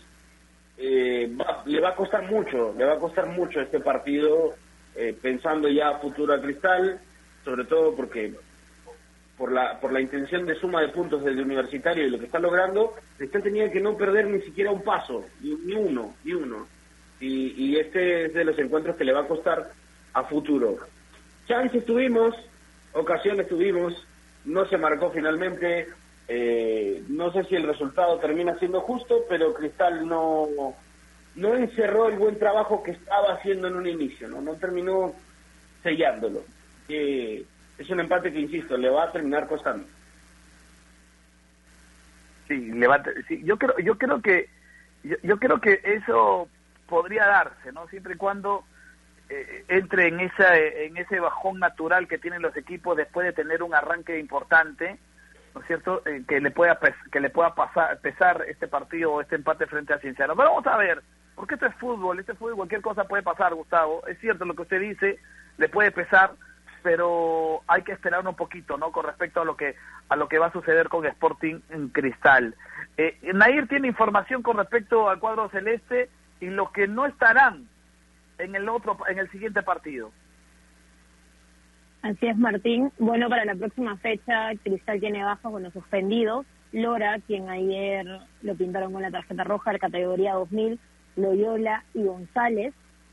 eh, 0.79 1.31
le 1.67 1.81
va 1.81 1.91
a 1.91 1.95
costar 1.95 2.23
mucho 2.31 2.75
le 2.77 2.85
va 2.85 2.95
a 2.95 2.99
costar 2.99 3.27
mucho 3.29 3.61
este 3.61 3.81
partido 3.81 4.55
eh, 4.97 5.17
pensando 5.21 5.69
ya 5.69 5.91
a 5.91 5.99
futuro 5.99 6.35
a 6.35 6.41
Cristal 6.41 7.01
sobre 7.45 7.65
todo 7.65 7.95
porque 7.95 8.35
por 9.41 9.53
la, 9.53 9.81
por 9.81 9.91
la 9.91 10.03
intención 10.03 10.45
de 10.45 10.55
suma 10.55 10.83
de 10.83 10.89
puntos 10.89 11.25
del 11.25 11.41
universitario 11.41 12.07
y 12.07 12.11
lo 12.11 12.19
que 12.19 12.27
está 12.27 12.39
logrando, 12.39 12.93
está 13.19 13.41
tenía 13.41 13.73
que 13.73 13.81
no 13.81 13.97
perder 13.97 14.27
ni 14.27 14.43
siquiera 14.43 14.71
un 14.71 14.83
paso, 14.83 15.25
ni, 15.41 15.73
uno, 15.73 16.15
ni 16.25 16.35
uno. 16.35 16.67
Y, 17.21 17.55
y, 17.57 17.77
este 17.77 18.27
es 18.27 18.35
de 18.35 18.45
los 18.45 18.59
encuentros 18.59 18.97
que 18.97 19.05
le 19.05 19.15
va 19.15 19.21
a 19.21 19.29
costar 19.29 19.71
a 20.13 20.25
futuro. 20.25 20.77
Chances 21.49 21.87
tuvimos, 21.87 22.35
ocasiones 22.93 23.49
tuvimos, 23.49 24.07
no 24.45 24.67
se 24.67 24.79
marcó 24.79 25.11
finalmente. 25.11 25.89
Eh, 26.29 27.03
no 27.09 27.33
sé 27.33 27.45
si 27.45 27.57
el 27.57 27.65
resultado 27.65 28.19
termina 28.19 28.57
siendo 28.59 28.81
justo, 28.83 29.25
pero 29.29 29.53
Cristal 29.53 30.07
no, 30.07 30.47
no 31.35 31.57
encerró 31.57 32.09
el 32.09 32.19
buen 32.19 32.39
trabajo 32.39 32.83
que 32.83 32.93
estaba 32.93 33.35
haciendo 33.35 33.69
en 33.69 33.77
un 33.77 33.87
inicio, 33.87 34.29
no, 34.29 34.41
no 34.41 34.55
terminó 34.55 35.13
sellándolo. 35.83 36.43
Eh, 36.89 37.45
es 37.79 37.91
un 37.91 38.01
empate 38.01 38.33
que, 38.33 38.41
insisto, 38.41 38.77
le 38.77 38.91
va 38.91 39.05
a 39.05 39.13
terminar 39.13 39.49
costando. 39.49 39.87
Sí, 42.47 42.73
le 42.73 42.87
va 42.87 43.03
sí, 43.29 43.41
yo 43.45 43.57
creo, 43.57 43.79
yo 43.79 43.97
creo 43.97 44.21
que, 44.21 44.49
yo, 45.23 45.39
creo 45.39 45.61
que 45.61 45.81
eso 45.85 46.49
podría 46.89 47.27
darse, 47.27 47.73
¿no? 47.73 47.87
Siempre 47.89 48.15
y 48.15 48.17
cuando 48.17 48.65
eh, 49.31 49.65
entre 49.69 50.09
en 50.09 50.19
esa, 50.19 50.57
en 50.57 50.97
ese 50.97 51.21
bajón 51.21 51.61
natural 51.61 52.09
que 52.09 52.19
tienen 52.19 52.43
los 52.43 52.57
equipos 52.57 52.97
después 52.97 53.25
de 53.25 53.33
tener 53.33 53.63
un 53.63 53.73
arranque 53.75 54.19
importante, 54.19 54.99
¿no 55.55 55.61
es 55.61 55.67
cierto? 55.69 56.03
Eh, 56.05 56.25
que 56.27 56.41
le 56.41 56.51
pueda 56.51 56.81
que 57.13 57.21
le 57.21 57.31
pueda 57.31 57.55
pasar, 57.55 58.01
pesar 58.01 58.45
este 58.49 58.67
partido 58.67 59.13
o 59.13 59.21
este 59.21 59.37
empate 59.37 59.69
frente 59.69 59.95
a 59.95 60.01
Cienciano. 60.01 60.35
Pero 60.35 60.49
vamos 60.49 60.67
a 60.67 60.77
ver, 60.77 61.01
porque 61.37 61.55
esto 61.55 61.67
es 61.67 61.75
fútbol, 61.77 62.19
este 62.19 62.35
fútbol 62.35 62.57
cualquier 62.57 62.83
cosa 62.83 63.05
puede 63.05 63.23
pasar, 63.23 63.55
Gustavo. 63.55 64.05
Es 64.09 64.19
cierto 64.19 64.45
lo 64.45 64.55
que 64.55 64.63
usted 64.63 64.81
dice, 64.81 65.21
le 65.59 65.69
puede 65.69 65.93
pesar, 65.93 66.33
pero 66.83 67.63
hay 67.69 67.83
que 67.83 67.93
esperar 67.93 68.27
un 68.27 68.35
poquito, 68.35 68.79
¿no? 68.79 68.91
Con 68.91 69.07
respecto 69.07 69.43
a 69.43 69.45
lo 69.45 69.57
que 69.57 69.77
a 70.09 70.17
lo 70.17 70.29
que 70.29 70.41
va 70.41 70.47
a 70.47 70.53
suceder 70.53 70.89
con 70.89 71.07
Sporting 71.07 71.61
Cristal. 71.93 72.57
Eh, 72.97 73.17
Nair 73.33 73.69
tiene 73.69 73.87
información 73.87 74.43
con 74.43 74.57
respecto 74.57 75.09
al 75.09 75.21
cuadro 75.21 75.49
celeste 75.51 76.11
y 76.41 76.47
lo 76.47 76.73
que 76.73 76.89
no 76.89 77.07
estarán 77.07 77.70
en 78.43 78.55
el 78.55 78.69
otro 78.69 78.97
en 79.09 79.19
el 79.19 79.31
siguiente 79.31 79.63
partido. 79.63 80.11
Así 82.03 82.27
es, 82.27 82.37
Martín. 82.37 82.91
Bueno, 82.99 83.29
para 83.29 83.45
la 83.45 83.55
próxima 83.55 83.97
fecha, 83.99 84.51
Cristal 84.63 85.01
tiene 85.01 85.23
baja 85.23 85.51
con 85.51 85.63
los 85.63 85.73
suspendidos. 85.73 86.47
Lora, 86.73 87.19
quien 87.27 87.49
ayer 87.49 88.07
lo 88.43 88.55
pintaron 88.55 88.93
con 88.93 89.03
la 89.03 89.11
tarjeta 89.11 89.45
roja 89.45 89.73
de 89.73 89.79
categoría 89.79 90.35
2000, 90.35 90.79
Loyola 91.17 91.85
y 91.95 92.05
González 92.05 92.73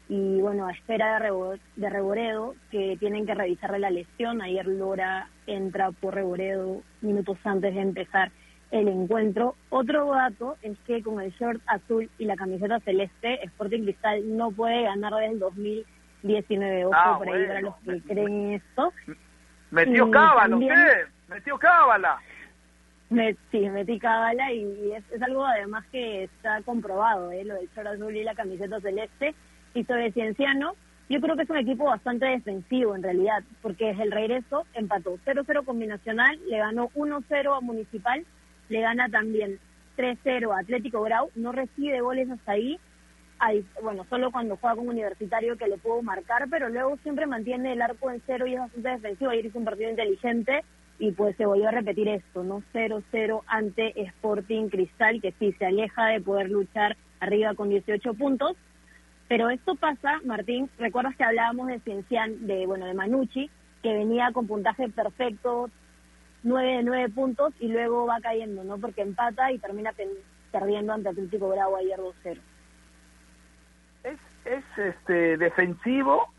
y 0.10 0.40
bueno, 0.40 0.68
a 0.68 0.72
espera 0.72 1.20
de, 1.20 1.60
de 1.76 1.90
Reboredo, 1.90 2.56
que 2.72 2.96
tienen 2.98 3.26
que 3.26 3.36
revisarle 3.36 3.80
la 3.80 3.90
lesión. 3.90 4.42
Ayer 4.42 4.66
Lora 4.66 5.28
entra 5.48 5.92
por 5.92 6.16
Reboredo 6.16 6.82
minutos 7.02 7.38
antes 7.44 7.76
de 7.76 7.82
empezar 7.82 8.32
el 8.72 8.88
encuentro. 8.88 9.56
Otro 9.70 10.12
dato 10.12 10.58
es 10.62 10.78
que 10.86 11.02
con 11.02 11.22
el 11.22 11.32
short 11.32 11.62
azul 11.68 12.10
y 12.18 12.26
la 12.26 12.36
camiseta 12.36 12.80
celeste, 12.82 13.44
Sporting 13.46 13.84
Cristal 13.84 14.38
no 14.38 14.52
puede 14.52 14.84
ganar 14.84 15.14
desde 15.14 15.34
el 15.34 15.40
2019. 15.40 16.86
Ojo 16.86 16.96
ah, 16.96 17.18
por 17.18 17.30
ahí 17.30 17.46
para 17.46 17.62
los 17.62 17.76
que 17.78 18.02
creen 18.02 18.52
esto. 18.54 18.94
Metió 19.72 20.10
cábala, 20.10 20.56
usted, 20.56 21.08
metió 21.28 21.58
cábala. 21.58 22.20
sí, 23.52 23.70
metí 23.70 24.00
cábala 24.00 24.52
y 24.54 24.92
es, 24.94 25.04
es, 25.12 25.22
algo 25.22 25.46
además 25.46 25.86
que 25.92 26.24
está 26.24 26.62
comprobado, 26.64 27.32
¿eh? 27.32 27.44
lo 27.44 27.56
del 27.56 27.70
short 27.76 27.88
azul 27.88 28.16
y 28.16 28.24
la 28.24 28.36
camiseta 28.36 28.80
celeste 28.80 29.36
y 29.74 29.84
sobre 29.84 30.12
Cienciano, 30.12 30.76
yo 31.10 31.22
creo 31.22 31.36
que 31.36 31.44
es 31.44 31.50
un 31.50 31.58
equipo 31.58 31.86
bastante 31.86 32.26
defensivo 32.26 32.96
en 32.96 33.04
realidad, 33.04 33.44
porque 33.62 33.92
es 33.92 34.00
el 34.00 34.12
regreso 34.12 34.66
empató 34.74 35.18
0-0 35.26 35.66
con 35.66 35.80
Binacional, 35.80 36.38
le 36.50 36.58
ganó 36.58 36.90
1-0 36.90 37.58
a 37.58 37.62
Municipal, 37.62 38.26
le 38.70 38.82
gana 38.82 39.10
también 39.10 39.60
3-0 39.98 40.56
a 40.56 40.60
Atlético 40.60 41.02
Grau, 41.02 41.30
no 41.36 41.52
recibe 41.52 42.02
goles 42.02 42.30
hasta 42.30 42.54
ahí, 42.54 42.80
bueno, 43.82 44.06
solo 44.10 44.32
cuando 44.32 44.58
juega 44.58 44.76
con 44.76 44.90
Universitario 44.90 45.58
que 45.58 45.68
le 45.68 45.78
puedo 45.78 46.02
marcar, 46.02 46.48
pero 46.50 46.70
luego 46.70 46.98
siempre 47.04 47.28
mantiene 47.28 47.74
el 47.74 47.82
arco 47.82 48.10
en 48.10 48.22
cero 48.26 48.48
y 48.48 48.56
es 48.56 48.60
bastante 48.60 48.90
defensivo. 48.90 49.30
Ayer 49.30 49.46
hizo 49.46 49.60
un 49.60 49.66
partido 49.66 49.90
inteligente 49.90 50.64
y 51.00 51.12
pues 51.12 51.36
se 51.38 51.46
volvió 51.46 51.68
a 51.68 51.72
repetir 51.72 52.08
esto, 52.08 52.44
¿no? 52.44 52.64
0-0 52.74 53.44
ante 53.46 54.02
Sporting 54.02 54.70
Cristal, 54.70 55.22
que 55.22 55.34
sí 55.38 55.54
se 55.54 55.66
aleja 55.66 56.08
de 56.08 56.22
poder 56.22 56.50
luchar 56.50 56.98
arriba 57.20 57.54
con 57.54 57.70
18 57.70 58.14
puntos, 58.16 58.56
pero 59.28 59.50
esto 59.50 59.76
pasa, 59.76 60.20
Martín, 60.24 60.70
recuerdas 60.80 61.16
que 61.16 61.24
hablábamos 61.24 61.68
de 61.68 61.80
Ciencian, 61.80 62.48
de, 62.48 62.66
bueno, 62.66 62.86
de 62.86 62.94
Manucci, 62.94 63.50
que 63.84 63.94
venía 63.94 64.32
con 64.32 64.48
puntaje 64.48 64.90
perfecto, 64.90 65.70
9 66.44 66.78
de 66.78 66.84
9 66.84 67.10
puntos, 67.10 67.54
y 67.60 67.68
luego 67.68 68.06
va 68.06 68.20
cayendo, 68.22 68.64
¿no? 68.64 68.78
Porque 68.78 69.02
empata 69.02 69.52
y 69.52 69.60
termina 69.60 69.94
perdiendo 70.52 70.94
ante 70.94 71.10
Atlético 71.10 71.50
Bravo 71.50 71.78
ayer 71.78 72.00
2-0. 72.00 72.40
¿Es, 74.04 74.20
¿Es 74.46 74.64
este 74.78 75.38
defensivo 75.38 76.34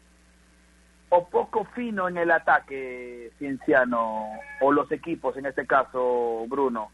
o 1.11 1.29
poco 1.29 1.65
fino 1.75 2.09
en 2.09 2.19
el 2.19 2.31
ataque 2.31 3.33
Cienciano 3.39 4.29
o 4.61 4.73
los 4.73 4.91
equipos, 4.93 5.37
en 5.37 5.47
este 5.47 5.67
caso, 5.67 6.45
Bruno? 6.49 6.91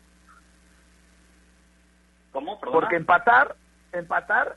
¿Cómo? 2.32 2.58
Porque 2.60 2.96
empatar, 2.96 3.54
empatar 3.92 4.56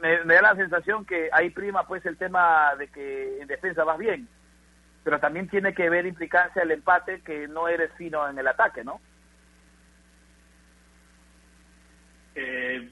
me, 0.00 0.34
da 0.34 0.42
la 0.42 0.56
sensación 0.56 1.04
que 1.04 1.28
ahí 1.32 1.50
prima 1.50 1.86
pues 1.86 2.04
el 2.06 2.16
tema 2.16 2.74
de 2.76 2.88
que 2.88 3.40
en 3.40 3.48
defensa 3.48 3.84
vas 3.84 3.98
bien, 3.98 4.28
pero 5.06 5.20
también 5.20 5.46
tiene 5.46 5.72
que 5.72 5.88
ver 5.88 6.04
implicancia 6.04 6.62
el 6.62 6.72
empate 6.72 7.20
que 7.20 7.46
no 7.46 7.68
eres 7.68 7.92
fino 7.96 8.28
en 8.28 8.36
el 8.40 8.48
ataque, 8.48 8.82
¿no? 8.82 9.00
Eh, 12.34 12.90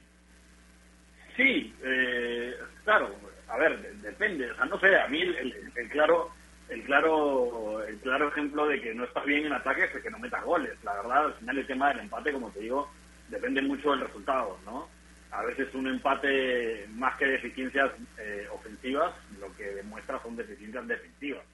sí, 1.36 1.74
eh, 1.82 2.54
claro, 2.84 3.16
a 3.48 3.58
ver, 3.58 3.80
depende, 3.94 4.48
o 4.48 4.54
sea, 4.54 4.64
no 4.66 4.78
sé, 4.78 4.96
a 4.96 5.08
mí 5.08 5.22
el, 5.22 5.72
claro 5.90 6.30
el 6.68 6.84
claro 6.84 7.84
el 7.84 7.98
claro 7.98 8.28
ejemplo 8.28 8.68
de 8.68 8.80
que 8.80 8.94
no 8.94 9.02
estás 9.02 9.24
bien 9.24 9.46
en 9.46 9.52
ataque 9.52 9.82
es 9.82 10.00
que 10.00 10.08
no 10.08 10.20
metas 10.20 10.44
goles, 10.44 10.72
la 10.84 10.94
verdad, 10.94 11.24
al 11.24 11.34
final 11.34 11.58
el 11.58 11.66
tema 11.66 11.88
del 11.88 11.98
empate, 11.98 12.32
como 12.32 12.48
te 12.52 12.60
digo, 12.60 12.88
depende 13.28 13.60
mucho 13.60 13.90
del 13.90 14.02
resultado, 14.02 14.56
¿no? 14.64 14.88
a 15.32 15.42
veces 15.42 15.74
un 15.74 15.88
empate 15.88 16.86
más 16.94 17.18
que 17.18 17.26
deficiencias 17.26 17.90
eh, 18.18 18.46
ofensivas, 18.52 19.12
lo 19.40 19.52
que 19.56 19.64
demuestra 19.64 20.22
son 20.22 20.36
deficiencias 20.36 20.86
defensivas. 20.86 21.44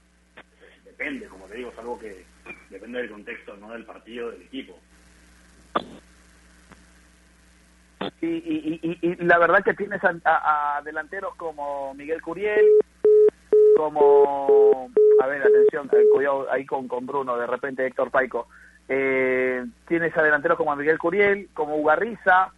Depende, 1.00 1.28
como 1.28 1.46
te 1.46 1.54
digo, 1.54 1.70
es 1.70 1.78
algo 1.78 1.98
que 1.98 2.26
depende 2.68 2.98
del 2.98 3.10
contexto, 3.10 3.56
no 3.56 3.70
del 3.70 3.86
partido, 3.86 4.30
del 4.32 4.42
equipo. 4.42 4.78
Y, 8.20 8.26
y, 8.26 8.80
y, 8.82 8.98
y 9.00 9.16
la 9.24 9.38
verdad 9.38 9.64
que 9.64 9.72
tienes 9.72 10.02
a, 10.04 10.12
a, 10.26 10.82
delanteros 10.82 11.34
como 11.36 11.94
Miguel 11.94 12.20
Curiel, 12.20 12.66
como, 13.78 14.90
a 15.22 15.26
ver, 15.26 15.40
atención, 15.40 15.88
eh, 15.90 16.04
cuidado 16.12 16.52
ahí 16.52 16.66
con, 16.66 16.86
con 16.86 17.06
Bruno, 17.06 17.38
de 17.38 17.46
repente 17.46 17.86
Héctor 17.86 18.10
Paico. 18.10 18.48
Eh, 18.86 19.64
tienes 19.88 20.14
a 20.18 20.22
delanteros 20.22 20.58
como 20.58 20.76
Miguel 20.76 20.98
Curiel, 20.98 21.48
como 21.54 21.78
Ugarriza, 21.78 22.52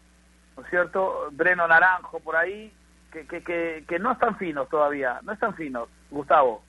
¿no 0.56 0.64
es 0.64 0.68
cierto? 0.68 1.28
Breno 1.30 1.68
Naranjo 1.68 2.18
por 2.18 2.34
ahí, 2.34 2.72
que, 3.12 3.24
que, 3.24 3.44
que, 3.44 3.84
que 3.86 4.00
no 4.00 4.10
están 4.10 4.36
finos 4.36 4.68
todavía, 4.68 5.20
no 5.22 5.32
están 5.32 5.54
finos. 5.54 5.88
Gustavo. 6.10 6.64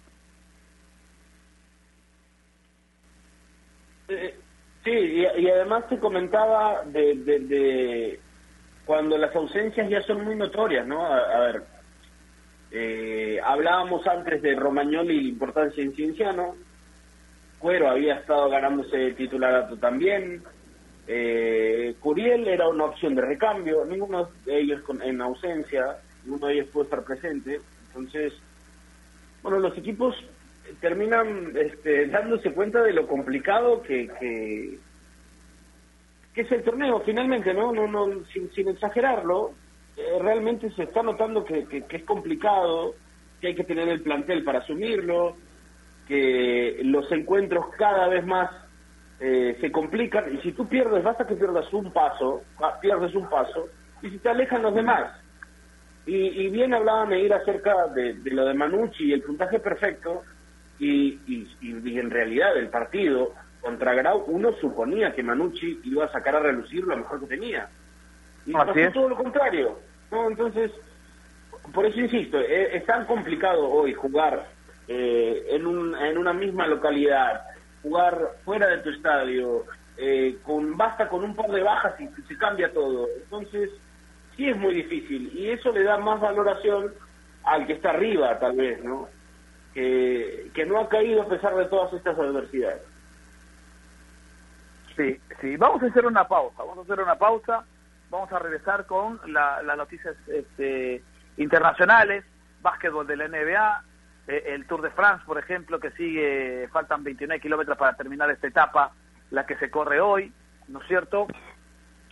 Eh, 4.07 4.35
sí, 4.83 4.91
y, 4.91 5.49
además 5.49 5.87
te 5.87 5.97
comentaba 5.99 6.83
de, 6.85 7.15
de, 7.15 8.19
cuando 8.85 9.17
las 9.17 9.35
ausencias 9.35 9.89
ya 9.89 10.01
son 10.03 10.23
muy 10.23 10.35
notorias, 10.35 10.85
¿no? 10.85 11.05
A, 11.05 11.39
ver, 11.39 11.63
eh, 12.71 13.39
hablábamos 13.43 14.05
antes 14.07 14.41
de 14.41 14.55
Romagnoli 14.55 15.15
y 15.15 15.21
la 15.21 15.29
importancia 15.29 15.83
en 15.83 15.93
Cienciano, 15.93 16.55
Cuero 17.59 17.89
había 17.89 18.15
estado 18.15 18.49
ganándose 18.49 19.13
titularato 19.13 19.77
también, 19.77 20.43
eh, 21.07 21.95
Curiel 21.99 22.47
era 22.47 22.67
una 22.67 22.85
opción 22.85 23.15
de 23.15 23.21
recambio, 23.21 23.85
ninguno 23.85 24.29
de 24.45 24.59
ellos 24.59 24.81
con, 24.81 25.01
en 25.01 25.21
ausencia, 25.21 25.97
ninguno 26.25 26.47
de 26.47 26.53
ellos 26.55 26.67
puede 26.73 26.85
estar 26.85 27.03
presente, 27.03 27.61
entonces, 27.87 28.33
bueno, 29.41 29.59
los 29.59 29.77
equipos 29.77 30.15
terminan 30.79 31.53
este, 31.55 32.07
dándose 32.07 32.51
cuenta 32.51 32.81
de 32.81 32.93
lo 32.93 33.07
complicado 33.07 33.81
que, 33.81 34.09
que, 34.19 34.79
es 36.35 36.51
el 36.51 36.63
torneo 36.63 37.01
finalmente, 37.01 37.53
¿no? 37.53 37.71
no, 37.71 37.87
no 37.87 38.25
sin, 38.33 38.51
sin 38.53 38.69
exagerarlo, 38.69 39.53
eh, 39.95 40.17
realmente 40.19 40.71
se 40.71 40.83
está 40.83 41.03
notando 41.03 41.45
que, 41.45 41.65
que, 41.67 41.85
es 41.89 42.03
complicado, 42.03 42.95
que 43.39 43.47
hay 43.47 43.55
que 43.55 43.63
tener 43.63 43.87
el 43.89 44.01
plantel 44.01 44.43
para 44.43 44.59
asumirlo, 44.59 45.37
que 46.07 46.79
los 46.83 47.11
encuentros 47.11 47.67
cada 47.77 48.07
vez 48.07 48.25
más 48.25 48.49
eh, 49.19 49.57
se 49.61 49.71
complican 49.71 50.33
y 50.35 50.41
si 50.41 50.51
tú 50.53 50.67
pierdes, 50.67 51.03
basta 51.03 51.27
que 51.27 51.35
pierdas 51.35 51.71
un 51.71 51.93
paso, 51.93 52.43
pierdes 52.81 53.13
un 53.13 53.29
paso 53.29 53.69
y 54.01 54.09
si 54.09 54.17
te 54.17 54.29
alejan 54.29 54.63
los 54.63 54.73
demás. 54.73 55.19
Y, 56.05 56.15
y 56.15 56.49
bien 56.49 56.73
hablaba 56.73 57.05
Meir 57.05 57.33
acerca 57.33 57.87
de, 57.95 58.15
de 58.15 58.31
lo 58.31 58.43
de 58.43 58.53
Manucci 58.53 59.05
y 59.05 59.13
el 59.13 59.21
puntaje 59.21 59.59
perfecto, 59.59 60.23
y, 60.83 61.47
y, 61.61 61.99
en 61.99 62.09
realidad 62.09 62.57
el 62.57 62.69
partido 62.69 63.33
contra 63.61 63.93
Grau 63.93 64.23
uno 64.27 64.53
suponía 64.59 65.13
que 65.13 65.23
Manucci 65.23 65.79
iba 65.85 66.05
a 66.05 66.11
sacar 66.11 66.35
a 66.35 66.39
relucir 66.39 66.83
lo 66.83 66.97
mejor 66.97 67.21
que 67.21 67.27
tenía. 67.27 67.69
Y 68.45 68.51
pasó 68.51 68.73
todo 68.93 69.09
lo 69.09 69.15
contrario. 69.15 69.79
¿no? 70.11 70.27
Entonces, 70.27 70.71
por 71.73 71.85
eso 71.85 71.99
insisto, 71.99 72.39
e, 72.39 72.75
es, 72.75 72.85
tan 72.85 73.05
complicado 73.05 73.69
hoy 73.69 73.93
jugar 73.93 74.47
eh, 74.87 75.47
en, 75.51 75.65
un, 75.65 75.95
en 75.95 76.17
una 76.17 76.33
misma 76.33 76.67
localidad, 76.67 77.45
jugar 77.81 78.19
fuera 78.43 78.67
de 78.67 78.79
tu 78.79 78.89
estadio, 78.89 79.65
eh, 79.97 80.37
con 80.43 80.75
basta 80.75 81.07
con 81.07 81.23
un 81.23 81.35
par 81.35 81.49
de 81.51 81.63
bajas 81.63 81.93
y 82.01 82.07
se 82.27 82.37
cambia 82.37 82.73
todo. 82.73 83.07
Entonces, 83.23 83.69
sí 84.35 84.49
es 84.49 84.57
muy 84.57 84.73
difícil 84.73 85.31
y 85.33 85.51
eso 85.51 85.71
le 85.71 85.83
da 85.83 85.97
más 85.97 86.19
valoración 86.19 86.93
al 87.45 87.65
que 87.65 87.73
está 87.73 87.91
arriba, 87.91 88.37
tal 88.39 88.57
vez, 88.57 88.83
¿no? 88.83 89.07
que, 89.73 90.32
no 90.65 90.79
ha 90.79 90.89
caído 90.89 91.23
a 91.23 91.27
pesar 91.27 91.55
de 91.55 91.65
todas 91.65 91.91
estas 91.93 92.17
adversidades. 92.17 92.81
Sí, 94.95 95.19
sí, 95.41 95.57
vamos 95.57 95.81
a 95.81 95.87
hacer 95.87 96.05
una 96.05 96.27
pausa, 96.27 96.57
vamos 96.59 96.77
a 96.77 96.81
hacer 96.81 97.03
una 97.03 97.15
pausa, 97.15 97.65
vamos 98.11 98.31
a 98.31 98.39
regresar 98.39 98.85
con 98.85 99.19
las 99.25 99.77
noticias 99.77 100.15
este, 100.27 101.01
internacionales, 101.37 102.23
básquetbol 102.61 103.07
de 103.07 103.17
la 103.17 103.27
NBA, 103.27 103.83
eh, 104.27 104.43
el 104.47 104.67
Tour 104.67 104.83
de 104.83 104.91
France, 104.91 105.23
por 105.25 105.39
ejemplo, 105.39 105.79
que 105.79 105.91
sigue, 105.91 106.69
faltan 106.71 107.03
29 107.03 107.41
kilómetros 107.41 107.77
para 107.77 107.97
terminar 107.97 108.29
esta 108.29 108.47
etapa, 108.47 108.91
la 109.31 109.45
que 109.45 109.57
se 109.57 109.71
corre 109.71 109.99
hoy, 109.99 110.31
¿no 110.67 110.79
es 110.79 110.87
cierto? 110.87 111.27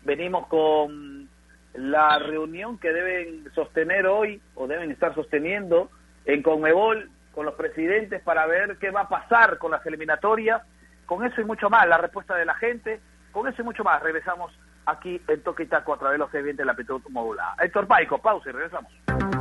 Venimos 0.03 0.47
con 0.47 1.29
la 1.75 2.17
reunión 2.19 2.79
que 2.79 2.91
deben 2.91 3.49
sostener 3.53 4.07
hoy, 4.07 4.41
o 4.55 4.67
deben 4.67 4.91
estar 4.91 5.13
sosteniendo, 5.13 5.89
en 6.25 6.41
Conmebol, 6.41 7.09
con 7.33 7.45
los 7.45 7.55
presidentes 7.55 8.21
para 8.21 8.45
ver 8.45 8.77
qué 8.77 8.91
va 8.91 9.01
a 9.01 9.09
pasar 9.09 9.57
con 9.57 9.71
las 9.71 9.85
eliminatorias, 9.85 10.61
con 11.05 11.25
eso 11.25 11.41
y 11.41 11.45
mucho 11.45 11.69
más, 11.69 11.87
la 11.87 11.97
respuesta 11.97 12.35
de 12.35 12.45
la 12.45 12.55
gente, 12.55 12.99
con 13.31 13.47
eso 13.47 13.61
y 13.61 13.65
mucho 13.65 13.83
más. 13.83 14.01
Regresamos 14.01 14.51
aquí 14.85 15.21
en 15.27 15.41
Toque 15.41 15.63
y 15.63 15.75
a 15.75 15.81
través 15.81 16.13
de 16.13 16.17
los 16.17 16.33
eventos 16.33 16.57
de 16.57 16.65
la 16.65 16.71
Aptitud 16.73 17.01
Modulada. 17.09 17.55
Héctor 17.61 17.87
Paico, 17.87 18.17
pausa 18.19 18.49
y 18.49 18.53
regresamos. 18.53 19.40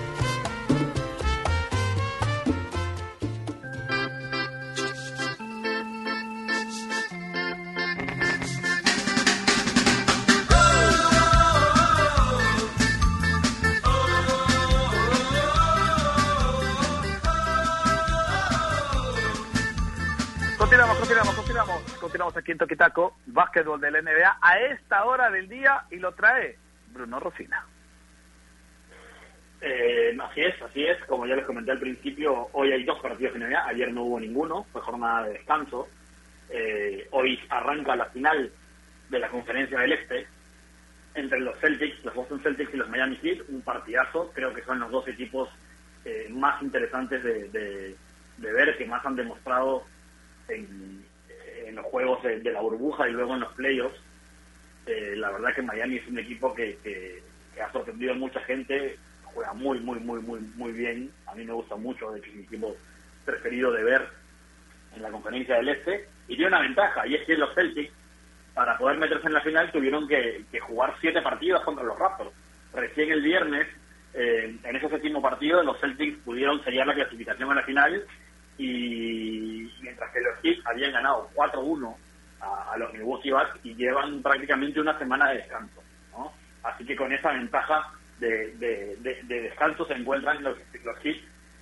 Continuamos 21.99 22.37
aquí 22.37 22.51
en 22.53 22.57
Toquitaco, 22.57 23.17
básquetbol 23.25 23.81
del 23.81 24.01
NBA, 24.01 24.37
a 24.41 24.59
esta 24.59 25.03
hora 25.03 25.29
del 25.29 25.49
día 25.49 25.83
y 25.91 25.97
lo 25.97 26.13
trae 26.13 26.57
Bruno 26.93 27.19
Rosina. 27.19 27.65
Eh, 29.59 30.17
así 30.23 30.41
es, 30.41 30.61
así 30.61 30.85
es. 30.85 30.97
Como 31.05 31.27
ya 31.27 31.35
les 31.35 31.45
comenté 31.45 31.71
al 31.71 31.79
principio, 31.79 32.49
hoy 32.53 32.71
hay 32.71 32.85
dos 32.85 32.99
partidos 33.01 33.33
de 33.33 33.39
NBA. 33.39 33.67
Ayer 33.67 33.93
no 33.93 34.03
hubo 34.03 34.19
ninguno, 34.19 34.65
fue 34.71 34.81
jornada 34.81 35.25
de 35.25 35.33
descanso. 35.33 35.89
Eh, 36.49 37.07
hoy 37.11 37.37
arranca 37.49 37.95
la 37.95 38.05
final 38.05 38.49
de 39.09 39.19
la 39.19 39.29
Conferencia 39.29 39.79
del 39.79 39.93
Este 39.93 40.27
entre 41.13 41.41
los 41.41 41.59
Celtics, 41.59 42.05
los 42.05 42.15
Boston 42.15 42.39
Celtics 42.41 42.73
y 42.73 42.77
los 42.77 42.89
Miami 42.89 43.17
Heat. 43.21 43.49
Un 43.49 43.61
partidazo. 43.61 44.31
Creo 44.33 44.53
que 44.53 44.63
son 44.63 44.79
los 44.79 44.89
dos 44.89 45.05
equipos 45.09 45.49
eh, 46.05 46.27
más 46.29 46.61
interesantes 46.61 47.21
de, 47.21 47.49
de 47.49 48.53
ver, 48.53 48.77
que 48.77 48.85
más 48.85 49.05
han 49.05 49.17
demostrado 49.17 49.83
en, 50.49 51.05
los 51.75 51.85
juegos 51.85 52.21
de, 52.23 52.51
la 52.51 52.59
burbuja 52.59 53.07
y 53.07 53.13
luego 53.13 53.33
en 53.33 53.41
los 53.41 53.53
playoffs. 53.53 53.99
Eh, 54.85 55.13
la 55.15 55.31
verdad 55.31 55.53
que 55.55 55.61
Miami 55.61 55.97
es 55.97 56.07
un 56.07 56.19
equipo 56.19 56.53
que, 56.53 56.77
que, 56.83 57.21
ha 57.61 57.71
sorprendido 57.71 58.13
a 58.13 58.15
mucha 58.15 58.39
gente, 58.41 58.97
juega 59.23 59.53
muy, 59.53 59.79
muy, 59.79 59.99
muy, 59.99 60.21
muy, 60.21 60.39
muy 60.55 60.71
bien. 60.71 61.11
A 61.27 61.35
mí 61.35 61.45
me 61.45 61.53
gusta 61.53 61.75
mucho, 61.75 62.11
de 62.11 62.19
hecho 62.19 62.29
es 62.29 62.35
mi 62.35 62.43
equipo 62.43 62.75
preferido 63.25 63.71
de 63.71 63.83
ver 63.83 64.07
en 64.95 65.01
la 65.01 65.11
conferencia 65.11 65.55
del 65.55 65.69
Este. 65.69 66.07
Y 66.27 66.35
tiene 66.35 66.47
una 66.47 66.61
ventaja, 66.61 67.05
y 67.07 67.15
es 67.15 67.25
que 67.25 67.35
los 67.35 67.53
Celtics, 67.53 67.93
para 68.53 68.77
poder 68.77 68.97
meterse 68.97 69.27
en 69.27 69.33
la 69.33 69.41
final, 69.41 69.71
tuvieron 69.71 70.07
que, 70.07 70.43
jugar 70.61 70.95
siete 70.99 71.21
partidos 71.21 71.63
contra 71.63 71.83
los 71.83 71.97
Raptors. 71.97 72.31
Recién 72.73 73.11
el 73.11 73.21
viernes, 73.21 73.67
eh, 74.13 74.55
en 74.63 74.75
ese 74.75 74.89
séptimo 74.89 75.21
partido, 75.21 75.63
los 75.63 75.79
Celtics 75.79 76.17
pudieron 76.19 76.63
sellar 76.63 76.87
la 76.87 76.95
clasificación 76.95 77.51
a 77.51 77.55
la 77.55 77.63
final 77.63 78.05
y 78.57 79.71
mientras 79.81 80.11
que 80.11 80.21
los 80.21 80.37
Heat 80.41 80.59
habían 80.65 80.93
ganado 80.93 81.29
4-1 81.35 81.95
a, 82.41 82.77
los 82.77 82.93
Milwaukee 82.93 83.31
Bucks 83.31 83.59
y 83.63 83.75
llevan 83.75 84.21
prácticamente 84.21 84.79
una 84.79 84.97
semana 84.97 85.29
de 85.29 85.37
descanso. 85.37 85.83
¿no? 86.11 86.31
Así 86.63 86.85
que 86.85 86.95
con 86.95 87.11
esa 87.11 87.31
ventaja 87.31 87.91
de, 88.19 88.55
de, 88.57 89.23
descanso 89.27 89.85
se 89.85 89.93
encuentran 89.93 90.43
los, 90.43 90.57
los 90.83 90.97
Heat 90.99 91.17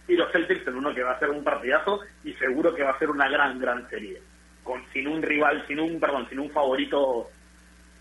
y 0.07 0.15
los 0.15 0.31
Celtics 0.31 0.67
en 0.67 0.75
uno 0.75 0.93
que 0.93 1.03
va 1.03 1.11
a 1.11 1.19
ser 1.19 1.29
un 1.29 1.43
partidazo 1.43 2.01
y 2.23 2.33
seguro 2.33 2.73
que 2.73 2.83
va 2.83 2.91
a 2.91 2.99
ser 2.99 3.09
una 3.09 3.29
gran, 3.29 3.59
gran 3.59 3.89
serie. 3.89 4.21
Con, 4.63 4.83
sin 4.91 5.07
un 5.07 5.21
rival, 5.21 5.65
sin 5.67 5.79
un, 5.79 5.99
perdón, 5.99 6.27
sin 6.29 6.39
un 6.39 6.49
favorito 6.51 7.29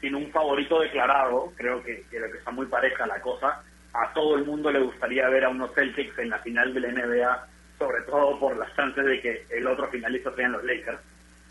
sin 0.00 0.14
un 0.14 0.30
favorito 0.30 0.80
declarado, 0.80 1.52
creo 1.56 1.82
que, 1.82 2.04
que, 2.10 2.18
que 2.18 2.38
está 2.38 2.50
muy 2.50 2.66
pareja 2.66 3.06
la 3.06 3.20
cosa. 3.20 3.62
A 3.92 4.12
todo 4.12 4.36
el 4.36 4.44
mundo 4.44 4.70
le 4.70 4.80
gustaría 4.80 5.28
ver 5.28 5.44
a 5.44 5.48
unos 5.48 5.74
Celtics 5.74 6.16
en 6.18 6.30
la 6.30 6.38
final 6.38 6.72
de 6.72 6.80
la 6.80 6.92
NBA, 6.92 7.48
sobre 7.78 8.02
todo 8.02 8.38
por 8.38 8.56
las 8.56 8.74
chances 8.74 9.04
de 9.04 9.20
que 9.20 9.46
el 9.50 9.66
otro 9.66 9.88
finalista 9.88 10.34
sean 10.34 10.52
los 10.52 10.64
Lakers. 10.64 10.98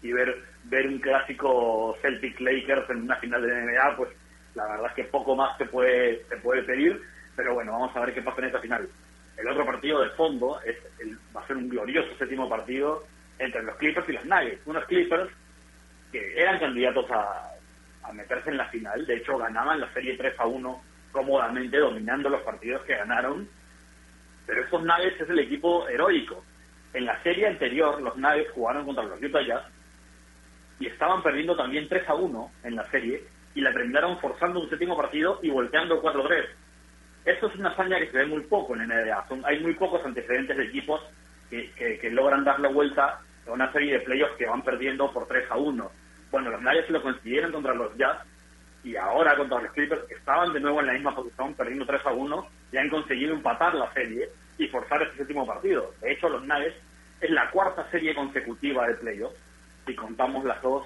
Y 0.02 0.12
ver, 0.12 0.44
ver 0.66 0.88
un 0.88 1.00
clásico 1.00 1.98
Celtics-Lakers 2.02 2.90
en 2.92 3.04
una 3.04 3.16
final 3.16 3.42
de 3.42 3.62
NBA, 3.62 3.96
pues 3.96 4.10
la 4.54 4.68
verdad 4.68 4.88
es 4.88 4.94
que 4.94 5.04
poco 5.06 5.36
más 5.36 5.58
se 5.58 5.66
puede, 5.66 6.24
se 6.26 6.38
puede 6.38 6.64
pedir. 6.64 7.02
Pero 7.36 7.54
bueno, 7.54 7.72
vamos 7.72 7.96
a 7.96 8.02
ver 8.02 8.14
qué 8.14 8.22
pasa 8.22 8.42
en 8.42 8.48
esta 8.48 8.60
final. 8.60 8.88
El 9.38 9.48
otro 9.48 9.66
partido 9.66 10.02
de 10.02 10.10
fondo 10.12 10.60
es 10.62 10.76
el, 11.00 11.18
va 11.36 11.42
a 11.42 11.48
ser 11.48 11.58
un 11.58 11.70
glorioso 11.70 12.16
séptimo 12.18 12.50
partido 12.50 13.04
entre 13.40 13.64
los 13.64 13.76
Clippers 13.78 14.10
y 14.10 14.14
los 14.14 14.26
Nuggets. 14.26 14.66
Unos 14.66 14.86
Clippers 14.86 15.30
que 16.12 16.40
eran 16.40 16.60
candidatos 16.60 17.10
a, 17.12 17.52
a 18.04 18.14
meterse 18.14 18.50
en 18.50 18.58
la 18.58 18.68
final. 18.70 19.06
De 19.06 19.18
hecho, 19.18 19.38
ganaban 19.38 19.80
la 19.80 19.94
serie 19.94 20.18
3 20.18 20.40
a 20.40 20.48
1 20.48 20.84
cómodamente, 21.12 21.78
dominando 21.78 22.30
los 22.30 22.42
partidos 22.42 22.84
que 22.84 22.96
ganaron. 22.96 23.48
Pero 24.48 24.64
estos 24.64 24.82
Nuggets 24.82 25.22
es 25.22 25.30
el 25.30 25.40
equipo 25.40 25.88
heroico. 25.88 26.44
En 26.94 27.06
la 27.06 27.22
serie 27.22 27.46
anterior, 27.46 28.02
los 28.02 28.18
Nuggets 28.18 28.52
jugaron 28.52 28.86
contra 28.86 29.04
los 29.04 29.22
Utah 29.22 29.46
Jazz 29.46 29.64
y 30.80 30.88
estaban 30.88 31.22
perdiendo 31.22 31.56
también 31.56 31.88
3 31.88 32.10
a 32.10 32.16
1 32.16 32.52
en 32.64 32.76
la 32.76 32.90
serie 32.90 33.24
y 33.54 33.62
la 33.62 33.72
terminaron 33.72 34.20
forzando 34.20 34.60
un 34.60 34.70
séptimo 34.70 34.98
partido 34.98 35.40
y 35.44 35.52
volteando 35.52 36.02
4-3. 36.02 36.46
Esto 37.26 37.48
es 37.48 37.56
una 37.58 37.70
hazaña 37.70 38.00
que 38.00 38.10
se 38.10 38.18
ve 38.18 38.26
muy 38.26 38.42
poco 38.42 38.76
en 38.76 38.88
NBA. 38.88 39.28
Son, 39.28 39.46
hay 39.46 39.60
muy 39.60 39.76
pocos 39.76 40.04
antecedentes 40.04 40.58
de 40.58 40.64
equipos 40.64 41.02
que, 41.50 41.72
que, 41.74 42.00
que 42.00 42.10
logran 42.10 42.44
dar 42.44 42.60
la 42.60 42.70
vuelta 42.70 43.20
a 43.48 43.52
una 43.52 43.72
serie 43.72 43.94
de 43.94 44.00
playoffs 44.00 44.38
que 44.38 44.48
van 44.48 44.64
perdiendo 44.64 45.12
por 45.12 45.28
3 45.28 45.52
a 45.52 45.58
1 45.58 45.92
bueno, 46.32 46.50
los 46.52 46.62
Nuggets 46.62 46.90
lo 46.90 47.02
consiguieron 47.02 47.52
contra 47.52 47.74
los 47.74 47.96
Jazz 47.98 48.18
y 48.84 48.96
ahora 48.96 49.36
contra 49.36 49.62
los 49.62 49.72
Clippers 49.72 50.04
que 50.08 50.16
estaban 50.16 50.54
de 50.54 50.60
nuevo 50.60 50.80
en 50.82 50.88
la 50.88 50.94
misma 50.94 51.16
posición, 51.16 51.54
perdiendo 51.54 51.86
3 51.86 52.06
a 52.06 52.12
1, 52.12 52.50
y 52.72 52.78
han 52.78 52.90
conseguido 52.90 53.34
empatar 53.34 53.74
la 53.74 53.92
serie 53.94 54.30
y 54.58 54.68
forzar 54.68 55.02
ese 55.04 55.18
séptimo 55.18 55.46
partido. 55.46 55.94
De 56.02 56.12
hecho, 56.12 56.30
los 56.30 56.44
Nuggets 56.44 56.76
es 57.22 57.30
la 57.30 57.50
cuarta 57.52 57.90
serie 57.92 58.14
consecutiva 58.16 58.88
de 58.88 58.96
playoffs, 58.96 59.38
si 59.86 59.96
contamos 59.96 60.44
las 60.46 60.62
dos 60.62 60.86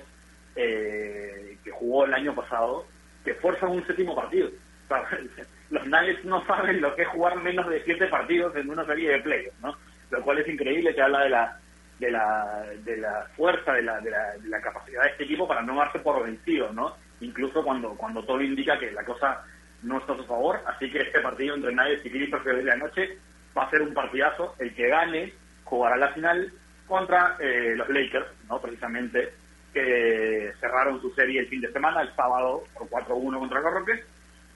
eh, 0.56 1.58
que 1.64 1.72
jugó 1.72 2.06
el 2.06 2.14
año 2.14 2.36
pasado, 2.36 2.86
que 3.24 3.34
forzan 3.36 3.72
un 3.72 3.86
séptimo 3.86 4.16
partido. 4.16 4.50
los 5.70 5.86
Nuggets 5.88 6.26
no 6.26 6.46
saben 6.46 6.82
lo 6.82 6.96
que 6.96 7.04
es 7.04 7.08
jugar 7.10 7.38
menos 7.38 7.70
de 7.70 7.84
siete 7.84 8.08
partidos 8.08 8.56
en 8.56 8.70
una 8.70 8.86
serie 8.86 9.12
de 9.12 9.20
playoffs, 9.22 9.60
¿no? 9.62 9.76
Lo 10.10 10.22
cual 10.22 10.40
es 10.40 10.48
increíble, 10.48 10.94
que 10.94 11.02
habla 11.02 11.24
de 11.24 11.30
la 11.30 11.58
de 12.02 12.10
la, 12.10 12.66
de 12.84 12.98
la 12.98 13.28
fuerza, 13.38 13.74
de 13.74 13.84
la, 13.84 14.02
de, 14.02 14.10
la, 14.10 14.60
capacidad 14.60 15.04
de 15.04 15.10
este 15.10 15.24
equipo 15.26 15.48
para 15.48 15.62
no 15.62 15.76
darse 15.76 16.00
por 16.00 16.24
vencido, 16.24 16.74
¿no? 16.74 16.96
Incluso 17.20 17.64
cuando, 17.64 17.96
cuando 17.96 18.24
todo 18.26 18.42
indica 18.42 18.80
que 18.80 18.92
la 18.92 19.06
cosa 19.06 19.46
no 19.84 20.00
está 20.00 20.14
a 20.14 20.18
su 20.18 20.26
favor. 20.26 20.60
Así 20.66 20.92
que 20.92 20.98
este 20.98 21.22
partido 21.22 21.56
entre 21.56 21.72
Nuggets 21.72 22.06
y 22.06 22.10
Clippers 22.10 22.44
de 22.44 22.64
la 22.64 22.76
noche 22.76 23.20
va 23.58 23.64
a 23.64 23.70
ser 23.70 23.82
un 23.82 23.94
partidazo. 23.94 24.56
El 24.60 24.74
que 24.76 24.88
gane 24.88 25.34
jugará 25.64 25.98
la 25.98 26.14
final 26.14 26.52
contra 26.88 27.38
eh, 27.40 27.74
los 27.76 27.90
Lakers, 27.90 28.28
¿no? 28.50 28.62
Precisamente, 28.62 29.34
que 29.74 30.52
cerraron 30.60 31.02
su 31.02 31.14
serie 31.14 31.42
el 31.42 31.48
fin 31.48 31.62
de 31.62 31.72
semana, 31.72 32.02
el 32.02 32.14
sábado, 32.16 32.64
por 32.74 32.90
4-1 32.90 33.40
contra 33.40 33.62
los 33.62 33.74
Rockets. 33.74 34.06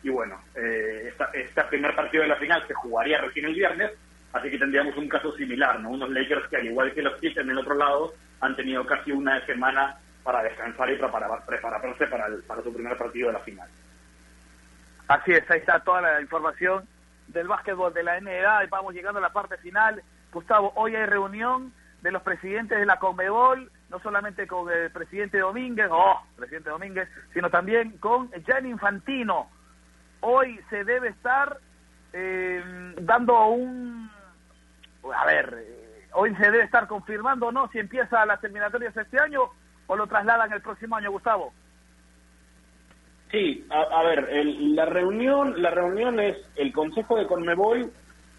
Y 0.03 0.09
bueno, 0.09 0.39
eh, 0.55 1.13
este 1.33 1.63
primer 1.63 1.95
partido 1.95 2.23
de 2.23 2.29
la 2.29 2.35
final 2.35 2.63
se 2.67 2.73
jugaría 2.73 3.19
recién 3.21 3.45
el 3.45 3.55
viernes 3.55 3.91
Así 4.35 4.51
que 4.51 4.57
tendríamos 4.57 4.97
un 4.97 5.07
caso 5.07 5.31
similar, 5.37 5.79
¿no? 5.79 5.91
Unos 5.91 6.09
Lakers 6.09 6.49
que 6.49 6.57
al 6.57 6.65
igual 6.65 6.93
que 6.93 7.01
los 7.01 7.17
Heat 7.21 7.37
en 7.37 7.51
el 7.51 7.57
otro 7.57 7.73
lado 7.73 8.13
han 8.41 8.53
tenido 8.57 8.85
casi 8.85 9.13
una 9.13 9.43
semana 9.45 9.97
para 10.25 10.43
descansar 10.43 10.91
y 10.91 10.97
prepararse 10.97 12.07
para, 12.07 12.27
para 12.45 12.61
su 12.61 12.73
primer 12.73 12.97
partido 12.97 13.27
de 13.27 13.33
la 13.33 13.39
final. 13.39 13.69
Así 15.07 15.31
es, 15.31 15.49
ahí 15.49 15.59
está 15.59 15.79
toda 15.79 16.01
la 16.01 16.19
información 16.19 16.85
del 17.27 17.47
básquetbol 17.47 17.93
de 17.93 18.03
la 18.03 18.19
NBA 18.19 18.65
y 18.65 18.67
vamos 18.67 18.93
llegando 18.93 19.19
a 19.19 19.21
la 19.21 19.33
parte 19.33 19.57
final. 19.57 20.01
Gustavo, 20.31 20.71
hoy 20.75 20.95
hay 20.95 21.05
reunión 21.05 21.73
de 22.01 22.11
los 22.11 22.21
presidentes 22.21 22.77
de 22.77 22.85
la 22.85 22.99
Conmebol, 22.99 23.71
no 23.89 23.99
solamente 23.99 24.47
con 24.47 24.71
el 24.71 24.91
presidente 24.91 25.39
Domínguez, 25.39 25.87
oh, 25.91 26.21
presidente 26.35 26.69
Domínguez, 26.69 27.09
sino 27.33 27.49
también 27.49 27.97
con 27.97 28.31
Gianni 28.45 28.69
Infantino. 28.69 29.49
Hoy 30.21 30.59
se 30.69 30.83
debe 30.83 31.09
estar 31.09 31.57
eh, 32.13 32.93
dando 33.01 33.47
un 33.47 34.09
a 35.13 35.25
ver, 35.25 35.53
eh, 35.57 36.07
hoy 36.13 36.35
se 36.35 36.43
debe 36.43 36.63
estar 36.63 36.87
confirmando 36.87 37.51
no 37.51 37.67
si 37.69 37.79
empieza 37.79 38.25
las 38.25 38.41
terminatorias 38.41 38.95
este 38.95 39.19
año 39.19 39.41
o 39.87 39.95
lo 39.95 40.07
trasladan 40.07 40.51
el 40.51 40.61
próximo 40.61 40.95
año, 40.95 41.11
Gustavo. 41.11 41.53
Sí, 43.31 43.65
a, 43.69 44.03
ver, 44.03 44.29
la 44.45 44.85
reunión 44.85 45.61
la 45.61 45.71
reunión 45.71 46.19
es 46.19 46.37
el 46.55 46.71
Consejo 46.71 47.17
de 47.17 47.25
Conmebol 47.25 47.91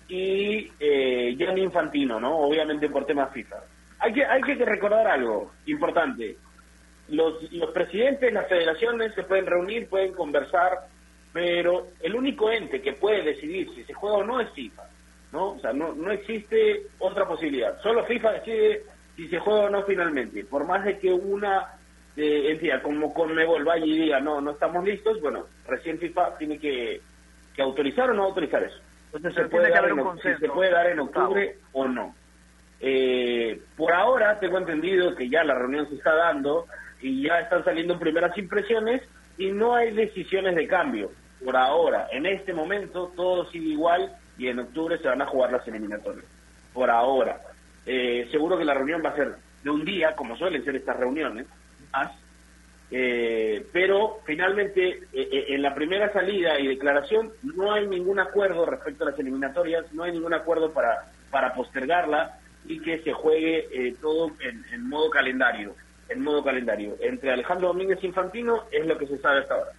y 0.09 0.71
eh, 0.79 1.35
Gianni 1.37 1.63
Infantino, 1.63 2.21
¿no? 2.21 2.39
Obviamente 2.39 2.89
por 2.89 3.05
temas 3.05 3.33
FIFA. 3.33 3.57
Hay 3.99 4.13
que 4.13 4.25
hay 4.25 4.43
que 4.43 4.55
recordar 4.65 5.07
algo 5.07 5.53
importante. 5.67 6.37
Los, 7.09 7.53
los 7.53 7.71
presidentes 7.71 8.21
de 8.21 8.33
las 8.33 8.49
federaciones 8.49 9.15
se 9.15 9.25
pueden 9.25 9.47
reunir, 9.47 9.89
pueden 9.89 10.13
conversar, 10.13 10.89
pero 11.33 11.89
el 12.01 12.15
único 12.15 12.51
ente 12.51 12.81
que 12.81 12.95
puede 12.95 13.23
decidir 13.23 13.69
si 13.75 13.85
se 13.85 13.93
juega 13.93 14.17
o 14.17 14.25
no 14.25 14.41
es 14.41 14.51
FIFA. 14.51 14.83
¿no? 15.33 15.51
O 15.51 15.59
sea, 15.61 15.73
no, 15.73 15.95
no 15.95 16.11
existe 16.11 16.87
otra 16.99 17.27
posibilidad. 17.27 17.81
Solo 17.83 18.05
FIFA 18.05 18.33
decide 18.33 18.85
si 19.17 19.29
se 19.29 19.39
juega 19.39 19.65
o 19.65 19.71
no 19.71 19.83
finalmente. 19.85 20.45
Por 20.45 20.67
más 20.67 20.85
de 20.85 20.99
que 20.99 21.13
una 21.13 21.75
eh, 22.17 22.51
entidad 22.51 22.83
como 22.83 23.13
Conmebol 23.13 23.65
vaya 23.65 23.85
y 23.85 23.99
diga, 23.99 24.21
no, 24.21 24.41
no 24.41 24.53
estamos 24.53 24.85
listos, 24.85 25.21
bueno, 25.21 25.47
recién 25.67 25.99
FIFA 25.99 26.39
tiene 26.39 26.59
que, 26.59 27.01
que 27.55 27.63
autorizar 27.63 28.11
o 28.11 28.15
no 28.15 28.25
autorizar 28.25 28.63
eso. 28.63 28.79
Entonces 29.13 29.35
se 29.35 29.49
puede, 29.49 29.71
dar 29.71 29.89
en, 29.89 30.39
se 30.39 30.49
puede 30.49 30.71
dar 30.71 30.87
en 30.89 31.01
octubre 31.01 31.57
o 31.73 31.87
no. 31.87 32.15
Eh, 32.81 33.61
por 33.77 33.93
ahora 33.93 34.39
tengo 34.39 34.59
entendido 34.59 35.15
que 35.15 35.29
ya 35.29 35.43
la 35.45 35.55
reunión 35.55 35.89
se 35.89 35.95
está 35.95 36.15
dando 36.15 36.67
y 37.01 37.23
ya 37.23 37.41
están 37.41 37.65
saliendo 37.65 37.99
primeras 37.99 38.37
impresiones 38.37 39.03
y 39.39 39.51
no 39.51 39.75
hay 39.75 39.93
decisiones 39.93 40.55
de 40.55 40.67
cambio. 40.67 41.11
Por 41.45 41.57
ahora, 41.57 42.09
en 42.13 42.27
este 42.27 42.53
momento, 42.53 43.13
todo 43.15 43.49
sigue 43.51 43.71
igual 43.71 44.13
y 44.39 44.49
en 44.49 44.59
octubre 44.59 44.99
se 44.99 45.09
van 45.09 45.23
a 45.23 45.27
jugar 45.27 45.53
las 45.53 45.67
eliminatorias. 45.67 46.25
Por 46.73 46.91
ahora. 46.91 47.41
Eh, 47.87 48.29
seguro 48.31 48.59
que 48.59 48.65
la 48.65 48.75
reunión 48.75 49.03
va 49.05 49.11
a 49.11 49.17
ser 49.17 49.37
de 49.63 49.71
un 49.71 49.85
día, 49.85 50.15
como 50.17 50.37
suelen 50.37 50.65
ser 50.65 50.77
estas 50.77 50.97
reuniones, 50.97 51.47
eh, 52.91 53.67
pero 53.73 54.21
finalmente 54.25 55.01
eh, 55.13 55.47
en 55.49 55.63
la 55.63 55.75
primera 55.75 56.13
salida 56.13 56.59
y 56.61 56.69
declaración 56.69 57.33
no 57.43 57.73
hay 57.73 57.87
ningún 57.87 58.21
acuerdo 58.21 58.65
respecto 58.65 59.05
a 59.05 59.11
las 59.11 59.19
eliminatorias, 59.19 59.93
no 59.93 60.05
hay 60.05 60.13
ningún 60.13 60.35
acuerdo 60.35 60.73
para, 60.73 61.11
para 61.31 61.53
postergarla 61.55 62.39
y 62.65 62.81
que 62.81 63.01
se 63.03 63.13
juegue 63.13 63.95
todo 64.01 64.33
en, 64.41 64.89
modo 64.89 65.11
calendario. 65.11 65.75
En 66.09 66.23
modo 66.23 66.45
calendario. 66.45 66.97
Entre 67.01 67.33
Alejandro 67.33 67.69
Domínguez 67.69 68.03
Infantino 68.05 68.65
es 68.71 68.87
lo 68.87 68.97
que 68.97 69.09
se 69.09 69.19
sabe 69.19 69.41
hasta 69.41 69.55
ahora. 69.55 69.73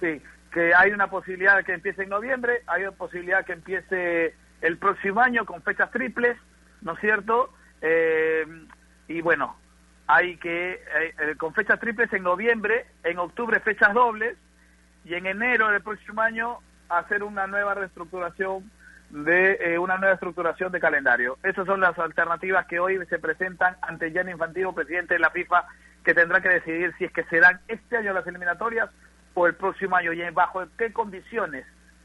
Sí, 0.00 0.22
que 0.52 0.72
hay 0.74 0.92
una 0.92 1.08
posibilidad 1.08 1.56
de 1.56 1.64
que 1.64 1.74
empiece 1.74 2.04
en 2.04 2.08
noviembre, 2.08 2.62
hay 2.66 2.82
una 2.82 2.92
posibilidad 2.92 3.44
que 3.44 3.52
empiece 3.52 4.34
el 4.60 4.78
próximo 4.78 5.20
año 5.20 5.44
con 5.44 5.62
fechas 5.62 5.90
triples, 5.90 6.36
¿no 6.82 6.92
es 6.92 7.00
cierto? 7.00 7.52
Eh, 7.80 8.46
y 9.08 9.20
bueno, 9.20 9.56
hay 10.08 10.36
que, 10.38 10.72
eh, 10.72 11.14
eh, 11.20 11.34
con 11.36 11.54
fechas 11.54 11.78
triples 11.78 12.12
en 12.12 12.24
noviembre, 12.24 12.86
en 13.04 13.18
octubre 13.18 13.60
fechas 13.60 13.94
dobles, 13.94 14.36
y 15.04 15.14
en 15.14 15.26
enero 15.26 15.68
del 15.68 15.82
próximo 15.82 16.20
año 16.20 16.58
hacer 16.88 17.22
una 17.22 17.46
nueva 17.46 17.74
reestructuración 17.74 18.70
de 19.10 19.78
una 19.80 19.96
nueva 19.96 20.14
estructuración 20.14 20.70
de 20.70 20.80
calendario. 20.80 21.38
Esas 21.42 21.64
son 21.64 21.80
las 21.80 21.98
alternativas 21.98 22.66
que 22.66 22.78
hoy 22.78 22.98
se 23.06 23.18
presentan 23.18 23.76
ante 23.80 24.10
Gianni 24.10 24.32
Infantino, 24.32 24.74
presidente 24.74 25.14
de 25.14 25.20
la 25.20 25.30
FIFA, 25.30 25.64
que 26.04 26.12
tendrá 26.12 26.42
que 26.42 26.50
decidir 26.50 26.94
si 26.98 27.04
es 27.04 27.12
que 27.12 27.24
serán 27.24 27.58
este 27.68 27.96
año 27.96 28.12
las 28.12 28.26
eliminatorias 28.26 28.90
el 29.46 29.54
próximo 29.54 29.96
año 29.96 30.12
y 30.12 30.30
bajo 30.30 30.64
qué 30.76 30.92
condiciones 30.92 31.64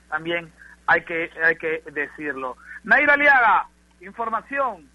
también 0.09 0.51
hay 0.85 1.03
que 1.03 1.31
hay 1.43 1.55
que 1.55 1.81
decirlo. 1.91 2.57
Naira 2.83 3.13
Aliaga, 3.13 3.67
información 4.01 4.87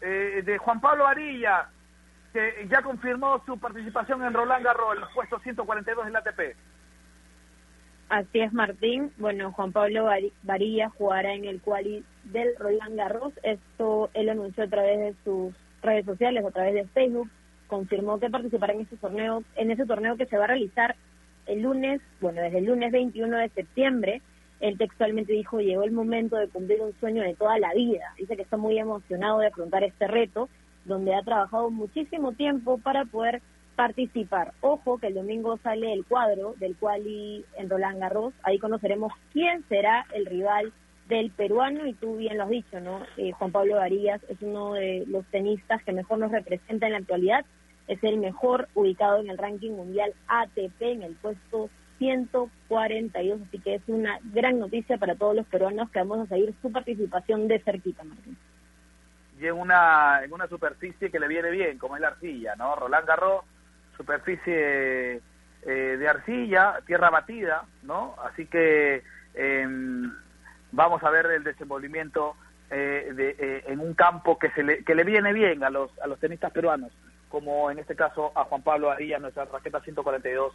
eh, 0.00 0.42
de 0.44 0.58
Juan 0.58 0.80
Pablo 0.80 1.06
Arilla, 1.06 1.68
que 2.34 2.66
ya 2.68 2.82
confirmó 2.82 3.40
su 3.46 3.56
participación 3.58 4.24
en 4.24 4.34
Roland 4.34 4.64
Garros, 4.64 4.96
el 4.96 5.04
puesto 5.14 5.38
142 5.38 6.04
del 6.04 6.16
ATP. 6.16 6.40
Así 8.08 8.40
es, 8.40 8.52
Martín. 8.52 9.12
Bueno, 9.18 9.52
Juan 9.52 9.70
Pablo 9.70 10.08
Varilla 10.42 10.90
jugará 10.90 11.32
en 11.32 11.44
el 11.44 11.60
quali 11.62 12.04
del 12.24 12.56
Roland 12.58 12.96
Garros. 12.96 13.32
Esto 13.44 14.10
él 14.14 14.28
anunció 14.28 14.64
a 14.64 14.68
través 14.68 14.98
de 14.98 15.14
sus 15.22 15.54
redes 15.80 16.04
sociales, 16.04 16.44
a 16.44 16.50
través 16.50 16.74
de 16.74 16.86
Facebook. 16.88 17.30
confirmó 17.68 18.18
que 18.18 18.28
participará 18.28 18.72
en 18.74 18.80
ese 18.80 18.96
torneo, 18.96 19.44
en 19.54 19.70
ese 19.70 19.86
torneo 19.86 20.16
que 20.16 20.26
se 20.26 20.36
va 20.36 20.44
a 20.44 20.48
realizar 20.48 20.96
el 21.46 21.62
lunes, 21.62 22.00
bueno, 22.20 22.42
desde 22.42 22.58
el 22.58 22.64
lunes 22.64 22.90
21 22.90 23.36
de 23.38 23.48
septiembre. 23.50 24.22
Él 24.58 24.76
textualmente 24.76 25.32
dijo, 25.32 25.60
llegó 25.60 25.84
el 25.84 25.92
momento 25.92 26.36
de 26.36 26.48
cumplir 26.48 26.80
un 26.80 26.94
sueño 26.98 27.22
de 27.22 27.34
toda 27.34 27.58
la 27.60 27.72
vida. 27.74 28.12
Dice 28.18 28.34
que 28.34 28.42
está 28.42 28.56
muy 28.56 28.76
emocionado 28.78 29.38
de 29.38 29.46
afrontar 29.46 29.84
este 29.84 30.08
reto, 30.08 30.48
donde 30.84 31.14
ha 31.14 31.22
trabajado 31.22 31.70
muchísimo 31.70 32.32
tiempo 32.32 32.78
para 32.78 33.04
poder 33.04 33.42
participar. 33.76 34.52
Ojo 34.60 34.98
que 34.98 35.08
el 35.08 35.14
domingo 35.14 35.58
sale 35.58 35.92
el 35.92 36.04
cuadro 36.04 36.54
del 36.58 36.76
quali 36.76 37.44
en 37.56 37.68
Roland 37.68 37.98
Garros, 37.98 38.32
ahí 38.42 38.58
conoceremos 38.58 39.12
quién 39.32 39.64
será 39.68 40.06
el 40.14 40.26
rival 40.26 40.72
del 41.08 41.30
peruano 41.30 41.86
y 41.86 41.92
tú 41.94 42.16
bien 42.16 42.38
lo 42.38 42.44
has 42.44 42.50
dicho, 42.50 42.80
¿no? 42.80 43.02
Eh, 43.16 43.32
Juan 43.32 43.52
Pablo 43.52 43.76
Varillas 43.76 44.22
es 44.28 44.40
uno 44.40 44.74
de 44.74 45.04
los 45.06 45.24
tenistas 45.26 45.82
que 45.82 45.92
mejor 45.92 46.18
nos 46.18 46.32
representa 46.32 46.86
en 46.86 46.92
la 46.92 46.98
actualidad, 46.98 47.44
es 47.88 48.02
el 48.02 48.16
mejor 48.16 48.68
ubicado 48.74 49.18
en 49.18 49.28
el 49.28 49.36
ranking 49.36 49.72
mundial 49.72 50.14
ATP 50.28 50.80
en 50.80 51.02
el 51.02 51.14
puesto 51.16 51.68
142, 51.98 53.40
así 53.42 53.58
que 53.58 53.74
es 53.74 53.82
una 53.86 54.18
gran 54.32 54.58
noticia 54.58 54.96
para 54.96 55.14
todos 55.14 55.36
los 55.36 55.46
peruanos 55.46 55.90
que 55.90 55.98
vamos 55.98 56.20
a 56.20 56.26
seguir 56.26 56.54
su 56.62 56.72
participación 56.72 57.48
de 57.48 57.60
cerquita, 57.60 58.02
Martín. 58.04 58.36
Y 59.38 59.46
en 59.46 59.54
una, 59.54 60.22
en 60.22 60.32
una 60.32 60.46
superficie 60.46 61.10
que 61.10 61.18
le 61.18 61.28
viene 61.28 61.50
bien, 61.50 61.78
como 61.78 61.96
es 61.96 62.02
la 62.02 62.08
arcilla, 62.08 62.54
¿no? 62.56 62.76
Roland 62.76 63.06
Garros, 63.06 63.44
superficie 63.96 65.20
eh, 65.62 65.96
de 65.98 66.08
arcilla, 66.08 66.80
tierra 66.86 67.10
batida, 67.10 67.64
¿no? 67.82 68.14
Así 68.24 68.46
que 68.46 69.02
em, 69.34 70.12
vamos 70.72 71.02
a 71.02 71.10
ver 71.10 71.26
el 71.26 71.44
desenvolvimiento 71.44 72.36
eh, 72.70 73.12
de, 73.14 73.36
eh, 73.38 73.64
en 73.68 73.80
un 73.80 73.94
campo 73.94 74.38
que, 74.38 74.50
se 74.50 74.62
le, 74.62 74.84
que 74.84 74.94
le 74.94 75.04
viene 75.04 75.32
bien 75.32 75.64
a 75.64 75.70
los, 75.70 75.90
a 76.00 76.06
los 76.06 76.18
tenistas 76.18 76.52
peruanos, 76.52 76.92
como 77.28 77.70
en 77.70 77.78
este 77.78 77.96
caso 77.96 78.32
a 78.34 78.44
Juan 78.44 78.62
Pablo 78.62 78.90
Arias, 78.90 79.20
nuestra 79.20 79.44
raqueta 79.44 79.80
142 79.80 80.52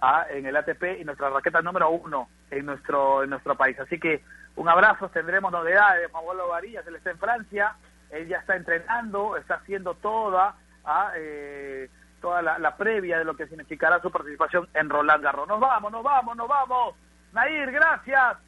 a, 0.00 0.26
en 0.30 0.46
el 0.46 0.56
ATP 0.56 1.00
y 1.00 1.04
nuestra 1.04 1.30
raqueta 1.30 1.62
número 1.62 1.90
uno 1.90 2.28
en 2.50 2.66
nuestro, 2.66 3.22
en 3.22 3.30
nuestro 3.30 3.56
país. 3.56 3.78
Así 3.78 3.98
que 3.98 4.22
un 4.56 4.68
abrazo, 4.68 5.08
tendremos 5.10 5.52
novedades 5.52 6.02
de 6.02 6.08
Juan 6.08 6.24
Pablo 6.26 6.48
Varillas, 6.48 6.86
él 6.86 6.96
está 6.96 7.10
en 7.10 7.18
Francia, 7.18 7.76
él 8.10 8.28
ya 8.28 8.38
está 8.38 8.56
entrenando, 8.56 9.36
está 9.36 9.54
haciendo 9.54 9.94
toda, 9.94 10.56
a, 10.84 11.12
eh, 11.16 11.88
toda 12.20 12.42
la, 12.42 12.58
la, 12.58 12.76
previa 12.76 13.18
de 13.18 13.24
lo 13.24 13.36
que 13.36 13.46
significará 13.46 14.00
su 14.00 14.10
participación 14.10 14.68
en 14.74 14.88
Roland 14.88 15.22
Garros. 15.22 15.48
Nos 15.48 15.60
vamos, 15.60 15.92
nos 15.92 16.02
vamos, 16.02 16.36
nos 16.36 16.48
vamos. 16.48 16.94
Nair, 17.32 17.70
gracias. 17.70 18.38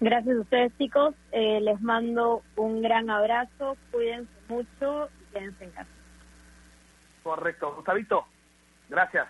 Gracias 0.00 0.36
a 0.36 0.40
ustedes, 0.40 0.78
chicos. 0.78 1.14
Eh, 1.32 1.60
les 1.60 1.80
mando 1.80 2.42
un 2.56 2.82
gran 2.82 3.10
abrazo. 3.10 3.76
Cuídense 3.90 4.32
mucho 4.48 5.08
y 5.20 5.32
quédense 5.32 5.64
en 5.64 5.70
casa. 5.72 5.90
Correcto. 7.22 7.74
Gustavito, 7.74 8.24
gracias. 8.88 9.26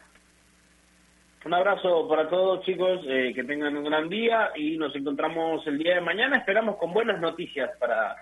Un 1.45 1.55
abrazo 1.55 2.09
para 2.09 2.29
todos, 2.29 2.65
chicos. 2.65 3.01
Eh, 3.07 3.33
que 3.35 3.45
tengan 3.45 3.77
un 3.77 3.85
gran 3.85 4.09
día 4.09 4.51
y 4.57 4.77
nos 4.77 4.95
encontramos 4.95 5.67
el 5.67 5.79
día 5.79 5.95
de 5.95 6.01
mañana. 6.01 6.39
Esperamos 6.39 6.77
con 6.77 6.93
buenas 6.93 7.21
noticias 7.21 7.71
para, 7.79 8.17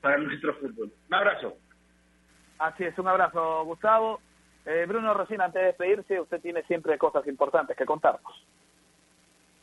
para 0.00 0.18
nuestro 0.18 0.54
fútbol. 0.54 0.92
Un 1.08 1.14
abrazo. 1.14 1.56
Así 2.58 2.84
es, 2.84 2.98
un 2.98 3.08
abrazo, 3.08 3.64
Gustavo. 3.64 4.20
Eh, 4.64 4.84
Bruno 4.88 5.14
Rocín, 5.14 5.40
antes 5.40 5.60
de 5.60 5.66
despedirse, 5.66 6.20
usted 6.20 6.40
tiene 6.40 6.62
siempre 6.64 6.98
cosas 6.98 7.26
importantes 7.28 7.76
que 7.76 7.84
contarnos. 7.84 8.44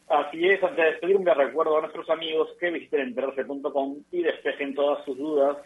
Así 0.07 0.47
es, 0.47 0.63
antes 0.63 0.77
de 0.77 0.91
despedirme 0.91 1.33
recuerdo 1.33 1.77
a 1.77 1.81
nuestros 1.81 2.09
amigos 2.09 2.49
que 2.59 2.69
visiten 2.69 3.01
enterarse.com 3.01 3.97
y 4.11 4.21
despejen 4.21 4.75
todas 4.75 5.03
sus 5.05 5.17
dudas 5.17 5.57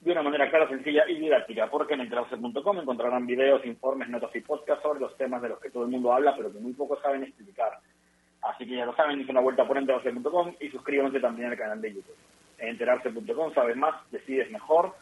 de 0.00 0.12
una 0.12 0.22
manera 0.22 0.48
clara, 0.48 0.68
sencilla 0.68 1.08
y 1.08 1.18
didáctica, 1.18 1.68
porque 1.68 1.94
en 1.94 2.02
enterarse.com 2.02 2.78
encontrarán 2.78 3.26
videos, 3.26 3.64
informes, 3.66 4.08
notas 4.08 4.34
y 4.34 4.40
podcasts 4.40 4.82
sobre 4.82 5.00
los 5.00 5.16
temas 5.16 5.42
de 5.42 5.48
los 5.48 5.60
que 5.60 5.70
todo 5.70 5.84
el 5.84 5.90
mundo 5.90 6.12
habla, 6.12 6.34
pero 6.36 6.52
que 6.52 6.58
muy 6.58 6.72
pocos 6.72 7.00
saben 7.02 7.24
explicar. 7.24 7.78
Así 8.42 8.66
que 8.66 8.76
ya 8.76 8.86
lo 8.86 8.94
saben, 8.94 9.20
hice 9.20 9.32
una 9.32 9.40
vuelta 9.40 9.66
por 9.66 9.76
enterarse.com 9.76 10.54
y 10.60 10.68
suscríbanse 10.68 11.18
también 11.20 11.50
al 11.50 11.58
canal 11.58 11.80
de 11.80 11.94
YouTube. 11.94 12.16
En 12.58 12.68
enterarse.com 12.68 13.52
sabes 13.54 13.76
más, 13.76 13.94
decides 14.10 14.50
mejor. 14.50 14.94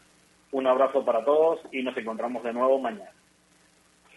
Un 0.53 0.67
abrazo 0.67 1.05
para 1.05 1.25
todos 1.25 1.61
y 1.73 1.83
nos 1.83 1.97
encontramos 1.97 2.43
de 2.43 2.53
nuevo 2.53 2.79
mañana. 2.79 3.11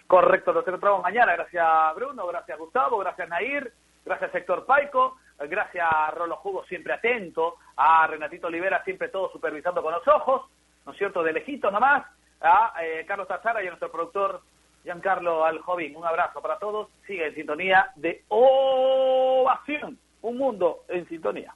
Correcto, 0.07 0.53
nos 0.53 0.67
encontramos 0.67 1.03
mañana. 1.03 1.33
Gracias 1.33 1.95
Bruno, 1.95 2.25
gracias 2.27 2.57
Gustavo, 2.57 2.97
gracias 2.99 3.27
Nair, 3.27 3.73
gracias 4.05 4.33
Héctor 4.33 4.65
Paico, 4.65 5.17
gracias 5.37 5.87
Rolo 6.15 6.37
Jugo 6.37 6.63
siempre 6.65 6.93
atento, 6.93 7.57
a 7.75 8.07
Renatito 8.07 8.47
Olivera 8.47 8.83
siempre 8.83 9.09
todo 9.09 9.31
supervisando 9.31 9.83
con 9.83 9.93
los 9.93 10.07
ojos, 10.07 10.49
¿no 10.89 10.93
es 10.93 10.97
cierto? 10.97 11.21
De 11.21 11.33
lejitos 11.33 11.71
nomás, 11.71 12.03
a 12.41 12.73
eh, 12.81 13.05
Carlos 13.07 13.27
Tazara 13.27 13.63
y 13.63 13.67
a 13.67 13.69
nuestro 13.69 13.91
productor 13.91 14.41
Giancarlo 14.83 15.45
Aljovín. 15.45 15.95
Un 15.95 16.03
abrazo 16.03 16.41
para 16.41 16.57
todos, 16.57 16.89
sigue 17.05 17.27
en 17.27 17.35
sintonía 17.35 17.91
de 17.95 18.23
Ovación, 18.29 19.99
un 20.23 20.37
mundo 20.37 20.79
en 20.87 21.07
sintonía. 21.07 21.53